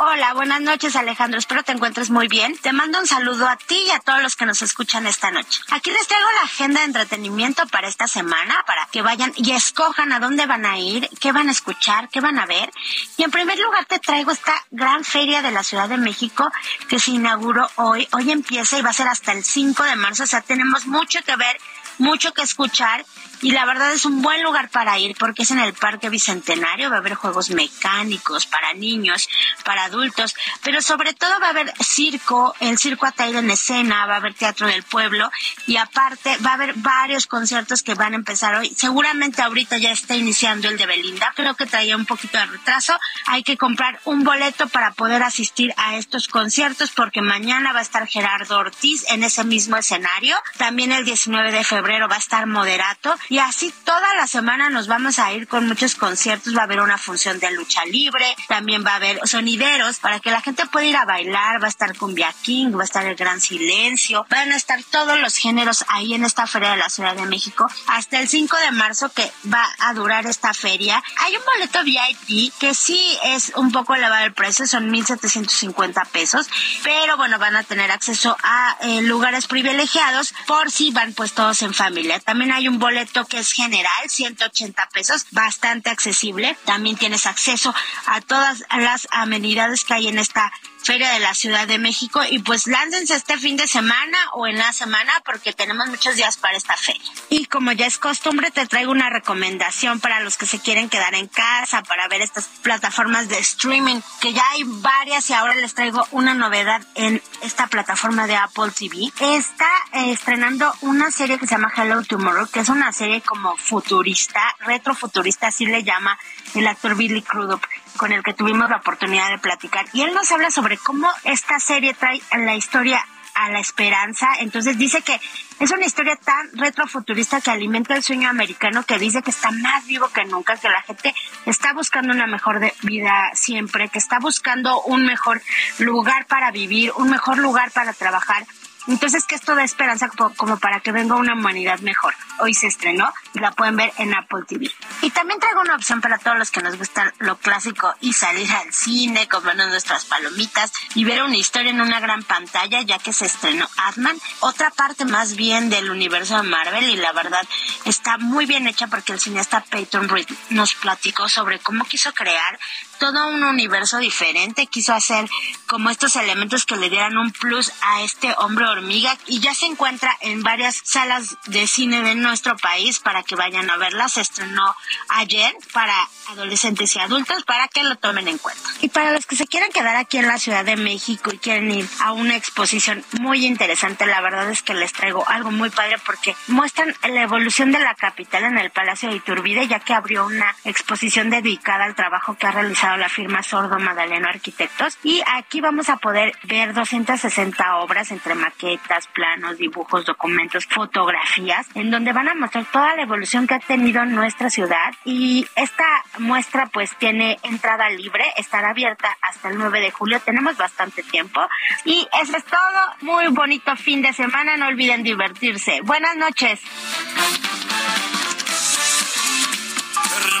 Hola, 0.00 0.32
buenas 0.32 0.60
noches 0.60 0.94
Alejandro, 0.94 1.40
espero 1.40 1.64
te 1.64 1.72
encuentres 1.72 2.08
muy 2.08 2.28
bien. 2.28 2.56
Te 2.58 2.72
mando 2.72 3.00
un 3.00 3.06
saludo 3.08 3.48
a 3.48 3.56
ti 3.56 3.76
y 3.88 3.90
a 3.90 3.98
todos 3.98 4.22
los 4.22 4.36
que 4.36 4.46
nos 4.46 4.62
escuchan 4.62 5.08
esta 5.08 5.32
noche. 5.32 5.60
Aquí 5.72 5.90
les 5.90 6.06
traigo 6.06 6.28
la 6.36 6.42
agenda 6.42 6.80
de 6.80 6.86
entretenimiento 6.86 7.66
para 7.66 7.88
esta 7.88 8.06
semana, 8.06 8.62
para 8.64 8.86
que 8.92 9.02
vayan 9.02 9.32
y 9.34 9.50
escojan 9.50 10.12
a 10.12 10.20
dónde 10.20 10.46
van 10.46 10.66
a 10.66 10.78
ir, 10.78 11.10
qué 11.20 11.32
van 11.32 11.48
a 11.48 11.50
escuchar, 11.50 12.08
qué 12.10 12.20
van 12.20 12.38
a 12.38 12.46
ver. 12.46 12.70
Y 13.16 13.24
en 13.24 13.32
primer 13.32 13.58
lugar 13.58 13.86
te 13.86 13.98
traigo 13.98 14.30
esta 14.30 14.54
gran 14.70 15.02
feria 15.02 15.42
de 15.42 15.50
la 15.50 15.64
Ciudad 15.64 15.88
de 15.88 15.96
México 15.96 16.48
que 16.88 17.00
se 17.00 17.10
inauguró 17.10 17.68
hoy. 17.74 18.06
Hoy 18.12 18.30
empieza 18.30 18.78
y 18.78 18.82
va 18.82 18.90
a 18.90 18.92
ser 18.92 19.08
hasta 19.08 19.32
el 19.32 19.42
5 19.42 19.82
de 19.82 19.96
marzo, 19.96 20.22
o 20.22 20.26
sea, 20.26 20.42
tenemos 20.42 20.86
mucho 20.86 21.18
que 21.24 21.34
ver 21.34 21.58
mucho 21.98 22.32
que 22.32 22.42
escuchar 22.42 23.04
y 23.40 23.52
la 23.52 23.64
verdad 23.64 23.92
es 23.92 24.04
un 24.04 24.22
buen 24.22 24.42
lugar 24.42 24.68
para 24.70 24.98
ir 24.98 25.16
porque 25.16 25.42
es 25.42 25.50
en 25.50 25.58
el 25.58 25.72
Parque 25.72 26.08
Bicentenario, 26.08 26.90
va 26.90 26.96
a 26.96 26.98
haber 26.98 27.14
juegos 27.14 27.50
mecánicos 27.50 28.46
para 28.46 28.74
niños, 28.74 29.28
para 29.64 29.84
adultos, 29.84 30.34
pero 30.62 30.82
sobre 30.82 31.14
todo 31.14 31.38
va 31.40 31.48
a 31.48 31.50
haber 31.50 31.72
circo, 31.82 32.54
el 32.60 32.78
circo 32.78 33.06
Ataire 33.06 33.38
en 33.38 33.50
escena, 33.50 34.06
va 34.06 34.14
a 34.14 34.16
haber 34.16 34.34
teatro 34.34 34.66
del 34.66 34.82
pueblo 34.82 35.30
y 35.66 35.76
aparte 35.76 36.36
va 36.44 36.50
a 36.50 36.54
haber 36.54 36.74
varios 36.76 37.26
conciertos 37.26 37.82
que 37.82 37.94
van 37.94 38.12
a 38.12 38.16
empezar 38.16 38.54
hoy. 38.54 38.72
Seguramente 38.76 39.42
ahorita 39.42 39.78
ya 39.78 39.90
está 39.90 40.16
iniciando 40.16 40.68
el 40.68 40.76
de 40.76 40.86
Belinda, 40.86 41.32
creo 41.34 41.54
que 41.54 41.66
traía 41.66 41.96
un 41.96 42.06
poquito 42.06 42.38
de 42.38 42.46
retraso. 42.46 42.98
Hay 43.26 43.42
que 43.42 43.56
comprar 43.56 44.00
un 44.04 44.24
boleto 44.24 44.68
para 44.68 44.92
poder 44.92 45.22
asistir 45.22 45.72
a 45.76 45.96
estos 45.96 46.28
conciertos 46.28 46.90
porque 46.90 47.22
mañana 47.22 47.72
va 47.72 47.80
a 47.80 47.82
estar 47.82 48.06
Gerardo 48.06 48.58
Ortiz 48.58 49.04
en 49.10 49.22
ese 49.22 49.44
mismo 49.44 49.76
escenario. 49.76 50.36
También 50.56 50.92
el 50.92 51.04
19 51.04 51.52
de 51.52 51.64
febrero 51.64 52.08
va 52.08 52.16
a 52.16 52.18
estar 52.18 52.46
moderato 52.46 53.14
y 53.28 53.38
así 53.38 53.72
toda 53.84 54.14
la 54.16 54.26
semana 54.26 54.70
nos 54.70 54.86
vamos 54.86 55.18
a 55.18 55.32
ir 55.32 55.48
con 55.48 55.66
muchos 55.66 55.94
conciertos, 55.94 56.56
va 56.56 56.62
a 56.62 56.64
haber 56.64 56.80
una 56.80 56.98
función 56.98 57.38
de 57.38 57.50
lucha 57.52 57.84
libre, 57.84 58.36
también 58.48 58.84
va 58.84 58.92
a 58.92 58.96
haber 58.96 59.20
sonideros 59.26 59.98
para 59.98 60.20
que 60.20 60.30
la 60.30 60.40
gente 60.40 60.66
pueda 60.66 60.86
ir 60.86 60.96
a 60.96 61.04
bailar, 61.04 61.62
va 61.62 61.66
a 61.66 61.70
estar 61.70 61.96
Cumbia 61.96 62.34
King, 62.42 62.72
va 62.76 62.82
a 62.82 62.84
estar 62.84 63.04
el 63.06 63.16
Gran 63.16 63.40
Silencio, 63.40 64.26
van 64.30 64.52
a 64.52 64.56
estar 64.56 64.82
todos 64.84 65.18
los 65.18 65.36
géneros 65.36 65.84
ahí 65.88 66.14
en 66.14 66.24
esta 66.24 66.46
feria 66.46 66.70
de 66.70 66.76
la 66.76 66.88
Ciudad 66.88 67.14
de 67.14 67.26
México 67.26 67.68
hasta 67.86 68.20
el 68.20 68.28
5 68.28 68.56
de 68.56 68.70
marzo 68.72 69.10
que 69.10 69.30
va 69.52 69.64
a 69.80 69.94
durar 69.94 70.26
esta 70.26 70.54
feria. 70.54 71.02
Hay 71.18 71.36
un 71.36 71.42
boleto 71.44 71.82
VIP 71.84 72.52
que 72.58 72.74
sí 72.74 73.18
es 73.24 73.52
un 73.56 73.72
poco 73.72 73.94
elevado 73.94 74.24
el 74.24 74.32
precio, 74.32 74.66
son 74.66 74.90
1.750 74.90 76.06
pesos, 76.08 76.48
pero 76.82 77.16
bueno, 77.16 77.38
van 77.38 77.56
a 77.56 77.62
tener 77.62 77.90
acceso 77.90 78.36
a 78.42 78.76
eh, 78.82 79.02
lugares 79.02 79.46
privilegiados 79.46 80.34
por 80.46 80.70
si 80.70 80.90
van 80.90 81.12
pues 81.12 81.32
todos 81.32 81.62
en 81.62 81.74
familia. 81.74 82.20
También 82.20 82.52
hay 82.52 82.68
un 82.68 82.78
boleto 82.78 83.17
que 83.26 83.38
es 83.38 83.52
general, 83.52 84.08
180 84.08 84.88
pesos, 84.92 85.26
bastante 85.30 85.90
accesible. 85.90 86.56
También 86.64 86.96
tienes 86.96 87.26
acceso 87.26 87.74
a 88.06 88.20
todas 88.20 88.64
las 88.70 89.08
amenidades 89.10 89.84
que 89.84 89.94
hay 89.94 90.08
en 90.08 90.18
esta 90.18 90.52
Feria 90.88 91.12
de 91.12 91.20
la 91.20 91.34
Ciudad 91.34 91.68
de 91.68 91.76
México 91.76 92.22
y 92.30 92.38
pues 92.38 92.66
lándense 92.66 93.14
este 93.14 93.36
fin 93.36 93.58
de 93.58 93.68
semana 93.68 94.16
o 94.32 94.46
en 94.46 94.56
la 94.56 94.72
semana 94.72 95.12
porque 95.22 95.52
tenemos 95.52 95.86
muchos 95.88 96.16
días 96.16 96.38
para 96.38 96.56
esta 96.56 96.78
feria. 96.78 97.12
Y 97.28 97.44
como 97.44 97.72
ya 97.72 97.84
es 97.84 97.98
costumbre, 97.98 98.50
te 98.50 98.66
traigo 98.66 98.90
una 98.90 99.10
recomendación 99.10 100.00
para 100.00 100.20
los 100.20 100.38
que 100.38 100.46
se 100.46 100.60
quieren 100.60 100.88
quedar 100.88 101.14
en 101.14 101.26
casa, 101.26 101.82
para 101.82 102.08
ver 102.08 102.22
estas 102.22 102.46
plataformas 102.62 103.28
de 103.28 103.38
streaming, 103.38 104.00
que 104.22 104.32
ya 104.32 104.42
hay 104.52 104.62
varias 104.64 105.28
y 105.28 105.34
ahora 105.34 105.56
les 105.56 105.74
traigo 105.74 106.08
una 106.10 106.32
novedad 106.32 106.80
en 106.94 107.22
esta 107.42 107.66
plataforma 107.66 108.26
de 108.26 108.36
Apple 108.36 108.70
TV. 108.70 109.12
Está 109.36 109.70
eh, 109.92 110.10
estrenando 110.12 110.72
una 110.80 111.10
serie 111.10 111.38
que 111.38 111.46
se 111.46 111.54
llama 111.54 111.70
Hello 111.76 112.02
Tomorrow, 112.02 112.48
que 112.48 112.60
es 112.60 112.68
una 112.70 112.94
serie 112.94 113.20
como 113.20 113.58
futurista, 113.58 114.40
retrofuturista, 114.60 115.48
así 115.48 115.66
le 115.66 115.84
llama 115.84 116.18
el 116.54 116.66
actor 116.66 116.94
Billy 116.94 117.20
Crudup 117.20 117.60
con 117.98 118.12
el 118.12 118.22
que 118.22 118.32
tuvimos 118.32 118.70
la 118.70 118.76
oportunidad 118.76 119.28
de 119.28 119.38
platicar. 119.38 119.84
Y 119.92 120.00
él 120.00 120.14
nos 120.14 120.32
habla 120.32 120.50
sobre 120.50 120.78
cómo 120.78 121.06
esta 121.24 121.60
serie 121.60 121.92
trae 121.92 122.22
la 122.32 122.54
historia 122.54 123.04
a 123.34 123.50
la 123.50 123.60
esperanza. 123.60 124.28
Entonces 124.40 124.78
dice 124.78 125.02
que 125.02 125.20
es 125.60 125.70
una 125.70 125.86
historia 125.86 126.16
tan 126.16 126.50
retrofuturista 126.54 127.40
que 127.40 127.50
alimenta 127.50 127.94
el 127.94 128.02
sueño 128.02 128.28
americano 128.28 128.82
que 128.84 128.98
dice 128.98 129.22
que 129.22 129.30
está 129.30 129.50
más 129.50 129.86
vivo 129.86 130.08
que 130.08 130.24
nunca, 130.24 130.56
que 130.56 130.68
la 130.68 130.82
gente 130.82 131.14
está 131.46 131.72
buscando 131.72 132.12
una 132.12 132.26
mejor 132.26 132.60
vida 132.82 133.30
siempre, 133.34 133.88
que 133.88 133.98
está 133.98 134.18
buscando 134.18 134.80
un 134.82 135.04
mejor 135.04 135.42
lugar 135.78 136.26
para 136.26 136.50
vivir, 136.50 136.92
un 136.96 137.10
mejor 137.10 137.38
lugar 137.38 137.70
para 137.70 137.92
trabajar 137.92 138.46
entonces, 138.88 139.26
que 139.26 139.34
esto 139.34 139.54
da 139.54 139.64
esperanza 139.64 140.08
como 140.36 140.58
para 140.58 140.80
que 140.80 140.92
venga 140.92 141.14
una 141.14 141.34
humanidad 141.34 141.78
mejor. 141.80 142.14
Hoy 142.40 142.54
se 142.54 142.66
estrenó 142.66 143.12
y 143.34 143.38
la 143.38 143.52
pueden 143.52 143.76
ver 143.76 143.92
en 143.98 144.14
Apple 144.14 144.44
TV. 144.46 144.70
Y 145.02 145.10
también 145.10 145.38
traigo 145.40 145.60
una 145.60 145.74
opción 145.74 146.00
para 146.00 146.18
todos 146.18 146.38
los 146.38 146.50
que 146.50 146.62
nos 146.62 146.76
gusta 146.78 147.12
lo 147.18 147.36
clásico 147.36 147.94
y 148.00 148.14
salir 148.14 148.50
al 148.50 148.72
cine, 148.72 149.28
comernos 149.28 149.68
nuestras 149.68 150.06
palomitas 150.06 150.72
y 150.94 151.04
ver 151.04 151.22
una 151.22 151.36
historia 151.36 151.70
en 151.70 151.80
una 151.80 152.00
gran 152.00 152.22
pantalla, 152.22 152.80
ya 152.80 152.98
que 152.98 153.12
se 153.12 153.26
estrenó 153.26 153.68
Adman, 153.76 154.16
otra 154.40 154.70
parte 154.70 155.04
más 155.04 155.36
bien 155.36 155.68
del 155.68 155.90
universo 155.90 156.36
de 156.36 156.48
Marvel 156.48 156.88
y 156.88 156.96
la 156.96 157.12
verdad 157.12 157.46
está 157.84 158.16
muy 158.18 158.46
bien 158.46 158.66
hecha 158.66 158.86
porque 158.86 159.12
el 159.12 159.20
cineasta 159.20 159.60
Peyton 159.64 160.08
Reed 160.08 160.28
nos 160.50 160.74
platicó 160.74 161.28
sobre 161.28 161.58
cómo 161.58 161.84
quiso 161.84 162.12
crear 162.14 162.58
todo 162.98 163.28
un 163.28 163.42
universo 163.44 163.98
diferente, 163.98 164.66
quiso 164.66 164.92
hacer 164.92 165.28
como 165.66 165.90
estos 165.90 166.16
elementos 166.16 166.66
que 166.66 166.76
le 166.76 166.90
dieran 166.90 167.16
un 167.16 167.30
plus 167.32 167.72
a 167.82 168.02
este 168.02 168.34
hombre 168.38 168.66
hormiga 168.66 169.16
y 169.26 169.40
ya 169.40 169.54
se 169.54 169.66
encuentra 169.66 170.16
en 170.20 170.42
varias 170.42 170.80
salas 170.84 171.36
de 171.46 171.66
cine 171.66 172.02
de 172.02 172.14
nuestro 172.14 172.56
país 172.56 172.98
para 172.98 173.22
que 173.22 173.36
vayan 173.36 173.70
a 173.70 173.76
verla. 173.76 174.08
Se 174.08 174.20
estrenó 174.20 174.74
ayer 175.08 175.54
para 175.72 175.94
adolescentes 176.28 176.94
y 176.96 176.98
adultos 176.98 177.44
para 177.44 177.68
que 177.68 177.84
lo 177.84 177.96
tomen 177.96 178.28
en 178.28 178.38
cuenta. 178.38 178.68
Y 178.80 178.88
para 178.88 179.12
los 179.12 179.26
que 179.26 179.36
se 179.36 179.46
quieran 179.46 179.70
quedar 179.70 179.96
aquí 179.96 180.18
en 180.18 180.26
la 180.26 180.38
Ciudad 180.38 180.64
de 180.64 180.76
México 180.76 181.30
y 181.32 181.38
quieren 181.38 181.70
ir 181.70 181.88
a 182.00 182.12
una 182.12 182.36
exposición 182.36 183.04
muy 183.20 183.46
interesante, 183.46 184.06
la 184.06 184.20
verdad 184.20 184.50
es 184.50 184.62
que 184.62 184.74
les 184.74 184.92
traigo 184.92 185.26
algo 185.28 185.50
muy 185.50 185.70
padre 185.70 185.98
porque 186.04 186.36
muestran 186.46 186.94
la 187.02 187.22
evolución 187.22 187.72
de 187.72 187.78
la 187.78 187.94
capital 187.94 188.44
en 188.44 188.58
el 188.58 188.70
Palacio 188.70 189.08
de 189.08 189.16
Iturbide, 189.16 189.68
ya 189.68 189.80
que 189.80 189.94
abrió 189.94 190.26
una 190.26 190.54
exposición 190.64 191.30
dedicada 191.30 191.84
al 191.84 191.94
trabajo 191.94 192.36
que 192.36 192.46
ha 192.46 192.52
realizado 192.52 192.87
la 192.96 193.08
firma 193.08 193.42
Sordo 193.42 193.78
Madaleno 193.78 194.28
Arquitectos. 194.28 194.98
Y 195.02 195.22
aquí 195.34 195.60
vamos 195.60 195.88
a 195.88 195.96
poder 195.96 196.32
ver 196.44 196.72
260 196.74 197.76
obras 197.76 198.10
entre 198.10 198.34
maquetas, 198.34 199.06
planos, 199.08 199.58
dibujos, 199.58 200.04
documentos, 200.04 200.66
fotografías, 200.66 201.66
en 201.74 201.90
donde 201.90 202.12
van 202.12 202.28
a 202.28 202.34
mostrar 202.34 202.64
toda 202.66 202.96
la 202.96 203.02
evolución 203.02 203.46
que 203.46 203.54
ha 203.54 203.60
tenido 203.60 204.04
nuestra 204.04 204.50
ciudad. 204.50 204.92
Y 205.04 205.46
esta 205.56 205.84
muestra 206.18 206.66
pues 206.66 206.96
tiene 206.96 207.38
entrada 207.42 207.88
libre, 207.90 208.24
estará 208.36 208.70
abierta 208.70 209.16
hasta 209.22 209.48
el 209.50 209.58
9 209.58 209.80
de 209.80 209.90
julio. 209.90 210.20
Tenemos 210.20 210.56
bastante 210.56 211.02
tiempo. 211.02 211.40
Y 211.84 212.06
eso 212.22 212.36
es 212.36 212.44
todo. 212.44 212.58
Muy 213.02 213.28
bonito 213.28 213.74
fin 213.76 214.02
de 214.02 214.12
semana. 214.12 214.56
No 214.56 214.66
olviden 214.68 215.02
divertirse. 215.02 215.80
Buenas 215.82 216.16
noches. 216.16 216.60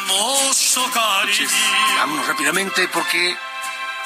Hermoso 0.08 0.90
cariño. 0.90 1.48
Vámonos 1.98 2.26
rápidamente 2.26 2.88
porque 2.88 3.36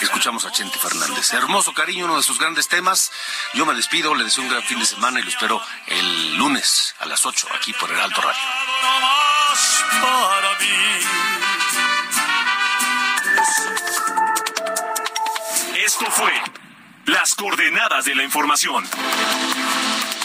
escuchamos 0.01 0.45
a 0.45 0.51
Chente 0.51 0.77
Fernández. 0.77 1.33
Hermoso 1.33 1.73
cariño, 1.73 2.07
uno 2.07 2.17
de 2.17 2.25
sus 2.25 2.41
grandes 2.41 2.67
temas. 2.67 3.13
Yo 3.55 3.65
me 3.65 3.75
despido, 3.75 4.13
le 4.17 4.25
deseo 4.25 4.43
un 4.43 4.51
gran 4.51 4.65
fin 4.65 4.81
de 4.81 4.85
semana 4.85 5.21
y 5.21 5.23
lo 5.23 5.29
espero 5.29 5.63
el 5.87 6.37
lunes 6.37 6.97
a 6.99 7.07
las 7.07 7.25
8 7.25 7.47
aquí 7.55 7.73
por 7.75 7.89
el 7.89 8.01
Alto 8.01 8.21
Radio. 8.21 8.43
Esto 15.85 16.11
fue 16.11 16.33
Las 17.05 17.37
coordenadas 17.37 18.07
de 18.07 18.17
la 18.17 18.25
información 18.25 18.85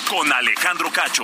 con 0.10 0.34
Alejandro 0.34 0.92
Cacho. 0.92 1.24